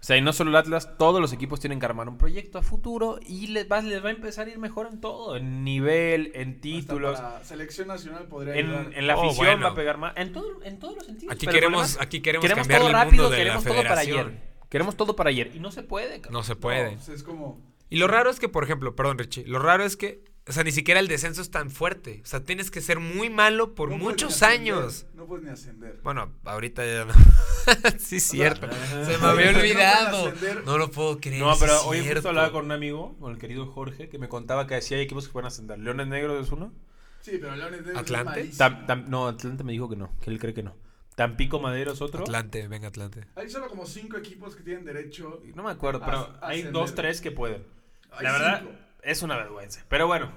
O 0.00 0.06
sea, 0.06 0.18
y 0.18 0.20
no 0.20 0.34
solo 0.34 0.50
el 0.50 0.56
Atlas, 0.56 0.98
todos 0.98 1.18
los 1.18 1.32
equipos 1.32 1.60
tienen 1.60 1.80
que 1.80 1.86
armar 1.86 2.10
un 2.10 2.18
proyecto 2.18 2.58
a 2.58 2.62
futuro 2.62 3.18
y 3.26 3.46
les 3.46 3.70
va, 3.70 3.80
les 3.80 4.04
va 4.04 4.08
a 4.08 4.12
empezar 4.12 4.46
a 4.46 4.50
ir 4.50 4.58
mejor 4.58 4.86
en 4.92 5.00
todo, 5.00 5.34
en 5.36 5.64
nivel, 5.64 6.30
en 6.34 6.50
Hasta 6.50 6.60
títulos, 6.60 7.18
para 7.20 7.42
selección 7.42 7.88
nacional 7.88 8.26
podría 8.28 8.54
en, 8.54 8.66
ayudar. 8.66 8.90
en 8.94 9.06
la 9.06 9.16
Oh, 9.16 9.20
afición 9.24 9.46
bueno. 9.46 9.66
va 9.66 9.72
a 9.72 9.74
pegar 9.74 9.96
más, 9.96 10.12
en, 10.18 10.32
todo, 10.32 10.62
en 10.62 10.78
todos 10.78 10.96
los 10.96 11.06
sentidos. 11.06 11.34
Aquí 11.34 11.46
Pero 11.46 11.54
queremos, 11.54 11.98
aquí 11.98 12.20
queremos, 12.20 12.42
queremos 12.44 12.68
todo 12.68 12.86
el 12.88 12.92
rápido, 12.92 13.22
mundo 13.22 13.30
de 13.30 13.36
queremos 13.38 13.64
la 13.64 13.70
todo 13.70 13.82
para 13.82 14.00
ayer. 14.02 14.54
Queremos 14.68 14.96
todo 14.96 15.16
para 15.16 15.30
ayer 15.30 15.52
y 15.54 15.60
no 15.60 15.70
se 15.70 15.82
puede. 15.82 16.20
cabrón. 16.20 16.32
No 16.34 16.42
se 16.42 16.54
No, 16.54 16.60
puede. 16.60 16.90
pues 16.96 17.08
es 17.08 17.22
como. 17.22 17.73
Y 17.90 17.98
lo 17.98 18.06
raro 18.06 18.30
es 18.30 18.40
que, 18.40 18.48
por 18.48 18.64
ejemplo, 18.64 18.96
perdón 18.96 19.18
Richie, 19.18 19.44
lo 19.46 19.58
raro 19.58 19.84
es 19.84 19.96
que, 19.96 20.24
o 20.46 20.52
sea, 20.52 20.64
ni 20.64 20.72
siquiera 20.72 21.00
el 21.00 21.08
descenso 21.08 21.40
es 21.42 21.50
tan 21.50 21.70
fuerte. 21.70 22.20
O 22.22 22.26
sea, 22.26 22.44
tienes 22.44 22.70
que 22.70 22.80
ser 22.80 22.98
muy 23.00 23.30
malo 23.30 23.74
por 23.74 23.90
no 23.90 23.98
muchos 23.98 24.42
años. 24.42 25.06
No 25.14 25.26
puedes 25.26 25.44
ni 25.44 25.50
ascender. 25.50 26.00
Bueno, 26.02 26.32
ahorita 26.44 26.84
ya 26.84 27.04
no. 27.04 27.14
sí, 27.98 28.16
es 28.16 28.24
cierto. 28.24 28.68
Se 29.06 29.18
me 29.18 29.26
había 29.26 29.50
olvidado. 29.50 30.32
No 30.66 30.76
lo 30.78 30.90
puedo 30.90 31.18
creer. 31.20 31.40
No, 31.40 31.54
pero 31.58 31.74
es 31.74 31.82
hoy 31.84 31.98
cierto. 32.00 32.14
justo 32.20 32.28
hablaba 32.30 32.52
con 32.52 32.64
un 32.66 32.72
amigo, 32.72 33.16
con 33.18 33.32
el 33.32 33.38
querido 33.38 33.66
Jorge, 33.66 34.08
que 34.08 34.18
me 34.18 34.28
contaba 34.28 34.66
que 34.66 34.80
sí 34.82 34.94
hay 34.94 35.02
equipos 35.02 35.26
que 35.26 35.32
pueden 35.32 35.46
ascender. 35.46 35.78
Leones 35.78 36.08
Negros 36.08 36.44
es 36.46 36.52
uno. 36.52 36.72
Sí, 37.20 37.38
pero 37.40 37.54
Leones 37.56 37.80
Negros 37.80 37.94
es 37.96 38.00
¿Atlante? 38.02 38.30
malísimo. 38.30 38.58
Tam- 38.58 38.86
tam- 38.86 39.06
no, 39.06 39.28
Atlante 39.28 39.64
me 39.64 39.72
dijo 39.72 39.88
que 39.88 39.96
no, 39.96 40.10
que 40.20 40.30
él 40.30 40.38
cree 40.38 40.52
que 40.52 40.62
no. 40.62 40.76
Tampico 41.14 41.60
Madero 41.60 41.92
es 41.92 42.00
otro. 42.02 42.22
Atlante, 42.22 42.66
venga, 42.68 42.88
Atlante. 42.88 43.26
Hay 43.36 43.48
solo 43.48 43.68
como 43.68 43.86
cinco 43.86 44.16
equipos 44.16 44.56
que 44.56 44.62
tienen 44.62 44.84
derecho. 44.84 45.40
No 45.54 45.62
me 45.62 45.70
acuerdo, 45.70 46.00
pero 46.04 46.34
hay 46.42 46.60
ascender. 46.60 46.72
dos, 46.72 46.94
tres 46.94 47.20
que 47.20 47.30
pueden. 47.30 47.64
Hay 48.10 48.24
La 48.24 48.32
verdad, 48.32 48.60
cinco. 48.60 48.72
es 49.02 49.22
una 49.22 49.36
vergüenza. 49.36 49.84
Pero 49.88 50.06
bueno, 50.06 50.32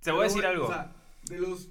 te 0.00 0.12
voy 0.12 0.20
a 0.20 0.24
decir 0.24 0.46
algo. 0.46 0.66
O 0.66 0.68
sea, 0.68 0.94
de 1.24 1.38
los 1.40 1.70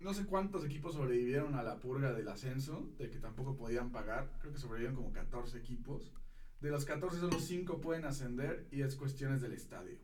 no 0.00 0.12
sé 0.12 0.26
cuántos 0.26 0.64
equipos 0.64 0.94
sobrevivieron 0.94 1.54
a 1.54 1.62
la 1.62 1.78
purga 1.78 2.12
del 2.12 2.28
ascenso, 2.28 2.90
de 2.98 3.08
que 3.08 3.18
tampoco 3.20 3.56
podían 3.56 3.92
pagar, 3.92 4.32
creo 4.40 4.52
que 4.52 4.58
sobrevivieron 4.58 4.96
como 4.96 5.12
14 5.12 5.58
equipos. 5.58 6.12
De 6.60 6.70
los 6.70 6.84
14 6.84 7.20
solo 7.20 7.38
5 7.38 7.80
pueden 7.80 8.04
ascender 8.04 8.66
y 8.70 8.82
es 8.82 8.96
cuestiones 8.96 9.40
del 9.40 9.52
estadio. 9.52 9.98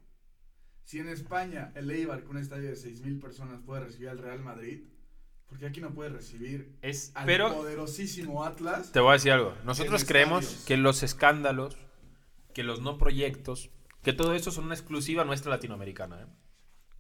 Si 0.85 1.01
en 1.01 1.09
España 1.09 1.73
el 1.75 1.91
Eibar 1.91 2.23
con 2.23 2.37
un 2.37 2.43
estadio 2.43 2.69
de 2.71 2.77
6.000 2.77 3.21
personas 3.21 3.61
puede 3.61 3.85
recibir 3.85 4.09
al 4.09 4.19
Real 4.19 4.41
Madrid, 4.41 4.85
¿por 5.49 5.59
qué 5.59 5.67
aquí 5.67 5.81
no 5.81 5.91
puede 5.91 6.11
recibir 6.11 6.77
es, 6.83 7.13
al 7.15 7.27
pero 7.27 7.55
poderosísimo 7.55 8.45
Atlas? 8.45 8.93
te 8.93 9.01
voy 9.01 9.11
a 9.11 9.13
decir 9.15 9.33
algo. 9.33 9.55
Nosotros 9.65 10.05
creemos 10.05 10.45
estadios. 10.45 10.65
que 10.67 10.77
los 10.77 11.03
escándalos, 11.03 11.77
que 12.55 12.63
los 12.63 12.81
no 12.81 12.99
proyectos, 12.99 13.71
que 14.03 14.13
todo 14.13 14.35
eso 14.35 14.51
son 14.51 14.65
una 14.65 14.75
exclusiva 14.75 15.25
nuestra 15.25 15.51
latinoamericana. 15.51 16.21
¿eh? 16.23 16.27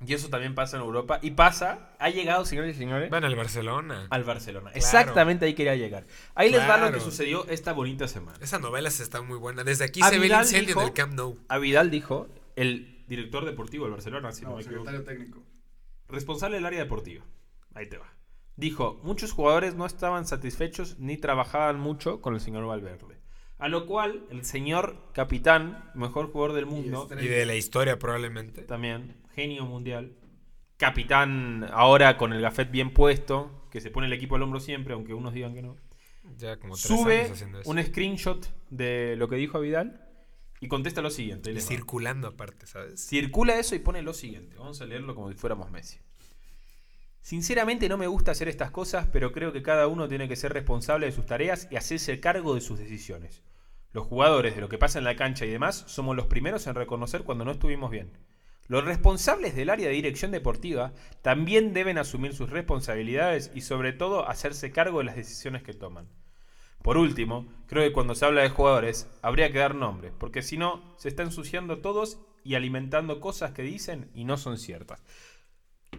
Y 0.07 0.15
eso 0.15 0.29
también 0.29 0.55
pasa 0.55 0.77
en 0.77 0.83
Europa. 0.85 1.19
Y 1.23 1.33
pasa, 1.33 1.91
ha 1.99 2.09
llegado, 2.09 2.45
señores 2.45 2.77
y 2.77 2.79
señores, 2.79 3.11
Van 3.11 3.25
al 3.25 3.35
Barcelona. 3.35 4.07
al 4.11 4.23
Barcelona. 4.25 4.71
Claro. 4.71 4.79
Exactamente 4.79 5.45
ahí 5.45 5.55
quería 5.55 5.75
llegar. 5.75 6.07
Ahí 6.37 6.51
les 6.51 6.61
va 6.61 6.77
lo 6.79 6.93
que 6.93 7.01
sucedió 7.01 7.45
esta 7.49 7.73
bonita 7.73 8.07
semana. 8.07 8.39
Esa 8.41 8.59
novela 8.61 8.91
se 8.91 9.03
está 9.03 9.23
muy 9.23 9.39
buena. 9.39 9.65
Desde 9.65 9.85
aquí 9.85 10.01
A 10.03 10.09
se 10.09 10.19
ve 10.21 10.27
el 10.27 10.33
incendio 10.33 10.69
dijo- 10.69 10.83
en 10.83 10.87
el 10.89 10.93
Camp 10.93 11.15
Nou. 11.15 11.39
A 11.49 11.59
Vidal 11.59 11.91
dijo, 11.91 12.29
el 12.55 13.05
director 13.09 13.45
deportivo 13.45 13.87
del 13.87 13.93
Barcelona, 13.95 14.31
si 14.33 14.43
no, 14.43 14.51
no, 14.51 14.57
me 14.57 14.63
equivoco. 14.63 14.85
secretario 14.89 15.05
técnico. 15.05 15.43
Responsable 16.09 16.57
del 16.57 16.67
área 16.67 16.79
deportiva. 16.81 17.25
Ahí 17.75 17.89
te 17.89 17.99
va. 17.99 18.07
Dijo, 18.59 18.99
muchos 19.05 19.31
jugadores 19.31 19.77
no 19.77 19.87
estaban 19.87 20.27
satisfechos 20.27 20.99
ni 20.99 21.17
trabajaban 21.17 21.79
mucho 21.79 22.21
con 22.21 22.35
el 22.35 22.41
señor 22.41 22.67
Valverde. 22.67 23.17
A 23.57 23.69
lo 23.69 23.87
cual, 23.87 24.25
el 24.31 24.45
señor 24.45 24.97
capitán, 25.15 25.91
mejor 25.95 26.33
jugador 26.33 26.55
del 26.57 26.67
mundo. 26.67 27.09
Y 27.21 27.27
de 27.29 27.47
la 27.47 27.55
historia 27.55 28.01
probablemente. 28.01 28.63
también, 28.63 29.17
genio 29.35 29.65
mundial, 29.65 30.17
capitán 30.77 31.69
ahora 31.73 32.17
con 32.17 32.33
el 32.33 32.41
gafet 32.43 32.69
bien 32.71 32.93
puesto, 32.93 33.69
que 33.71 33.81
se 33.81 33.91
pone 33.93 34.09
el 34.09 34.13
equipo 34.13 34.35
al 34.35 34.43
hombro 34.43 34.59
siempre, 34.59 34.93
aunque 34.95 35.15
unos 35.15 35.35
digan 35.35 35.55
que 35.55 35.63
no, 35.63 35.77
Ya 36.37 36.59
como 36.59 36.75
tres 36.75 36.87
sube 36.87 37.21
años 37.21 37.31
haciendo 37.33 37.61
eso. 37.61 37.71
un 37.71 37.81
screenshot 37.81 38.49
de 38.71 39.15
lo 39.17 39.29
que 39.29 39.37
dijo 39.37 39.61
Vidal 39.61 40.05
y 40.61 40.67
contesta 40.67 41.01
lo 41.01 41.11
siguiente. 41.11 41.53
Y 41.53 41.61
circulando 41.61 42.27
aparte, 42.27 42.67
¿sabes? 42.67 43.07
Circula 43.07 43.57
eso 43.57 43.77
y 43.77 43.79
pone 43.79 44.03
lo 44.03 44.15
siguiente. 44.15 44.57
Vamos 44.57 44.81
a 44.81 44.85
leerlo 44.87 45.15
como 45.15 45.31
si 45.31 45.37
fuéramos 45.37 45.71
Messi. 45.71 46.01
Sinceramente 47.21 47.89
no 47.89 47.99
me 47.99 48.07
gusta 48.07 48.31
hacer 48.31 48.49
estas 48.49 48.71
cosas, 48.71 49.07
pero 49.13 49.33
creo 49.33 49.53
que 49.53 49.63
cada 49.63 49.87
uno 49.87 50.09
tiene 50.09 50.29
que 50.29 50.37
ser 50.37 50.53
responsable 50.53 51.07
de 51.07 51.13
sus 51.13 51.27
tareas 51.27 51.69
y 51.71 51.77
hacerse 51.77 52.21
cargo 52.21 52.55
de 52.55 52.61
sus 52.61 52.79
decisiones. 52.79 53.43
Los 53.93 54.07
jugadores 54.07 54.55
de 54.55 54.61
lo 54.61 54.69
que 54.69 54.79
pasa 54.79 54.99
en 54.99 55.05
la 55.05 55.17
cancha 55.17 55.45
y 55.45 55.51
demás 55.51 55.85
somos 55.87 56.15
los 56.17 56.27
primeros 56.27 56.67
en 56.67 56.75
reconocer 56.75 57.25
cuando 57.25 57.45
no 57.45 57.53
estuvimos 57.53 57.91
bien. 57.91 58.13
Los 58.67 58.85
responsables 58.85 59.57
del 59.57 59.71
área 59.71 59.89
de 59.89 59.95
dirección 59.95 60.31
deportiva 60.31 60.93
también 61.23 61.73
deben 61.73 61.97
asumir 61.97 62.35
sus 62.35 62.51
responsabilidades 62.51 63.51
y 63.55 63.63
sobre 63.63 63.95
todo 63.95 64.29
hacerse 64.29 64.73
cargo 64.73 64.99
de 64.99 65.05
las 65.05 65.17
decisiones 65.17 65.63
que 65.63 65.73
toman. 65.73 66.07
Por 66.83 66.99
último, 66.99 67.49
creo 67.67 67.83
que 67.83 67.93
cuando 67.93 68.15
se 68.15 68.27
habla 68.27 68.43
de 68.43 68.51
jugadores 68.51 69.09
habría 69.23 69.51
que 69.51 69.59
dar 69.59 69.75
nombres, 69.75 70.13
porque 70.19 70.43
si 70.43 70.59
no, 70.59 70.95
se 70.99 71.09
está 71.09 71.23
ensuciando 71.23 71.79
todos 71.79 72.21
y 72.45 72.55
alimentando 72.55 73.21
cosas 73.21 73.53
que 73.53 73.63
dicen 73.63 74.11
y 74.15 74.25
no 74.25 74.37
son 74.37 74.59
ciertas. 74.59 75.03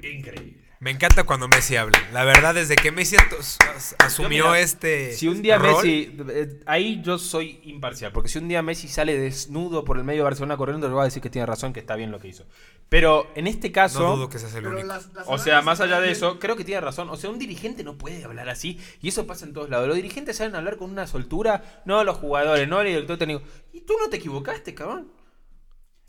Increíble. 0.01 0.68
Me 0.81 0.91
encanta 0.91 1.25
cuando 1.25 1.49
Messi 1.49 1.75
habla. 1.75 1.99
La 2.13 2.23
verdad, 2.23 2.55
desde 2.55 2.77
que 2.77 2.89
Messi 2.93 3.17
as- 3.17 3.57
as- 3.75 3.95
asumió 3.99 4.45
mira, 4.45 4.59
este. 4.61 5.11
Si 5.11 5.27
un 5.27 5.41
día 5.41 5.57
rol, 5.57 5.75
Messi, 5.83 6.15
eh, 6.29 6.61
ahí 6.65 7.01
yo 7.03 7.17
soy 7.19 7.59
imparcial, 7.65 8.13
porque 8.13 8.29
si 8.29 8.37
un 8.39 8.47
día 8.47 8.61
Messi 8.61 8.87
sale 8.87 9.17
desnudo 9.19 9.83
por 9.83 9.97
el 9.97 10.05
medio 10.05 10.19
de 10.19 10.23
Barcelona 10.23 10.55
corriendo, 10.55 10.87
le 10.87 10.93
voy 10.93 11.01
a 11.01 11.05
decir 11.05 11.21
que 11.21 11.29
tiene 11.29 11.45
razón, 11.45 11.73
que 11.73 11.81
está 11.81 11.97
bien 11.97 12.11
lo 12.11 12.19
que 12.19 12.29
hizo. 12.29 12.45
Pero 12.87 13.29
en 13.35 13.47
este 13.47 13.73
caso, 13.73 13.99
No 13.99 14.15
dudo 14.15 14.29
que 14.29 14.39
seas 14.39 14.55
el 14.55 14.67
único. 14.67 14.87
las- 14.87 15.11
las 15.13 15.27
o 15.27 15.37
sea, 15.37 15.61
más 15.61 15.81
allá 15.81 15.99
de 15.99 16.11
eso, 16.11 16.39
creo 16.39 16.55
que 16.55 16.63
tiene 16.63 16.79
razón. 16.79 17.09
O 17.09 17.17
sea, 17.17 17.29
un 17.29 17.39
dirigente 17.39 17.83
no 17.83 17.97
puede 17.97 18.23
hablar 18.23 18.47
así, 18.47 18.79
y 19.01 19.09
eso 19.09 19.27
pasa 19.27 19.45
en 19.45 19.51
todos 19.53 19.69
lados. 19.69 19.85
Los 19.87 19.97
dirigentes 19.97 20.37
saben 20.37 20.55
hablar 20.55 20.77
con 20.77 20.89
una 20.89 21.07
soltura, 21.07 21.81
no 21.83 22.01
los 22.05 22.15
jugadores, 22.17 22.69
no 22.69 22.79
el 22.79 22.87
director 22.87 23.17
técnico. 23.17 23.41
Y 23.73 23.81
tú 23.81 23.95
no 23.99 24.09
te 24.09 24.15
equivocaste, 24.15 24.73
cabrón. 24.75 25.11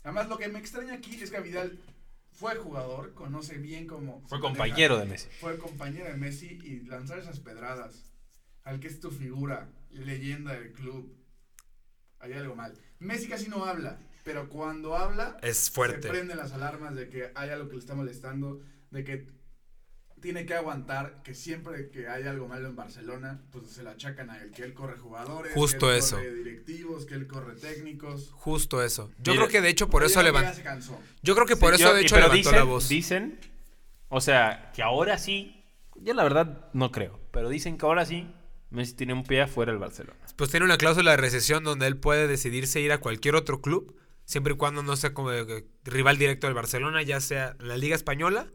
Además, 0.03 0.29
lo 0.29 0.37
que 0.37 0.47
me 0.47 0.59
extraña 0.59 0.93
aquí 0.93 1.19
es 1.21 1.29
que 1.29 1.39
Vidal 1.41 1.77
fue 2.41 2.55
jugador, 2.55 3.13
conoce 3.13 3.59
bien 3.59 3.85
cómo. 3.85 4.23
Fue 4.27 4.39
se 4.39 4.41
compañero 4.41 4.95
maneja, 4.95 4.99
de 5.05 5.05
Messi. 5.11 5.27
Fue 5.39 5.57
compañero 5.59 6.05
de 6.05 6.17
Messi 6.17 6.47
y 6.63 6.79
lanzar 6.87 7.19
esas 7.19 7.39
pedradas 7.39 8.11
al 8.63 8.79
que 8.79 8.87
es 8.87 8.99
tu 8.99 9.11
figura, 9.11 9.69
leyenda 9.91 10.53
del 10.53 10.71
club. 10.73 11.15
Hay 12.19 12.33
algo 12.33 12.55
mal. 12.55 12.73
Messi 12.97 13.27
casi 13.27 13.47
no 13.47 13.65
habla, 13.65 13.99
pero 14.23 14.49
cuando 14.49 14.97
habla, 14.97 15.37
Es 15.43 15.57
se 15.57 15.71
fuerte. 15.71 16.09
prenden 16.09 16.37
las 16.37 16.51
alarmas 16.51 16.95
de 16.95 17.09
que 17.09 17.31
hay 17.35 17.51
algo 17.51 17.69
que 17.69 17.75
le 17.75 17.79
está 17.81 17.93
molestando, 17.93 18.59
de 18.89 19.03
que 19.03 19.27
tiene 20.21 20.45
que 20.45 20.53
aguantar 20.53 21.21
que 21.23 21.33
siempre 21.33 21.89
que 21.89 22.07
hay 22.07 22.23
algo 22.27 22.47
malo 22.47 22.67
en 22.69 22.75
Barcelona, 22.75 23.41
pues 23.51 23.67
se 23.71 23.83
la 23.83 23.91
achacan 23.91 24.29
a 24.29 24.41
él, 24.41 24.51
que 24.51 24.63
él 24.63 24.73
corre 24.73 24.97
jugadores, 24.97 25.51
Justo 25.53 25.87
que 25.87 25.93
él 25.93 25.99
eso. 25.99 26.15
corre 26.17 26.33
directivos, 26.35 27.05
que 27.05 27.15
él 27.15 27.27
corre 27.27 27.55
técnicos. 27.55 28.29
Justo 28.33 28.83
eso. 28.83 29.09
Yo 29.17 29.33
Mira, 29.33 29.45
creo 29.45 29.51
que 29.51 29.61
de 29.61 29.69
hecho 29.69 29.89
por 29.89 30.03
eso 30.03 30.21
levantó. 30.23 30.61
Yo 31.23 31.33
creo 31.35 31.47
que 31.47 31.57
por 31.57 31.75
Sí, 31.75 31.81
eso 31.81 31.91
yo- 31.91 31.95
de 31.95 32.01
hecho 32.01 32.15
pero 32.15 32.27
levantó 32.27 32.37
dicen, 32.49 32.55
la 32.55 32.63
voz. 32.63 32.87
Dicen, 32.89 33.39
o 34.09 34.21
sea, 34.21 34.71
que 34.75 34.83
ahora 34.83 35.17
sí, 35.17 35.63
yo 35.95 36.13
la 36.13 36.23
verdad 36.23 36.69
no 36.73 36.91
creo, 36.91 37.19
pero 37.31 37.49
dicen 37.49 37.77
que 37.77 37.85
ahora 37.85 38.05
sí, 38.05 38.29
Messi 38.69 38.93
tiene 38.93 39.13
un 39.13 39.23
pie 39.23 39.41
afuera 39.41 39.71
del 39.71 39.79
Barcelona. 39.79 40.17
Pues 40.37 40.49
tiene 40.51 40.65
una 40.65 40.77
cláusula 40.77 41.11
de 41.11 41.17
recesión 41.17 41.63
donde 41.63 41.87
él 41.87 41.97
puede 41.97 42.27
decidirse 42.27 42.79
ir 42.79 42.91
a 42.93 42.99
cualquier 42.99 43.35
otro 43.35 43.59
club, 43.61 43.97
siempre 44.25 44.53
y 44.53 44.57
cuando 44.57 44.81
no 44.83 44.95
sea 44.95 45.13
como 45.13 45.31
rival 45.83 46.17
directo 46.17 46.47
del 46.47 46.53
Barcelona, 46.53 47.01
ya 47.01 47.19
sea 47.19 47.55
la 47.59 47.75
Liga 47.75 47.95
Española 47.95 48.47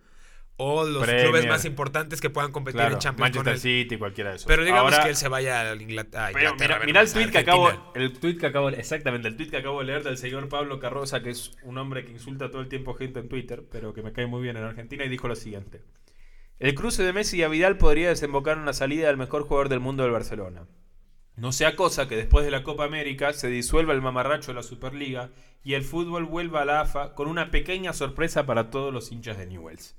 o 0.59 0.85
los 0.85 1.05
Premier. 1.05 1.27
clubes 1.27 1.47
más 1.49 1.65
importantes 1.67 2.21
que 2.21 2.31
puedan 2.31 2.51
competir 2.53 2.81
Claro, 2.81 2.95
en 2.95 2.99
Champions 3.01 3.31
con 3.37 3.45
Manchester 3.45 3.71
él. 3.73 3.83
City, 3.85 3.99
cualquiera 3.99 4.31
de 4.31 4.37
esos. 4.37 4.47
Pero 4.47 4.65
digamos 4.65 4.93
Ahora- 4.93 5.05
que 5.05 5.11
él 5.11 5.17
se 5.17 5.29
vaya 5.29 5.61
a 5.71 5.75
Inglaterra. 5.77 6.31
Pero 6.33 6.55
mira, 6.59 6.81
mira 6.85 7.01
el 7.03 7.13
tweet 7.13 7.31
que 7.31 7.39
acabo, 7.39 7.71
el 7.95 8.13
tweet 8.19 8.39
que 8.39 8.47
acabo, 8.47 8.71
exactamente, 8.71 9.29
el 9.29 9.37
tweet 9.37 9.51
que 9.51 9.59
acabo 9.59 9.81
de 9.81 9.87
leer 9.87 10.03
del 10.03 10.17
señor 10.17 10.49
Pablo 10.49 10.79
Carroza, 10.79 11.23
que 11.23 11.31
es 11.31 11.53
un 11.63 11.77
hombre 11.79 12.05
que 12.05 12.13
insulta 12.13 12.51
todo 12.51 12.63
el 12.63 12.69
tiempo 12.69 12.95
gente 12.95 13.21
en 13.21 13.29
Twitter, 13.29 13.65
pero 13.71 13.93
que 13.93 14.03
me 14.03 14.13
cae 14.13 14.27
muy 14.27 14.43
bien 14.43 14.57
en 14.57 14.65
Argentina, 14.65 15.05
y 15.05 15.09
dijo 15.11 15.29
lo 15.29 15.37
siguiente. 15.37 15.83
El 16.59 16.75
cruce 16.75 17.03
de 17.03 17.13
Messi 17.13 17.37
y 17.37 17.43
a 17.43 17.49
Vidal 17.49 17.77
podría 17.77 18.09
desembocar 18.09 18.57
en 18.57 18.63
una 18.63 18.73
salida 18.73 19.09
del 19.09 19.19
mejor 19.19 19.43
jugador 19.43 19.69
del 19.69 19.81
mundo 19.81 20.05
del 20.05 20.13
Barcelona. 20.13 20.67
No 21.37 21.53
sea 21.53 21.77
cosa 21.77 22.09
que 22.09 22.17
después 22.17 22.47
de 22.47 22.51
la 22.51 22.63
Copa 22.63 22.85
América 22.85 23.35
se 23.35 23.49
disuelva 23.49 23.93
el 23.93 24.01
mamarracho 24.01 24.53
de 24.53 24.55
la 24.55 24.63
Superliga 24.63 25.29
y 25.63 25.75
el 25.75 25.83
fútbol 25.85 26.25
vuelva 26.25 26.63
a 26.63 26.65
la 26.65 26.81
AFA 26.81 27.15
con 27.15 27.29
una 27.29 27.51
pequeña 27.51 27.93
sorpresa 27.93 28.47
para 28.47 28.71
todos 28.71 28.91
los 28.91 29.13
hinchas 29.13 29.37
de 29.37 29.45
Newells. 29.45 29.95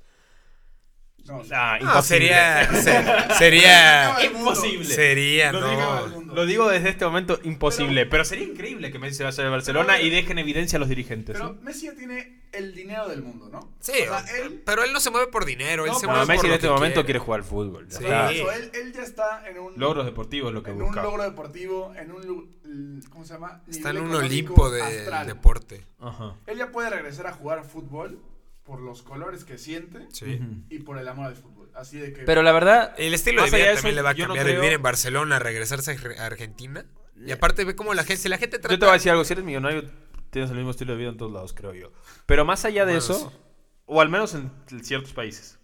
No. 1.27 1.41
Ah, 1.51 1.77
No, 1.81 2.01
sería. 2.01 2.69
se- 2.73 3.33
sería. 3.37 4.15
Imposible. 4.25 4.85
Sería, 4.85 5.51
Lo 5.51 5.59
no. 5.61 5.69
digo, 5.69 6.33
lo 6.33 6.45
digo 6.45 6.69
desde 6.69 6.89
este 6.89 7.05
momento 7.05 7.39
imposible, 7.43 8.05
pero, 8.05 8.23
sería 8.25 8.45
increíble 8.45 8.91
que 8.91 8.99
Messi 8.99 9.15
se 9.17 9.23
vaya 9.23 9.45
a 9.45 9.49
Barcelona 9.49 9.93
Pero- 9.95 10.07
y 10.07 10.09
deje 10.09 10.31
en 10.31 10.39
evidencia 10.39 10.77
a 10.77 10.79
los 10.79 10.89
dirigentes. 10.89 11.35
Pero. 11.37 11.55
Messi 11.61 11.87
ya 11.87 11.95
tiene 11.95 12.41
el 12.53 12.73
dinero 12.73 13.07
del 13.09 13.21
mundo, 13.21 13.49
¿no? 13.51 13.73
Sí, 13.79 13.91
O 13.91 14.19
sea, 14.19 14.25
él, 14.37 14.61
pero 14.65 14.83
él 14.83 14.93
no 14.93 14.99
se 14.99 15.09
mueve 15.09 15.27
por 15.27 15.45
dinero, 15.45 15.85
él 15.85 15.93
se 15.99 16.07
mueve 16.07 16.25
Messi 16.25 16.37
por 16.37 16.45
en 16.45 16.49
lo 16.51 16.55
este 16.55 16.67
que 16.67 16.73
momento 16.73 16.93
quiere. 16.95 17.05
quiere. 17.05 17.19
jugar 17.19 17.39
al 17.41 17.45
fútbol. 17.45 17.85
Sí. 17.89 18.05
eso, 18.05 18.51
él, 18.51 18.71
él 18.73 18.93
ya 18.93 19.01
está 19.03 19.43
en 19.49 19.59
un... 19.59 19.73
Logros 19.77 20.05
deportivos 20.05 20.53
lo 20.53 20.63
que 20.63 20.71
en 20.71 20.79
busca. 20.79 20.99
un 21.01 21.05
logro 21.05 21.23
deportivo, 21.23 21.93
en 21.95 22.11
un... 22.11 23.01
¿Cómo 23.09 23.25
se 23.25 23.33
llama? 23.33 23.61
Está 23.67 23.89
en 23.91 23.97
un 23.99 24.13
Olimpo 24.15 24.69
de 24.69 24.81
astral. 24.81 25.27
deporte. 25.27 25.85
Ajá. 25.99 26.35
Él 26.47 26.57
ya 26.57 26.71
puede 26.71 26.89
regresar 26.89 27.27
a 27.27 27.33
jugar 27.33 27.63
fútbol 27.63 28.19
por 28.67 28.79
los 28.81 29.01
colores 29.01 29.45
que 29.45 29.57
siente 29.57 30.05
Sí. 30.11 30.39
Y 30.69 30.79
por 30.79 30.99
el 30.99 31.07
amor 31.07 31.25
al 31.27 31.35
fútbol. 31.35 31.71
Así 31.73 31.97
de 31.97 32.13
que... 32.13 32.23
Pero 32.23 32.43
la 32.43 32.51
verdad, 32.51 32.93
El 32.97 33.13
estilo 33.15 33.43
de 33.43 33.49
vida 33.49 33.71
eso, 33.71 33.75
también 33.75 33.95
le 33.95 34.01
va 34.03 34.09
a 34.09 34.13
no 34.13 34.25
cambiar 34.25 34.45
de 34.45 34.51
creo- 34.51 34.61
vivir 34.61 34.73
en 34.75 34.81
Barcelona, 34.83 35.39
regresarse 35.39 35.91
a 35.91 35.95
Arge- 35.95 36.17
a 36.19 36.25
Argentina. 36.25 36.85
Y 37.25 37.31
aparte 37.31 37.65
ve 37.65 37.75
cómo 37.75 37.93
la 37.95 38.03
gente, 38.03 38.21
si 38.21 38.29
la 38.29 38.37
gente 38.37 38.59
trata... 38.59 38.75
yo 38.75 38.79
te 38.79 38.85
voy 38.85 38.91
a 38.91 38.93
decir 38.97 39.11
algo, 39.11 39.23
si 39.23 39.33
eres 39.33 39.43
millonario 39.45 39.89
tienes 40.29 40.51
el 40.51 40.57
mismo 40.57 40.71
estilo 40.71 40.91
de 40.91 40.99
vida 40.99 41.09
en 41.09 41.17
todos 41.17 41.31
lados, 41.31 41.53
creo 41.53 41.73
yo. 41.73 41.91
Pero 42.25 42.43
más 42.45 42.65
allá 42.65 42.85
de 42.85 42.91
Bueno, 42.93 42.99
eso, 42.99 43.29
sí. 43.31 43.37
o 43.85 44.01
al 44.01 44.09
menos 44.09 44.35
en 44.35 44.51
ciertos 44.83 45.13
países, 45.13 45.57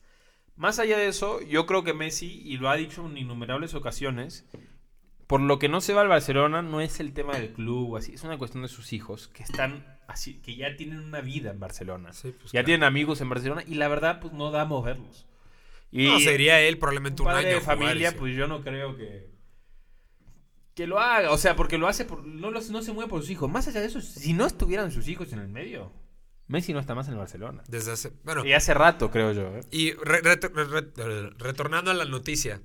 más 0.55 0.79
allá 0.79 0.97
de 0.97 1.07
eso, 1.07 1.41
yo 1.41 1.65
creo 1.65 1.83
que 1.83 1.93
Messi, 1.93 2.41
y 2.45 2.57
lo 2.57 2.69
ha 2.69 2.75
dicho 2.75 3.05
en 3.05 3.17
innumerables 3.17 3.73
ocasiones, 3.75 4.45
por 5.27 5.41
lo 5.41 5.59
que 5.59 5.67
no 5.67 5.81
se 5.81 5.93
va 5.93 6.01
al 6.01 6.07
Barcelona 6.07 6.61
no 6.61 6.79
es 6.81 6.99
el 6.99 7.13
tema 7.13 7.33
del 7.37 7.51
club 7.53 7.91
o 7.91 7.97
así, 7.97 8.13
es 8.13 8.23
una 8.23 8.37
cuestión 8.37 8.63
de 8.63 8.69
sus 8.69 8.93
hijos 8.93 9.27
que 9.27 9.43
están 9.43 9.92
así, 10.07 10.39
que 10.41 10.55
ya 10.55 10.75
tienen 10.75 10.99
una 10.99 11.21
vida 11.21 11.51
en 11.51 11.59
Barcelona. 11.59 12.13
Sí, 12.13 12.31
pues, 12.31 12.45
ya 12.45 12.51
claro. 12.51 12.65
tienen 12.65 12.83
amigos 12.83 13.21
en 13.21 13.29
Barcelona 13.29 13.63
y 13.67 13.75
la 13.75 13.87
verdad, 13.87 14.19
pues 14.19 14.33
no 14.33 14.51
da 14.51 14.61
a 14.61 14.65
moverlos. 14.65 15.25
Y 15.91 16.05
No, 16.07 16.19
sería 16.19 16.59
él 16.61 16.77
probablemente 16.79 17.21
un 17.21 17.27
padre 17.27 17.47
año 17.49 17.55
de 17.59 17.61
familia, 17.61 18.15
pues 18.17 18.35
yo 18.35 18.47
no 18.47 18.63
creo 18.63 18.95
que 18.97 19.31
que 20.73 20.87
lo 20.87 20.99
haga, 20.99 21.29
o 21.31 21.37
sea, 21.37 21.55
porque 21.55 21.77
lo 21.77 21.87
hace 21.87 22.03
por 22.03 22.25
no 22.25 22.49
lo- 22.49 22.59
no 22.61 22.81
se 22.81 22.93
mueve 22.93 23.07
por 23.09 23.21
sus 23.21 23.29
hijos. 23.29 23.47
Más 23.49 23.67
allá 23.67 23.79
de 23.81 23.85
eso, 23.87 24.01
si 24.01 24.33
no 24.33 24.47
estuvieran 24.47 24.91
sus 24.91 25.07
hijos 25.07 25.31
en 25.31 25.37
el 25.39 25.47
medio, 25.47 25.91
Messi 26.47 26.73
no 26.73 26.79
está 26.79 26.95
más 26.95 27.05
en 27.07 27.13
el 27.13 27.19
Barcelona. 27.19 27.63
Desde 27.67 27.91
hace... 27.91 28.11
Bueno, 28.23 28.43
Y 28.43 28.53
hace 28.53 28.73
rato, 28.73 29.11
creo 29.11 29.31
yo. 29.33 29.55
¿eh? 29.55 29.61
y 29.71 29.91
re- 29.91 30.21
reto- 30.23 30.49
re- 30.51 31.29
retornando 31.37 31.91
a 31.91 31.93
la 31.93 32.05
noticia. 32.05 32.59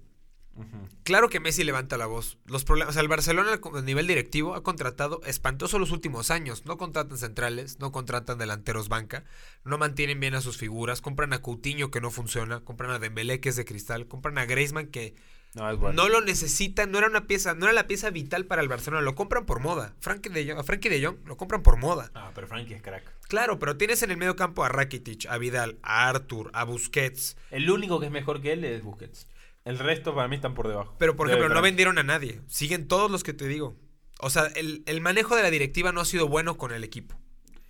Claro 1.05 1.29
que 1.29 1.41
Messi 1.41 1.65
levanta 1.65 1.97
la 1.97 2.07
voz. 2.07 2.39
Los 2.47 2.65
problemas, 2.65 2.91
o 2.91 2.93
sea, 2.95 3.03
el 3.03 3.09
Barcelona 3.09 3.61
a 3.75 3.81
nivel 3.83 4.07
directivo 4.07 4.55
ha 4.55 4.63
contratado 4.63 5.21
espantoso 5.25 5.79
los 5.79 5.91
últimos 5.91 6.31
años. 6.31 6.67
No 6.67 6.77
contratan 6.77 7.17
centrales, 7.19 7.79
no 7.79 7.93
contratan 7.93 8.39
delanteros 8.39 8.89
banca, 8.89 9.25
no 9.65 9.79
mantienen 9.79 10.21
bien 10.21 10.35
a 10.35 10.41
sus 10.41 10.57
figuras, 10.59 11.01
compran 11.01 11.33
a 11.33 11.41
Coutinho 11.41 11.91
que 11.91 12.01
no 12.01 12.11
funciona, 12.11 12.61
compran 12.61 12.91
a 12.91 12.99
Dembélé 12.99 13.41
que 13.41 13.49
es 13.49 13.57
de 13.57 13.65
cristal, 13.65 14.07
compran 14.07 14.39
a 14.39 14.45
Griezmann 14.47 14.89
que 14.89 15.15
No, 15.55 15.71
es 15.71 15.79
bueno. 15.79 16.03
no 16.03 16.09
lo 16.09 16.21
necesitan, 16.21 16.91
no 16.91 16.99
era 16.99 17.07
una 17.07 17.27
pieza, 17.27 17.55
no 17.55 17.67
era 17.67 17.73
la 17.73 17.87
pieza 17.87 18.11
vital 18.11 18.45
para 18.45 18.61
el 18.61 18.69
Barcelona, 18.69 19.03
lo 19.03 19.15
compran 19.15 19.47
por 19.47 19.61
moda. 19.61 19.95
Frankie 20.01 20.29
de 20.29 20.47
Jong, 20.47 20.59
a 20.59 20.65
Frankie 20.65 20.89
de 20.91 21.05
Jong 21.05 21.17
lo 21.27 21.37
compran 21.37 21.63
por 21.63 21.79
moda. 21.79 22.11
Ah, 22.15 22.33
pero 22.35 22.47
Frankie 22.47 22.75
es 22.75 22.83
crack. 22.83 23.05
Claro, 23.29 23.59
pero 23.59 23.77
tienes 23.77 24.03
en 24.03 24.11
el 24.11 24.17
medio 24.17 24.37
campo 24.37 24.65
a 24.65 24.69
Rakitic, 24.69 25.27
a 25.27 25.39
Vidal, 25.39 25.79
a 25.83 26.09
Arthur, 26.09 26.51
a 26.53 26.65
Busquets. 26.65 27.37
El 27.51 27.71
único 27.71 28.01
que 28.01 28.07
es 28.07 28.13
mejor 28.13 28.43
que 28.43 28.53
él 28.53 28.65
es 28.65 28.83
Busquets. 28.83 29.27
El 29.69 29.79
resto 29.79 30.15
para 30.15 30.29
mí 30.29 30.37
están 30.37 30.55
por 30.55 30.67
debajo. 30.69 30.95
Pero, 30.99 31.15
por 31.17 31.29
ejemplo, 31.29 31.49
no 31.49 31.63
vendieron 31.63 31.99
a 31.99 32.03
nadie. 32.03 32.41
Siguen 32.49 32.89
todos 32.89 33.11
los 33.11 33.23
que 33.23 33.33
te 33.35 33.47
digo. 33.47 33.77
O 34.21 34.31
sea, 34.31 34.47
el, 34.57 34.83
el 34.87 35.01
manejo 35.01 35.37
de 35.37 35.43
la 35.43 35.51
directiva 35.51 35.93
no 35.93 36.01
ha 36.01 36.05
sido 36.05 36.27
bueno 36.29 36.57
con 36.57 36.73
el 36.73 36.83
equipo. 36.85 37.17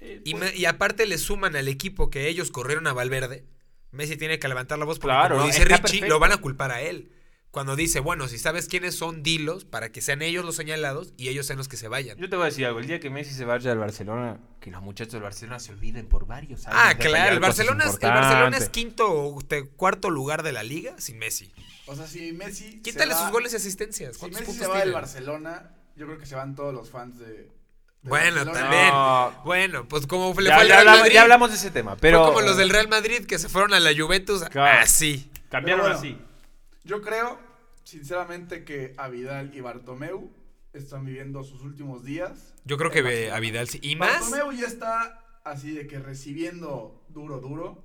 Eh, 0.00 0.22
Y, 0.24 0.32
pues, 0.34 0.52
me- 0.54 0.58
y 0.58 0.64
aparte 0.64 1.06
le 1.06 1.18
suman 1.18 1.56
al 1.56 1.68
equipo 1.68 2.08
que 2.10 2.28
ellos 2.28 2.50
corrieron 2.50 2.86
a 2.86 2.92
Valverde. 2.92 3.44
Messi 3.90 4.16
tiene 4.16 4.38
que 4.38 4.48
levantar 4.48 4.78
la 4.78 4.84
voz 4.84 4.98
porque, 4.98 5.12
Claro, 5.14 5.34
como 5.36 5.46
dice 5.46 5.64
Richie, 5.64 5.78
perfecto. 5.80 6.06
lo 6.06 6.18
van 6.18 6.32
a 6.32 6.36
culpar 6.38 6.70
a 6.70 6.80
él. 6.82 7.10
Cuando 7.50 7.76
dice, 7.76 8.00
bueno, 8.00 8.28
si 8.28 8.38
sabes 8.38 8.68
quiénes 8.68 8.94
son, 8.94 9.22
dilos 9.22 9.64
para 9.64 9.90
que 9.90 10.02
sean 10.02 10.20
ellos 10.20 10.44
los 10.44 10.54
señalados 10.54 11.14
y 11.16 11.28
ellos 11.28 11.46
sean 11.46 11.56
los 11.56 11.66
que 11.66 11.78
se 11.78 11.88
vayan. 11.88 12.18
Yo 12.18 12.28
te 12.28 12.36
voy 12.36 12.42
a 12.44 12.46
decir 12.50 12.66
algo. 12.66 12.78
El 12.78 12.86
día 12.86 13.00
que 13.00 13.08
Messi 13.08 13.32
se 13.34 13.46
vaya 13.46 13.72
al 13.72 13.78
Barcelona, 13.78 14.38
que 14.60 14.70
los 14.70 14.82
muchachos 14.82 15.14
del 15.14 15.22
Barcelona 15.22 15.58
se 15.58 15.72
olviden 15.72 16.06
por 16.06 16.26
varios 16.26 16.66
años. 16.66 16.78
Ah, 16.80 16.94
claro, 16.98 17.32
el 17.34 17.40
Barcelona, 17.40 17.84
es, 17.86 17.94
el 17.94 18.10
Barcelona 18.10 18.56
es 18.58 18.68
quinto 18.68 19.10
o 19.10 19.38
cuarto 19.76 20.10
lugar 20.10 20.42
de 20.42 20.52
la 20.52 20.62
liga 20.62 20.94
sin 20.98 21.18
Messi. 21.18 21.50
O 21.88 21.96
sea, 21.96 22.06
si 22.06 22.32
Messi... 22.32 22.72
se 22.72 22.80
Quítale 22.82 23.14
va- 23.14 23.20
sus 23.22 23.30
goles 23.30 23.52
y 23.52 23.56
asistencias. 23.56 24.14
Si 24.14 24.20
¿Cuántos 24.20 24.40
Messi 24.42 24.52
se 24.58 24.66
va 24.66 24.78
del? 24.80 24.92
Barcelona, 24.92 25.70
yo 25.96 26.06
creo 26.06 26.18
que 26.18 26.26
se 26.26 26.34
van 26.34 26.54
todos 26.54 26.72
los 26.74 26.90
fans 26.90 27.18
de... 27.18 27.26
de 27.26 27.50
Bueno, 28.02 28.44
Barcelona. 28.44 28.60
también. 28.60 28.88
No. 28.92 29.42
Bueno, 29.44 29.88
pues 29.88 30.06
como 30.06 30.32
le 30.40 30.48
Ya, 30.48 30.54
fue 30.54 30.62
al 30.62 30.68
ya 30.68 30.74
Real 30.74 30.78
hablamos, 30.80 31.00
Madrid. 31.00 31.14
ya 31.14 31.22
hablamos 31.22 31.50
de 31.50 31.56
ese 31.56 31.70
tema, 31.70 31.96
pero... 31.96 32.24
Fue 32.24 32.34
como 32.34 32.46
los 32.46 32.56
del 32.56 32.70
Real 32.70 32.88
Madrid 32.88 33.24
que 33.26 33.38
se 33.38 33.48
fueron 33.48 33.72
a 33.74 33.80
la 33.80 33.90
Juventus. 33.96 34.44
Claro. 34.50 34.80
Así. 34.82 35.30
Cambiaron 35.50 35.90
así. 35.90 36.18
Yo 36.84 37.00
creo, 37.02 37.38
sinceramente, 37.84 38.64
que 38.64 38.94
a 38.98 39.08
Vidal 39.08 39.54
y 39.54 39.60
Bartomeu 39.60 40.30
están 40.74 41.04
viviendo 41.06 41.42
sus 41.42 41.62
últimos 41.62 42.04
días. 42.04 42.54
Yo 42.64 42.76
creo 42.76 42.90
que 42.90 43.02
Barcelona. 43.02 43.36
a 43.36 43.40
Vidal. 43.40 43.68
sí. 43.68 43.78
Y 43.82 43.96
más. 43.96 44.30
Bartomeu 44.30 44.52
ya 44.52 44.66
está 44.66 45.24
así 45.44 45.72
de 45.72 45.86
que 45.86 45.98
recibiendo 45.98 47.02
duro, 47.08 47.40
duro. 47.40 47.82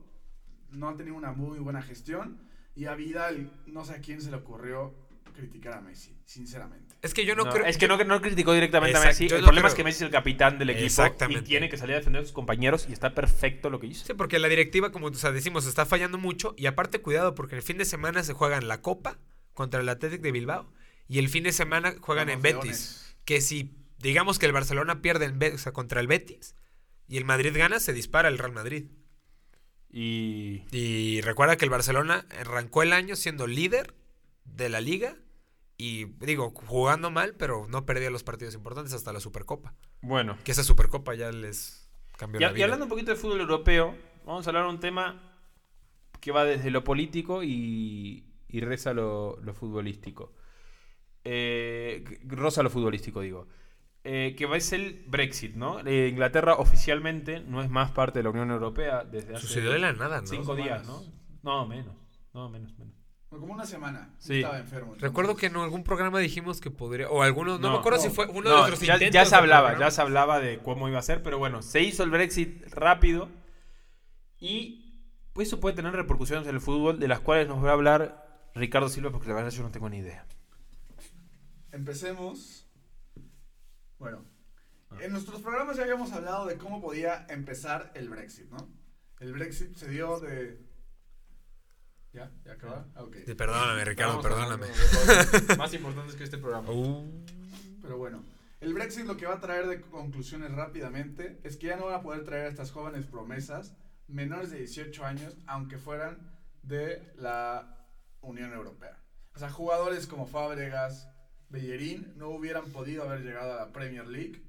No 0.72 0.90
ha 0.90 0.98
tenido 0.98 1.16
una 1.16 1.32
muy 1.32 1.60
buena 1.60 1.82
gestión. 1.82 2.38
Y 2.76 2.86
a 2.86 2.96
Vidal, 2.96 3.52
no 3.68 3.86
sé 3.86 3.94
a 3.94 4.02
quién 4.02 4.22
se 4.22 4.32
le 4.32 4.38
ocurrió 4.38 4.94
criticar 5.34 5.74
a 5.74 5.82
Messi, 5.82 6.16
sinceramente. 6.26 6.96
Es 7.02 7.14
que 7.14 7.26
yo 7.26 7.36
no, 7.36 7.44
No, 7.44 7.52
creo. 7.52 7.66
es 7.66 7.78
que 7.78 7.88
no, 7.88 7.98
no 7.98 8.22
criticó 8.22 8.54
directamente 8.54 8.98
Exacto, 8.98 9.08
a 9.08 9.12
Messi. 9.12 9.36
El 9.36 9.42
no 9.42 9.48
problema 9.48 9.68
es 9.68 9.74
que 9.74 9.84
Messi 9.84 9.98
es 9.98 10.02
el 10.04 10.12
capitán 10.12 10.58
del 10.58 10.70
equipo 10.70 11.04
y 11.30 11.42
tiene 11.42 11.70
que 11.70 11.78
salir 11.78 11.96
a 11.96 11.98
defender 11.98 12.22
a 12.22 12.26
sus 12.26 12.34
compañeros 12.34 12.86
y 12.88 12.94
está 12.94 13.14
perfecto 13.14 13.70
lo 13.70 13.80
que 13.80 13.88
hizo. 13.88 14.06
Sí, 14.06 14.14
porque 14.14 14.40
la 14.40 14.48
directiva, 14.48 14.92
como 14.92 15.08
o 15.08 15.14
sea, 15.14 15.32
decimos, 15.32 15.66
está 15.66 15.86
fallando 15.86 16.18
mucho. 16.18 16.54
Y 16.58 16.68
aparte, 16.68 17.02
cuidado, 17.02 17.36
porque 17.36 17.56
el 17.56 17.62
fin 17.62 17.78
de 17.78 17.86
semana 17.86 18.24
se 18.24 18.34
juegan 18.34 18.68
la 18.68 18.82
Copa 18.82 19.20
contra 19.54 19.82
el 19.82 19.90
Athletic 19.90 20.22
de 20.22 20.32
Bilbao. 20.32 20.72
Y 21.08 21.20
el 21.20 21.30
fin 21.30 21.44
de 21.44 21.52
semana 21.52 21.96
juegan 22.00 22.30
en 22.30 22.42
Betis. 22.42 22.64
Leones. 22.64 23.18
Que 23.26 23.42
si, 23.42 23.76
digamos 24.00 24.40
que 24.40 24.46
el 24.46 24.54
Barcelona 24.54 25.02
pierde 25.02 25.26
en 25.26 25.54
o 25.54 25.58
sea, 25.58 25.74
contra 25.74 26.00
el 26.00 26.08
Betis 26.08 26.56
y 27.08 27.18
el 27.18 27.26
Madrid 27.26 27.54
gana, 27.56 27.80
se 27.80 27.94
dispara 27.94 28.30
el 28.30 28.38
Real 28.38 28.54
Madrid. 28.54 28.86
Y... 29.94 30.64
Y 30.72 31.22
recuerda 31.22 31.56
que 31.56 31.66
el 31.66 31.72
Barcelona 31.72 32.26
arrancó 32.40 32.82
el 32.84 32.92
año 32.92 33.16
siendo 33.16 33.48
líder 33.48 33.94
de 34.44 34.68
la 34.68 34.82
liga. 34.82 35.16
Y 35.78 36.06
digo, 36.26 36.52
jugando 36.52 37.12
mal, 37.12 37.36
pero 37.36 37.68
no 37.68 37.86
perdía 37.86 38.10
los 38.10 38.24
partidos 38.24 38.56
importantes 38.56 38.94
hasta 38.94 39.14
la 39.14 39.20
Supercopa. 39.20 39.76
Bueno. 40.02 40.38
Que 40.44 40.52
esa 40.52 40.64
Supercopa 40.64 41.14
ya 41.16 41.32
les 41.32 41.90
cambió 42.18 42.40
Y, 42.40 42.44
la 42.44 42.52
y 42.52 42.54
vida. 42.56 42.64
hablando 42.66 42.86
un 42.86 42.90
poquito 42.90 43.12
de 43.12 43.18
fútbol 43.18 43.42
europeo, 43.42 43.96
vamos 44.26 44.46
a 44.46 44.50
hablar 44.50 44.64
de 44.64 44.70
un 44.70 44.80
tema 44.80 45.40
que 46.20 46.32
va 46.32 46.46
desde 46.46 46.72
lo 46.72 46.84
político 46.84 47.44
y, 47.44 48.24
y 48.48 48.60
reza 48.62 48.94
lo, 48.94 49.38
lo 49.42 49.54
futbolístico. 49.54 50.34
Eh, 51.26 52.04
rosa 52.26 52.64
lo 52.64 52.70
futbolístico, 52.70 53.22
digo. 53.22 53.48
Eh, 54.06 54.36
que 54.38 54.46
va 54.46 54.58
a 54.58 54.60
ser 54.60 54.82
el 54.82 55.04
Brexit, 55.08 55.56
¿no? 55.56 55.80
Eh, 55.80 56.10
Inglaterra 56.10 56.56
oficialmente 56.56 57.40
no 57.40 57.62
es 57.62 57.70
más 57.70 57.92
parte 57.92 58.20
de 58.20 58.24
la 58.24 58.32
Unión 58.32 58.52
Europea 58.52 59.04
desde 59.06 59.36
hace 59.36 59.48
Sucedió 59.48 59.72
de 59.72 59.80
la 59.80 59.94
nada, 59.94 60.20
¿no? 60.20 60.28
cinco 60.28 60.56
días, 60.56 60.86
¿no? 60.86 61.02
No, 61.42 61.66
menos. 61.68 61.96
No, 62.34 62.50
menos, 62.50 62.78
menos. 62.78 62.94
Como 63.30 63.54
una 63.54 63.66
semana. 63.66 64.14
Sí. 64.20 64.36
Estaba 64.40 64.60
enfermo. 64.60 64.88
entonces- 64.94 65.02
Recuerdo 65.10 65.36
que 65.38 65.46
en 65.48 65.56
algún 65.56 65.84
programa 65.84 66.20
dijimos 66.20 66.60
que 66.62 66.70
podría, 66.70 67.10
o 67.10 67.24
algunos, 67.24 67.60
no, 67.62 67.68
No, 67.70 67.74
me 67.76 67.80
acuerdo 67.80 67.98
no, 68.00 68.04
si 68.04 68.10
fue 68.10 68.26
uno 68.28 68.42
No, 68.50 68.50
de 68.50 68.56
nuestros 68.70 68.82
ya, 68.82 68.94
intentos. 68.96 69.14
ya 69.14 69.26
se 69.26 69.36
hablaba, 69.36 69.80
ya 69.80 69.90
se 69.90 70.02
hablaba 70.02 70.40
de 70.40 70.60
cómo 70.60 70.88
iba 70.90 71.00
a 71.00 71.02
ser, 71.02 71.24
pero 71.24 71.38
bueno, 71.40 71.62
se 71.62 71.82
hizo 71.82 72.04
el 72.04 72.10
Brexit 72.12 72.62
rápido 72.74 73.30
y 74.40 75.00
pues 75.34 75.48
eso 75.48 75.60
puede 75.60 75.76
tener 75.76 75.94
repercusiones 75.94 76.46
en 76.48 76.54
el 76.54 76.62
fútbol 76.62 77.00
de 77.00 77.08
las 77.08 77.22
cuales 77.22 77.48
nos 77.48 77.64
va 77.64 77.70
a 77.70 77.74
hablar 77.74 78.50
Ricardo 78.54 78.90
Silva 78.90 79.12
porque 79.12 79.30
la 79.30 79.34
verdad 79.36 79.50
yo 79.50 79.64
no 79.64 79.72
tengo 79.72 79.90
ni 79.90 79.98
idea. 79.98 80.26
Empecemos. 81.72 82.63
Bueno, 84.04 84.26
en 85.00 85.14
nuestros 85.14 85.42
programas 85.42 85.78
ya 85.78 85.84
habíamos 85.84 86.12
hablado 86.12 86.46
de 86.46 86.58
cómo 86.58 86.82
podía 86.82 87.26
empezar 87.30 87.90
el 87.96 88.10
Brexit, 88.10 88.50
¿no? 88.52 88.70
El 89.22 89.32
Brexit 89.32 89.78
se 89.78 89.88
dio 89.88 90.20
de. 90.20 90.60
¿Ya? 92.12 92.30
¿Ya 92.44 92.52
acaba? 92.52 92.86
Ah, 92.96 93.04
ok. 93.04 93.16
Sí, 93.26 93.34
perdóname, 93.34 93.86
Ricardo, 93.86 94.22
perdóname. 94.22 94.68
hablando 94.68 95.56
Más 95.58 95.74
importantes 95.74 96.16
que 96.18 96.26
este 96.26 96.38
programa. 96.38 96.70
Uh, 96.70 97.24
Pero 97.82 97.98
bueno, 97.98 98.26
el 98.60 98.74
Brexit 98.74 99.06
lo 99.06 99.16
que 99.16 99.26
va 99.26 99.36
a 99.36 99.40
traer 99.40 99.68
de 99.68 99.80
conclusiones 99.80 100.52
rápidamente 100.52 101.40
es 101.46 101.56
que 101.56 101.68
ya 101.68 101.78
no 101.78 101.86
van 101.86 101.96
a 101.96 102.02
poder 102.02 102.26
traer 102.26 102.48
a 102.48 102.50
estas 102.50 102.72
jóvenes 102.72 103.06
promesas 103.06 103.74
menores 104.10 104.52
de 104.52 104.58
18 104.58 105.06
años, 105.06 105.38
aunque 105.48 105.78
fueran 105.78 106.30
de 106.62 107.14
la 107.16 107.88
Unión 108.20 108.52
Europea. 108.52 109.02
O 109.34 109.40
sea, 109.40 109.50
jugadores 109.50 110.08
como 110.08 110.28
Fábregas, 110.28 111.08
Bellerín 111.54 112.12
no 112.18 112.30
hubieran 112.30 112.66
podido 112.72 113.04
haber 113.04 113.22
llegado 113.22 113.54
a 113.54 113.56
la 113.68 113.72
Premier 113.72 114.08
League 114.08 114.42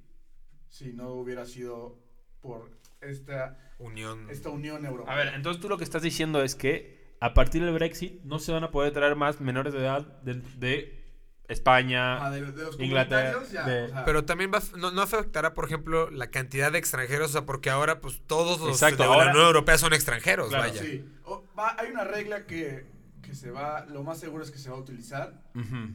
si 0.70 0.92
no 0.94 1.10
hubiera 1.10 1.44
sido 1.46 1.98
por 2.40 2.70
esta, 3.02 3.56
Unión. 3.78 4.26
esta 4.30 4.48
Unión 4.48 4.84
Europea. 4.86 5.12
A 5.12 5.16
ver, 5.16 5.34
entonces 5.34 5.60
tú 5.62 5.68
lo 5.68 5.76
que 5.78 5.84
estás 5.84 6.02
diciendo 6.02 6.42
es 6.42 6.54
que 6.54 7.14
a 7.20 7.34
partir 7.34 7.62
del 7.62 7.74
Brexit 7.74 8.22
no 8.24 8.38
se 8.38 8.52
van 8.52 8.64
a 8.64 8.70
poder 8.70 8.92
traer 8.92 9.14
más 9.16 9.40
menores 9.40 9.74
de 9.74 9.80
edad 9.80 10.06
de, 10.22 10.34
de 10.56 11.04
España. 11.48 12.24
Ah, 12.24 12.30
de, 12.30 12.40
de 12.52 12.64
los 12.64 12.80
Inglaterra, 12.80 13.34
comunitarios, 13.34 13.52
ya, 13.52 13.66
de- 13.70 13.84
o 13.84 13.88
sea, 13.90 14.04
Pero 14.06 14.24
también 14.24 14.50
va, 14.52 14.62
no, 14.78 14.90
no 14.90 15.02
afectará, 15.02 15.52
por 15.52 15.66
ejemplo, 15.66 16.10
la 16.10 16.28
cantidad 16.30 16.72
de 16.72 16.78
extranjeros, 16.78 17.30
o 17.30 17.32
sea, 17.34 17.42
porque 17.46 17.68
ahora, 17.68 18.00
pues, 18.00 18.22
todos 18.26 18.58
los 18.60 18.70
Exacto, 18.70 19.02
de 19.02 19.08
ahora- 19.10 19.26
la 19.26 19.30
Unión 19.32 19.46
Europea 19.48 19.76
son 19.76 19.92
extranjeros, 19.92 20.48
Claro, 20.48 20.68
vaya. 20.70 20.80
Sí. 20.82 21.04
O- 21.24 21.44
va- 21.58 21.76
hay 21.78 21.90
una 21.90 22.04
regla 22.04 22.46
que, 22.46 22.86
que 23.22 23.34
se 23.34 23.50
va, 23.50 23.84
lo 23.86 24.02
más 24.02 24.18
seguro 24.18 24.42
es 24.42 24.50
que 24.50 24.58
se 24.58 24.70
va 24.70 24.76
a 24.76 24.80
utilizar, 24.80 25.42
Ujú. 25.54 25.94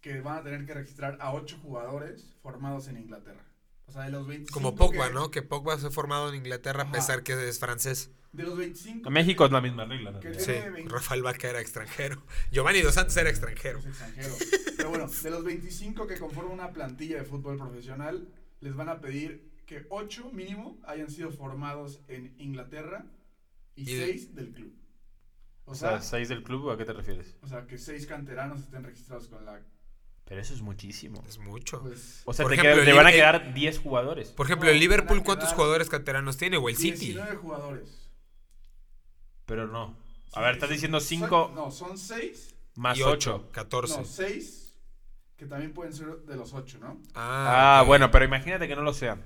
Que 0.00 0.20
van 0.20 0.38
a 0.38 0.42
tener 0.42 0.64
que 0.66 0.74
registrar 0.74 1.18
a 1.20 1.32
8 1.32 1.58
jugadores 1.62 2.34
formados 2.42 2.88
en 2.88 2.98
Inglaterra. 2.98 3.44
O 3.86 3.92
sea, 3.92 4.02
de 4.04 4.10
los 4.10 4.26
25 4.26 4.52
Como 4.52 4.74
Pogba, 4.76 5.08
que- 5.08 5.14
¿no? 5.14 5.30
Que 5.30 5.42
Pogba 5.42 5.78
se 5.78 5.86
ha 5.86 5.90
formado 5.90 6.28
en 6.28 6.34
Inglaterra 6.36 6.82
a 6.84 6.92
pesar 6.92 7.22
que 7.22 7.48
es 7.48 7.58
francés. 7.58 8.10
De 8.32 8.42
los 8.42 8.56
25 8.58 9.08
En 9.08 9.14
México 9.14 9.46
es 9.46 9.50
la 9.52 9.62
misma 9.62 9.86
regla, 9.86 10.10
¿no? 10.10 10.20
Sí, 10.20 10.28
Tiene 10.44 10.70
20. 10.70 10.92
Rafael 10.92 11.22
Vaca 11.22 11.48
era 11.48 11.60
extranjero. 11.60 12.22
Giovanni 12.52 12.82
Dos 12.82 12.94
Santos 12.94 13.16
era 13.16 13.30
extranjero. 13.30 13.78
Es 13.78 13.86
extranjero. 13.86 14.34
Pero 14.76 14.90
bueno, 14.90 15.06
de 15.08 15.30
los 15.30 15.42
25 15.44 16.06
que 16.06 16.18
conforman 16.18 16.52
una 16.52 16.72
plantilla 16.72 17.16
de 17.16 17.24
fútbol 17.24 17.56
profesional, 17.56 18.28
les 18.60 18.76
van 18.76 18.90
a 18.90 19.00
pedir 19.00 19.48
que 19.64 19.86
8 19.88 20.30
mínimo 20.32 20.78
hayan 20.86 21.10
sido 21.10 21.30
formados 21.30 22.00
en 22.08 22.34
Inglaterra 22.38 23.06
y 23.74 23.90
Y 23.90 23.94
de- 23.96 24.06
6 24.06 24.34
del 24.34 24.52
club. 24.52 24.74
O 25.64 25.72
O 25.72 25.74
sea, 25.74 25.90
sea, 25.92 26.02
¿seis 26.02 26.28
del 26.28 26.42
club? 26.42 26.70
¿A 26.70 26.76
qué 26.78 26.84
te 26.84 26.92
refieres? 26.92 27.36
o 27.42 27.46
sea, 27.48 27.66
que 27.66 27.76
6 27.78 28.06
canteranos 28.06 28.60
estén 28.60 28.84
registrados 28.84 29.28
con 29.28 29.44
la... 29.46 29.60
Pero 30.28 30.42
eso 30.42 30.52
es 30.52 30.60
muchísimo. 30.60 31.24
Es 31.26 31.38
mucho. 31.38 31.80
Pues, 31.80 32.20
O 32.26 32.34
sea, 32.34 32.44
Por 32.44 32.50
te, 32.54 32.60
ejemplo, 32.60 32.82
queda- 32.82 32.92
te 32.92 32.96
van 32.96 33.06
a 33.06 33.10
quedar 33.12 33.54
10 33.54 33.78
jugadores. 33.78 34.28
Por 34.32 34.44
ejemplo, 34.46 34.68
No, 34.68 34.72
el 34.74 34.78
Liverpool, 34.80 35.22
¿cuántos 35.24 35.54
jugadores 35.54 35.88
canteranos 35.88 36.36
tiene? 36.36 36.58
O 36.58 36.68
el 36.68 36.76
City. 36.76 37.06
19 37.14 37.36
jugadores. 37.36 38.10
Pero 39.46 39.66
no. 39.66 39.96
A 40.32 40.34
Sí, 40.34 40.40
ver, 40.40 40.54
estás 40.54 40.68
diciendo 40.70 41.00
Son- 41.00 41.08
5 41.08 41.52
No, 41.54 41.70
son 41.70 41.96
6. 41.96 42.54
más 42.76 42.98
y 42.98 43.02
8. 43.02 43.48
14. 43.52 43.96
No, 43.98 44.04
6. 44.04 44.74
Que 45.38 45.46
también 45.46 45.72
pueden 45.72 45.92
ser 45.94 46.08
de 46.26 46.36
los 46.36 46.52
8, 46.52 46.78
¿no? 46.80 47.00
Ah, 47.14 47.78
ok. 47.82 47.86
bueno, 47.86 48.10
pero 48.10 48.24
imagínate 48.24 48.68
que 48.68 48.76
no 48.76 48.82
lo 48.82 48.92
sean. 48.92 49.22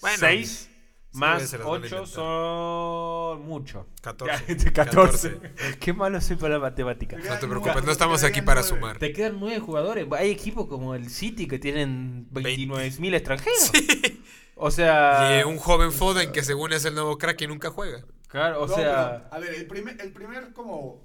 Bueno, 0.00 0.16
6 0.18 0.68
sí, 0.70 0.77
más 1.18 1.48
se 1.48 1.58
las 1.58 1.66
van 1.66 1.74
a 1.74 1.78
8 1.78 1.86
inventar. 1.86 2.06
son 2.06 3.42
mucho. 3.42 3.86
14. 4.02 4.56
Ya, 4.56 4.72
14. 4.72 5.40
Qué 5.80 5.92
malo 5.92 6.20
soy 6.20 6.36
para 6.36 6.54
la 6.54 6.60
matemática. 6.60 7.16
Te 7.16 7.28
No 7.28 7.38
te 7.38 7.46
preocupes, 7.46 7.84
no 7.84 7.92
estamos 7.92 8.24
aquí 8.24 8.42
para 8.42 8.62
sumar. 8.62 8.98
Te 8.98 9.12
quedan 9.12 9.38
9 9.40 9.60
jugadores. 9.60 10.06
Hay 10.16 10.30
equipos 10.30 10.66
como 10.66 10.94
el 10.94 11.10
City 11.10 11.46
que 11.46 11.58
tienen 11.58 12.26
29 12.30 12.92
mil 12.98 13.14
extranjeros. 13.14 13.70
O 14.56 14.70
sea. 14.70 15.40
Y 15.40 15.44
un 15.44 15.56
joven 15.58 15.92
Foden 15.92 16.32
que 16.32 16.42
según 16.42 16.72
es 16.72 16.84
el 16.84 16.94
nuevo 16.94 17.16
crack 17.18 17.40
y 17.42 17.46
nunca 17.46 17.70
juega. 17.70 18.04
Claro, 18.28 18.62
o 18.62 18.66
No, 18.66 18.74
sea. 18.74 19.28
pero, 19.30 19.34
a 19.34 19.38
ver, 19.38 19.54
el 19.54 19.66
primer, 19.66 20.00
el 20.00 20.12
primer 20.12 20.52
como 20.52 21.00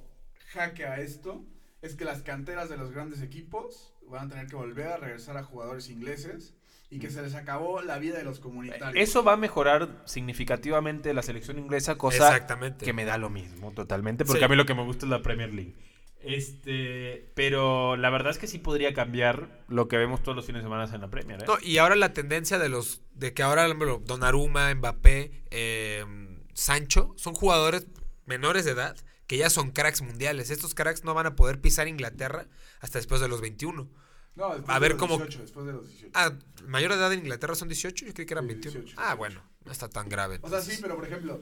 jaque 0.53 0.86
a 0.86 0.97
esto 0.97 1.45
es 1.82 1.95
que 1.95 2.03
las 2.03 2.22
canteras 2.24 2.70
de 2.70 2.78
los 2.78 2.91
grandes 2.91 3.22
equipos 3.22 3.93
van 4.07 4.26
a 4.26 4.30
tener 4.30 4.47
que 4.47 4.55
volver 4.55 4.88
a 4.88 4.97
regresar 4.97 5.38
a 5.38 5.43
jugadores 5.43 5.89
ingleses 5.89 6.53
y 6.93 6.99
que 6.99 7.09
se 7.09 7.21
les 7.23 7.33
acabó 7.33 7.81
la 7.81 7.97
vida 7.97 8.17
de 8.17 8.23
los 8.23 8.39
comunitarios. 8.39 8.93
Eso 8.95 9.23
va 9.23 9.33
a 9.33 9.37
mejorar 9.37 10.03
significativamente 10.05 11.13
la 11.13 11.23
selección 11.23 11.57
inglesa, 11.57 11.95
cosa 11.97 12.27
Exactamente. 12.27 12.85
que 12.85 12.93
me 12.93 13.03
da 13.03 13.17
lo 13.17 13.29
mismo 13.29 13.71
totalmente, 13.71 14.25
porque 14.25 14.39
Sí. 14.39 14.45
a 14.45 14.47
mí 14.47 14.55
lo 14.55 14.65
que 14.65 14.75
me 14.75 14.83
gusta 14.83 15.05
es 15.05 15.09
la 15.09 15.21
Premier 15.21 15.51
League. 15.53 15.73
Este, 16.21 17.31
pero 17.35 17.97
la 17.97 18.09
verdad 18.09 18.31
es 18.31 18.37
que 18.37 18.47
sí 18.47 18.57
podría 18.59 18.93
cambiar 18.93 19.63
lo 19.67 19.87
que 19.87 19.97
vemos 19.97 20.23
todos 20.23 20.35
los 20.35 20.45
fines 20.45 20.61
de 20.61 20.65
semana 20.69 20.89
en 20.93 21.01
la 21.01 21.09
Premier. 21.09 21.41
¿eh? 21.41 21.45
No, 21.47 21.57
y 21.61 21.79
ahora 21.79 21.95
la 21.95 22.13
tendencia 22.13 22.59
de 22.59 22.69
los 22.69 23.01
de 23.13 23.33
que 23.33 23.43
ahora 23.43 23.63
por 23.63 23.69
ejemplo, 23.75 24.01
Donnarumma, 24.05 24.73
Mbappé, 24.73 25.31
eh, 25.51 26.05
Sancho 26.53 27.13
son 27.17 27.33
jugadores 27.33 27.87
menores 28.25 28.63
de 28.65 28.71
edad 28.71 28.95
que 29.27 29.37
ya 29.37 29.49
son 29.49 29.71
cracks 29.71 30.01
mundiales. 30.01 30.49
Estos 30.49 30.75
cracks 30.75 31.03
no 31.03 31.13
van 31.13 31.25
a 31.25 31.35
poder 31.35 31.59
pisar 31.59 31.87
Inglaterra 31.87 32.45
hasta 32.79 32.99
después 32.99 33.19
de 33.19 33.27
los 33.27 33.41
21. 33.41 33.89
No, 34.36 34.49
después 34.55 34.69
a 34.69 34.73
de 34.73 34.79
ver 34.79 34.91
los 34.91 34.99
cómo- 34.99 35.17
18, 35.17 35.41
después 35.41 35.65
de 35.65 35.73
los 35.73 35.88
18. 35.88 36.11
Ah, 36.15 36.31
mayor 36.67 36.91
de 36.91 36.97
edad 36.97 37.13
en 37.13 37.19
Inglaterra 37.19 37.55
son 37.55 37.67
18, 37.67 38.05
yo 38.05 38.13
creí 38.13 38.25
que 38.25 38.34
eran 38.34 38.45
Sí, 38.45 38.53
21. 38.53 38.79
18, 38.79 38.95
Ah, 38.99 39.01
18. 39.15 39.17
bueno, 39.17 39.41
no 39.65 39.71
está 39.71 39.89
tan 39.89 40.09
grave. 40.09 40.39
o 40.41 40.49
sea, 40.49 40.61
sí, 40.61 40.77
pero 40.81 40.95
por 40.95 41.05
ejemplo, 41.05 41.41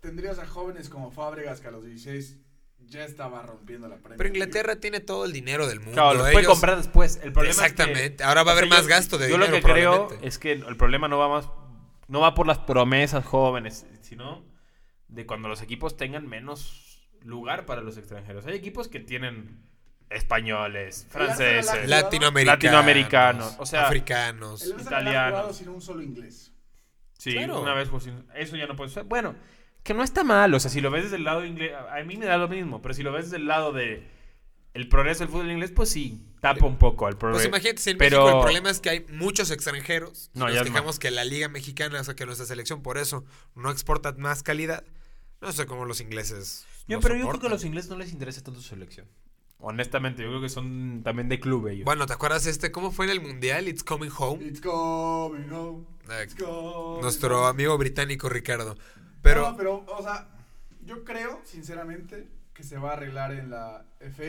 tendrías 0.00 0.38
a 0.38 0.46
jóvenes 0.46 0.88
como 0.88 1.10
Fábregas 1.12 1.60
que 1.60 1.68
a 1.68 1.70
los 1.70 1.84
16 1.84 2.38
ya 2.84 3.04
estaba 3.04 3.42
rompiendo 3.42 3.86
la 3.88 3.96
Premier 3.96 4.18
Pero. 4.18 4.28
Inglaterra 4.34 4.76
tiene 4.76 4.98
todo 5.00 5.24
el 5.24 5.32
dinero 5.32 5.66
del 5.68 5.78
mundo. 5.78 5.92
Claro, 5.92 6.14
los 6.18 6.30
puede 6.32 6.44
comprar 6.46 6.76
después. 6.76 7.20
El 7.22 7.32
problema 7.32 7.52
es 7.52 7.56
que- 7.58 7.64
Exactamente. 7.82 8.24
Ahora 8.24 8.42
va 8.42 8.50
a 8.50 8.54
o 8.54 8.56
sea, 8.56 8.60
haber 8.66 8.70
más 8.70 8.82
yo- 8.82 8.88
gasto 8.88 9.18
de 9.18 9.28
Yo 9.30 9.34
dinero. 9.36 9.52
lo 9.52 9.56
que 9.58 9.62
creo 9.62 10.08
es 10.20 10.38
que 10.38 10.52
el 10.52 10.76
problema 10.76 11.06
no 11.08 11.16
va 11.18 11.28
más, 11.28 11.48
no 12.08 12.20
va 12.20 12.34
por 12.34 12.46
las 12.48 12.58
promesas 12.58 13.24
jóvenes, 13.24 13.86
sino 14.02 14.44
de 15.08 15.24
cuando 15.26 15.48
los 15.48 15.62
equipos 15.62 15.96
tengan 15.96 16.26
menos 16.28 17.08
lugar 17.22 17.64
para 17.66 17.80
los 17.82 17.96
extranjeros. 17.96 18.44
Hay 18.46 18.54
equipos 18.56 18.88
que 18.88 18.98
tienen 18.98 19.62
españoles, 20.14 21.06
franceses, 21.10 21.88
Latinoamericanos, 21.88 22.62
Latinoamericanos, 22.62 23.54
o 23.58 23.66
sea, 23.66 23.86
africanos. 23.86 24.62
El 24.62 24.80
italianos. 24.80 25.56
sin 25.56 25.68
un 25.68 25.80
solo 25.82 26.02
inglés. 26.02 26.52
Sí, 27.18 27.32
Claro. 27.34 27.60
una 27.60 27.74
vez 27.74 27.88
pues, 27.88 28.08
eso 28.34 28.56
ya 28.56 28.66
no 28.66 28.74
puede 28.76 28.90
ser. 28.90 29.04
Bueno, 29.04 29.34
que 29.82 29.94
no 29.94 30.02
está 30.02 30.24
mal, 30.24 30.52
o 30.54 30.60
sea, 30.60 30.70
si 30.70 30.80
lo 30.80 30.90
ves 30.90 31.04
desde 31.04 31.16
el 31.16 31.24
lado 31.24 31.44
inglés, 31.44 31.72
a 31.90 32.02
mí 32.04 32.16
me 32.16 32.26
da 32.26 32.36
lo 32.36 32.48
mismo, 32.48 32.82
pero 32.82 32.94
si 32.94 33.02
lo 33.02 33.12
ves 33.12 33.26
desde 33.26 33.36
el 33.36 33.46
lado 33.46 33.72
de 33.72 34.06
el 34.74 34.88
progreso 34.88 35.20
del 35.20 35.28
fútbol 35.28 35.50
inglés, 35.50 35.70
pues 35.70 35.90
sí, 35.90 36.24
tapa 36.40 36.64
un 36.64 36.78
poco 36.78 37.06
al 37.06 37.18
progreso. 37.18 37.40
Pues 37.42 37.48
imagínate, 37.48 37.82
si 37.82 37.90
en 37.90 37.98
pero- 37.98 38.22
México 38.22 38.38
el 38.38 38.42
problema 38.42 38.70
es 38.70 38.80
que 38.80 38.90
hay 38.90 39.06
muchos 39.10 39.50
extranjeros. 39.50 40.30
No, 40.34 40.48
nos 40.48 40.62
quejamos 40.62 40.98
que 40.98 41.10
la 41.10 41.24
liga 41.24 41.48
mexicana, 41.48 42.00
o 42.00 42.04
sea, 42.04 42.14
que 42.14 42.24
nuestra 42.26 42.46
selección 42.46 42.82
por 42.82 42.96
eso 42.98 43.24
no 43.54 43.70
exporta 43.70 44.12
más 44.12 44.42
calidad. 44.42 44.82
No 45.42 45.52
sé 45.52 45.66
cómo 45.66 45.84
los 45.84 46.00
ingleses. 46.00 46.64
Yo, 46.88 47.00
pero 47.00 47.14
yo 47.16 47.28
creo 47.28 47.40
que 47.40 47.46
a 47.48 47.50
los 47.50 47.64
ingleses 47.64 47.90
no 47.90 47.96
les 47.98 48.12
interesa 48.12 48.42
tanto 48.42 48.60
su 48.60 48.68
selección. 48.68 49.06
Honestamente, 49.64 50.22
yo 50.22 50.28
creo 50.28 50.40
que 50.40 50.48
son 50.48 51.02
también 51.04 51.28
de 51.28 51.38
club 51.38 51.68
ellos. 51.68 51.84
Bueno, 51.84 52.04
¿te 52.06 52.12
acuerdas 52.12 52.46
este? 52.46 52.72
¿Cómo 52.72 52.90
fue 52.90 53.04
en 53.06 53.12
el 53.12 53.20
mundial? 53.20 53.68
It's 53.68 53.84
coming 53.84 54.10
home. 54.16 54.44
It's 54.44 54.60
coming 54.60 55.48
home. 55.50 55.84
Eh, 56.10 56.24
It's 56.24 56.34
coming 56.34 57.00
nuestro 57.00 57.38
home. 57.42 57.48
amigo 57.50 57.78
británico 57.78 58.28
Ricardo. 58.28 58.76
Pero 59.22 59.50
No, 59.50 59.56
pero, 59.56 59.84
o 59.86 60.02
sea, 60.02 60.28
yo 60.84 61.04
creo, 61.04 61.40
sinceramente, 61.44 62.28
que 62.52 62.64
se 62.64 62.76
va 62.76 62.90
a 62.90 62.92
arreglar 62.94 63.32
en 63.32 63.50
la 63.50 63.84
FA. 64.00 64.24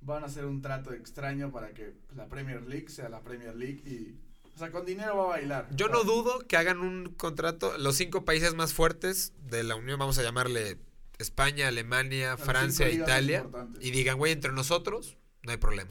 Van 0.00 0.22
a 0.22 0.26
hacer 0.26 0.44
un 0.46 0.60
trato 0.62 0.92
extraño 0.92 1.50
para 1.52 1.72
que 1.74 1.94
la 2.16 2.26
Premier 2.26 2.62
League 2.62 2.88
sea 2.88 3.08
la 3.10 3.20
Premier 3.20 3.54
League 3.54 3.82
y. 3.86 4.14
O 4.54 4.58
sea, 4.58 4.70
con 4.70 4.86
dinero 4.86 5.16
va 5.16 5.24
a 5.24 5.28
bailar. 5.28 5.68
yo 5.76 5.88
no 5.88 6.04
dudo 6.04 6.38
que 6.46 6.56
hagan 6.56 6.78
un 6.80 7.12
contrato. 7.16 7.76
Los 7.76 7.96
cinco 7.96 8.24
países 8.24 8.54
más 8.54 8.72
fuertes 8.72 9.32
de 9.48 9.62
la 9.64 9.74
Unión, 9.76 9.98
vamos 9.98 10.16
a 10.18 10.22
llamarle 10.22 10.78
España, 11.18 11.68
Alemania, 11.68 12.36
Francia, 12.36 12.90
Italia. 12.90 13.46
Y 13.80 13.90
digan, 13.90 14.18
güey, 14.18 14.32
entre 14.32 14.52
nosotros, 14.52 15.16
no 15.42 15.52
hay 15.52 15.58
problema. 15.58 15.90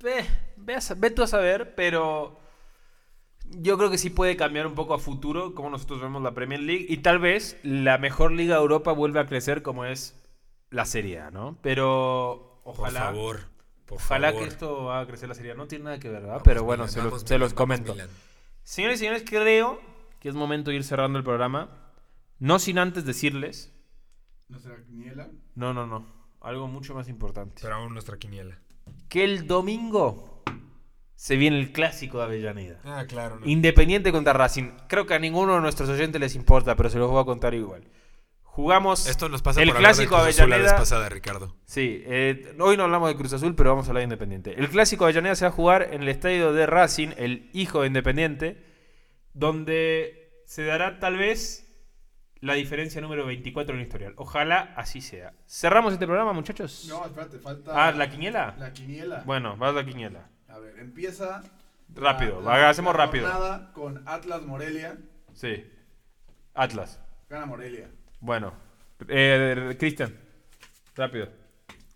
Ve, 0.00 0.24
ve, 0.56 0.74
a 0.74 0.94
ve 0.96 1.10
tú 1.10 1.22
a 1.22 1.26
saber, 1.26 1.74
pero 1.74 2.40
yo 3.50 3.78
creo 3.78 3.90
que 3.90 3.98
sí 3.98 4.10
puede 4.10 4.36
cambiar 4.36 4.66
un 4.66 4.74
poco 4.74 4.94
a 4.94 4.98
futuro 4.98 5.54
como 5.54 5.70
nosotros 5.70 6.00
vemos 6.00 6.22
la 6.22 6.34
Premier 6.34 6.60
League 6.60 6.86
y 6.88 6.98
tal 6.98 7.18
vez 7.18 7.58
la 7.62 7.98
mejor 7.98 8.32
liga 8.32 8.56
de 8.56 8.62
Europa 8.62 8.92
vuelva 8.92 9.22
a 9.22 9.26
crecer 9.26 9.62
como 9.62 9.84
es 9.84 10.20
la 10.70 10.86
Serie 10.86 11.20
A, 11.20 11.30
¿no? 11.30 11.58
Pero 11.62 12.60
Por 12.64 12.74
ojalá, 12.74 13.00
favor. 13.00 13.40
Por 13.86 13.98
ojalá 13.98 14.28
favor. 14.28 14.42
que 14.42 14.48
esto 14.48 14.92
haga 14.92 15.06
crecer 15.06 15.28
la 15.28 15.34
Serie 15.34 15.52
A. 15.52 15.54
No 15.54 15.66
tiene 15.66 15.84
nada 15.84 15.98
que 16.00 16.08
ver, 16.08 16.22
¿verdad? 16.22 16.28
Vamos, 16.28 16.42
pero 16.44 16.64
bueno, 16.64 16.84
Milan, 16.84 17.20
se, 17.24 17.38
los, 17.38 17.50
se 17.50 17.54
comento. 17.54 17.92
Milan. 17.92 18.08
Señores 18.64 18.96
y 18.96 19.00
señores, 19.00 19.24
creo 19.26 19.80
que 20.18 20.28
es 20.28 20.34
momento 20.34 20.70
de 20.70 20.76
ir 20.76 20.84
cerrando 20.84 21.18
el 21.18 21.24
programa. 21.24 21.68
No 22.38 22.58
sin 22.58 22.78
antes 22.78 23.04
decirles, 23.04 23.71
Nuestra 24.52 24.76
quiniela. 24.84 25.28
no, 25.56 25.72
no, 25.74 25.86
no, 25.86 26.06
algo 26.40 26.68
mucho 26.68 26.94
más 26.94 27.08
importante. 27.08 27.60
Pero 27.62 27.74
aún 27.74 27.92
nuestra 27.92 28.16
quiniela. 28.18 28.58
Que 29.08 29.24
el 29.24 29.46
domingo 29.46 30.42
se 31.14 31.36
viene 31.36 31.58
el 31.58 31.72
clásico 31.72 32.18
de 32.18 32.24
Avellaneda. 32.24 32.80
Ah, 32.84 33.04
claro. 33.08 33.40
Independiente 33.44 34.12
contra 34.12 34.32
Racing. 34.32 34.70
Creo 34.88 35.06
que 35.06 35.14
a 35.14 35.18
ninguno 35.18 35.54
de 35.54 35.60
nuestros 35.60 35.88
oyentes 35.88 36.20
les 36.20 36.34
importa, 36.34 36.76
pero 36.76 36.90
se 36.90 36.98
los 36.98 37.10
voy 37.10 37.20
a 37.22 37.24
contar 37.24 37.54
igual. 37.54 37.84
Jugamos 38.42 39.06
Esto 39.06 39.30
nos 39.30 39.40
pasa 39.40 39.62
el 39.62 39.70
por 39.70 39.78
clásico 39.78 40.16
de 40.16 40.24
Cruz 40.24 40.38
Azul 40.38 40.50
la 40.50 40.56
vez 40.56 40.66
Avellaneda. 40.66 40.76
pasada, 40.78 41.08
Ricardo. 41.08 41.56
Sí, 41.64 42.02
eh, 42.06 42.54
hoy 42.60 42.76
no 42.76 42.82
hablamos 42.84 43.08
de 43.08 43.16
Cruz 43.16 43.32
Azul, 43.32 43.54
pero 43.54 43.70
vamos 43.70 43.86
a 43.86 43.90
hablar 43.90 44.00
de 44.02 44.04
Independiente. 44.04 44.58
El 44.58 44.68
clásico 44.68 45.04
de 45.04 45.10
Avellaneda 45.12 45.36
se 45.36 45.46
va 45.46 45.48
a 45.50 45.52
jugar 45.54 45.88
en 45.92 46.02
el 46.02 46.08
estadio 46.08 46.52
de 46.52 46.66
Racing, 46.66 47.10
el 47.16 47.48
hijo 47.54 47.80
de 47.80 47.86
Independiente, 47.86 48.62
donde 49.32 50.42
se 50.44 50.64
dará 50.64 50.98
tal 50.98 51.16
vez 51.16 51.71
la 52.42 52.54
diferencia 52.54 53.00
número 53.00 53.24
24 53.24 53.72
en 53.74 53.80
el 53.80 53.86
historial. 53.86 54.14
Ojalá 54.16 54.74
así 54.76 55.00
sea. 55.00 55.32
¿Cerramos 55.46 55.94
este 55.94 56.04
programa, 56.06 56.32
muchachos? 56.34 56.84
No, 56.88 57.06
espérate, 57.06 57.38
falta. 57.38 57.72
Ah, 57.88 57.92
¿la 57.92 58.10
quiniela? 58.10 58.54
La 58.58 58.72
quiniela. 58.72 59.22
Bueno, 59.24 59.56
va 59.56 59.72
la 59.72 59.84
quiniela. 59.84 60.28
A 60.48 60.58
ver, 60.58 60.78
empieza. 60.78 61.42
Rápido, 61.94 62.40
la- 62.42 62.58
la- 62.58 62.68
hacemos 62.70 62.94
la 62.94 63.04
rápido. 63.06 63.28
con 63.72 64.02
Atlas 64.06 64.42
Morelia. 64.42 64.98
Sí. 65.34 65.64
Atlas. 66.54 67.00
Gana 67.30 67.46
Morelia. 67.46 67.88
Bueno. 68.20 68.52
Eh, 69.08 69.74
Cristian. 69.78 70.14
Rápido. 70.94 71.28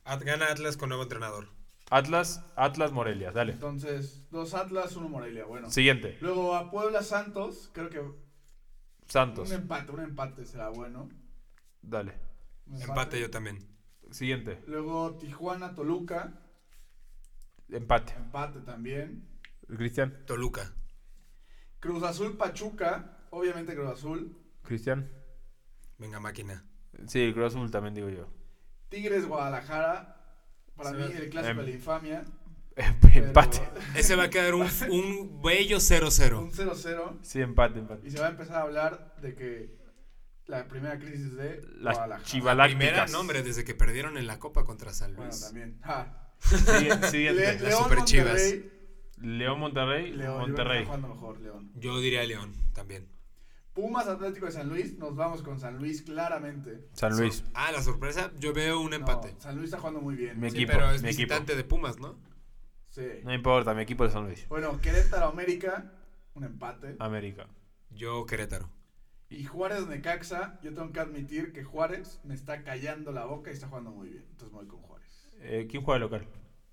At- 0.05 0.23
Gana 0.23 0.47
Atlas 0.47 0.77
con 0.77 0.89
nuevo 0.89 1.03
entrenador. 1.05 1.49
Atlas, 1.91 2.45
Atlas 2.57 2.91
Morelia, 2.93 3.31
dale. 3.31 3.53
Entonces, 3.53 4.23
dos 4.31 4.55
Atlas, 4.55 4.97
uno 4.97 5.09
Morelia. 5.09 5.45
Bueno. 5.45 5.71
Siguiente. 5.71 6.17
Luego 6.21 6.55
a 6.57 6.71
Puebla 6.71 7.03
Santos, 7.03 7.71
creo 7.73 7.91
que 7.91 8.01
Santos. 9.09 9.49
un 9.51 9.57
empate, 9.57 9.93
un 9.93 10.01
empate 10.01 10.45
será 10.45 10.69
bueno. 10.71 11.09
Dale. 11.83 12.15
Empate 12.81 13.21
yo 13.21 13.31
también. 13.31 13.59
Siguiente. 14.11 14.63
Luego 14.67 15.17
Tijuana 15.17 15.75
Toluca, 15.75 16.41
Empate. 17.69 18.15
empate 18.15 18.61
también. 18.61 19.29
Cristian. 19.69 20.25
Toluca. 20.27 20.73
Cruz 21.81 22.03
Azul 22.03 22.37
Pachuca, 22.37 23.27
obviamente 23.31 23.75
Cruz 23.75 23.91
Azul. 23.91 24.37
Cristian. 24.63 25.11
Venga, 25.99 26.21
máquina. 26.21 26.65
Sí, 27.07 27.33
Cruz 27.33 27.47
Azul 27.55 27.71
también 27.71 27.95
digo 27.95 28.09
yo. 28.09 28.29
Tigres 28.89 29.27
Guadalajara. 29.27 30.13
Para 30.77 30.91
Se 30.91 30.97
mí, 30.97 31.03
el 31.05 31.31
clásico 31.31 31.53
em- 31.53 31.57
de 31.59 31.63
la 31.65 31.71
infamia. 31.71 32.25
empate. 33.15 33.61
Ese 33.95 34.17
va 34.17 34.25
a 34.25 34.31
quedar 34.31 34.55
un, 34.55 34.69
un 34.91 35.43
bello 35.43 35.79
0-0. 35.79 36.39
Un 36.39 36.53
0-0. 36.53 37.19
Sí, 37.23 37.41
empate, 37.41 37.79
empate. 37.79 38.07
Y 38.07 38.11
se 38.11 38.21
va 38.21 38.27
a 38.27 38.31
empezar 38.31 38.57
a 38.57 38.63
hablar 38.63 39.15
de 39.23 39.35
que 39.35 39.77
la 40.47 40.69
primera 40.69 40.99
crisis 40.99 41.35
de 41.37 41.63
Las 41.79 41.95
Guadalajara. 41.97 42.55
La 42.55 42.65
primera, 42.67 42.91
Galácticas. 42.93 43.13
no, 43.13 43.21
hombre, 43.21 43.43
desde 43.43 43.65
que 43.65 43.75
perdieron 43.75 44.19
en 44.19 44.27
la 44.27 44.39
Copa 44.39 44.65
contra 44.65 44.93
San 44.93 45.15
Bueno, 45.17 45.31
Luis. 45.31 45.41
también. 45.45 45.79
Ja. 45.83 46.33
Sigue- 46.41 47.03
Siguiente. 47.11 47.55
Le- 47.55 47.61
León 47.61 47.83
Super 47.85 48.05
Chivas. 48.05 48.27
Monterrey. 48.35 48.71
León 49.19 49.61
Monterrey. 49.61 50.13
León, 50.13 50.39
Monterrey. 50.41 50.77
está 50.83 50.87
jugando 50.95 51.09
mejor, 51.09 51.41
León. 51.41 51.73
Yo 51.77 51.99
diría 52.01 52.23
León 52.25 52.53
también. 52.75 53.09
Pumas 53.73 54.07
Atlético 54.07 54.47
de 54.47 54.53
San 54.53 54.69
Luis, 54.71 54.97
nos 54.99 55.17
vamos 55.17 55.43
con 55.43 55.59
San 55.61 55.77
Luis 55.79 56.01
claramente. 56.03 56.89
San 56.93 57.15
Luis. 57.19 57.45
Ah, 57.53 57.73
la 57.73 57.83
sorpresa, 57.83 58.33
yo 58.39 58.53
veo 58.55 58.81
un 58.81 58.95
empate. 58.95 59.33
No, 59.35 59.41
San 59.41 59.55
Luis 59.57 59.67
está 59.67 59.79
jugando 59.79 60.01
muy 60.01 60.15
bien. 60.15 60.39
Mi 60.41 60.51
Sí, 60.51 60.57
equipo, 60.59 60.73
pero 60.73 60.91
es 60.93 61.03
mi 61.03 61.11
equipo. 61.11 61.35
de 61.41 61.65
Pumas, 61.65 61.99
¿no? 61.99 62.19
Sí. 62.97 63.21
No 63.25 63.35
importa, 63.35 63.75
mi 63.75 63.83
equipo 63.83 64.05
de 64.05 64.11
San 64.11 64.25
Luis. 64.25 64.49
Bueno, 64.49 64.81
Querétaro 64.81 65.27
América, 65.27 65.93
un 66.35 66.45
empate. 66.45 66.97
América. 66.99 67.47
Yo 67.91 68.25
Querétaro. 68.25 68.71
Y 69.29 69.45
Juárez 69.45 69.87
Necaxa, 69.87 70.59
yo 70.63 70.73
tengo 70.73 70.91
que 70.93 71.01
admitir 71.01 71.53
que 71.53 71.63
Juárez 71.63 72.21
me 72.25 72.35
está 72.35 72.63
callando 72.65 73.13
la 73.13 73.27
boca 73.27 73.51
y 73.51 73.55
está 73.55 73.69
jugando 73.69 73.91
muy 73.91 74.09
bien. 74.09 74.25
Entonces 74.31 74.51
me 74.53 74.59
voy 74.61 74.67
con 74.69 74.81
Juárez. 74.81 75.29
Eh, 75.41 75.67
¿Quién 75.71 75.83
juega 75.83 75.97
de 75.99 76.05
local? 76.07 76.27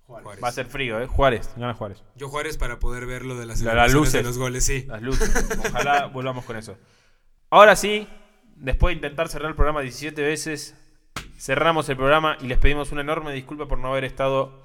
Juárez. 0.06 0.24
Juárez. 0.24 0.44
Va 0.44 0.48
a 0.48 0.52
ser 0.52 0.66
frío, 0.66 0.98
¿eh? 1.00 1.06
Juárez. 1.06 1.50
Gana 1.56 1.74
Juárez. 1.74 2.02
Yo 2.16 2.28
Juárez 2.30 2.56
para 2.56 2.78
poder 2.78 3.04
ver 3.06 3.24
lo 3.26 3.36
de 3.36 3.44
las 3.46 3.60
La- 3.60 3.74
las 3.74 3.92
luces. 3.92 4.14
de 4.14 4.22
los 4.22 4.38
goles, 4.38 4.64
sí. 4.64 4.84
Las 4.88 5.02
luces. 5.02 5.30
Ojalá 5.58 6.06
volvamos 6.12 6.44
con 6.46 6.56
eso. 6.56 6.78
Ahora 7.50 7.76
sí, 7.76 8.08
después 8.56 8.92
de 8.92 8.96
intentar 8.96 9.28
cerrar 9.28 9.50
el 9.50 9.56
programa 9.56 9.82
17 9.82 10.22
veces, 10.22 10.74
cerramos 11.36 11.86
el 11.90 11.96
programa 11.96 12.38
y 12.40 12.46
les 12.46 12.56
pedimos 12.58 12.92
una 12.92 13.02
enorme 13.02 13.32
disculpa 13.32 13.66
por 13.68 13.78
no 13.78 13.88
haber 13.88 14.04
estado 14.04 14.63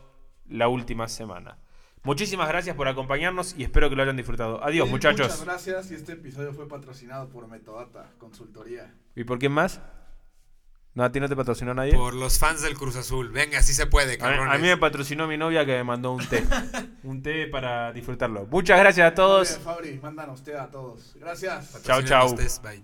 la 0.50 0.68
última 0.68 1.08
semana. 1.08 1.58
Muchísimas 2.04 2.48
gracias 2.48 2.76
por 2.76 2.88
acompañarnos 2.88 3.56
y 3.58 3.64
espero 3.64 3.90
que 3.90 3.96
lo 3.96 4.04
hayan 4.04 4.16
disfrutado. 4.18 4.64
Adiós, 4.64 4.88
Sí, 4.88 4.92
muchachos. 4.92 5.28
Muchas 5.28 5.44
gracias 5.46 5.92
y 5.92 5.96
este 5.96 6.14
episodio 6.14 6.54
fue 6.54 6.68
patrocinado 6.68 7.28
por 7.30 7.48
Metodata, 7.48 8.12
consultoría. 8.18 8.94
¿Y 9.16 9.26
por 9.26 9.38
quién 9.38 9.52
más? 9.52 9.82
No, 10.96 11.04
a 11.04 11.12
ti 11.12 11.20
no 11.20 11.30
te 11.30 11.36
patrocinó 11.36 11.74
nadie. 11.74 11.94
Por 11.94 12.14
los 12.16 12.40
fans 12.40 12.62
del 12.62 12.74
Cruz 12.76 12.96
Azul. 12.96 13.30
Venga, 13.30 13.62
sí 13.62 13.74
se 13.74 13.86
puede, 13.86 14.14
A 14.14 14.16
mí, 14.16 14.18
cabrones. 14.18 14.56
a 14.56 14.58
mí 14.58 14.68
me 14.68 14.78
patrocinó 14.78 15.28
mi 15.28 15.38
novia 15.38 15.66
que 15.66 15.74
me 15.74 15.84
mandó 15.84 16.12
un 16.14 16.26
té. 16.26 16.44
un 17.04 17.22
té 17.22 17.48
para 17.48 17.92
disfrutarlo. 17.94 18.48
Muchas 18.48 18.80
gracias 18.80 19.12
a 19.12 19.14
todos. 19.14 19.50
bien, 19.50 19.62
Fabri, 19.62 20.00
mándanos 20.02 20.40
usted 20.40 20.56
a 20.56 20.70
todos. 20.72 21.16
Gracias. 21.20 21.82
Chau. 21.84 22.26
ustedes, 22.28 22.62
Bye. 22.64 22.84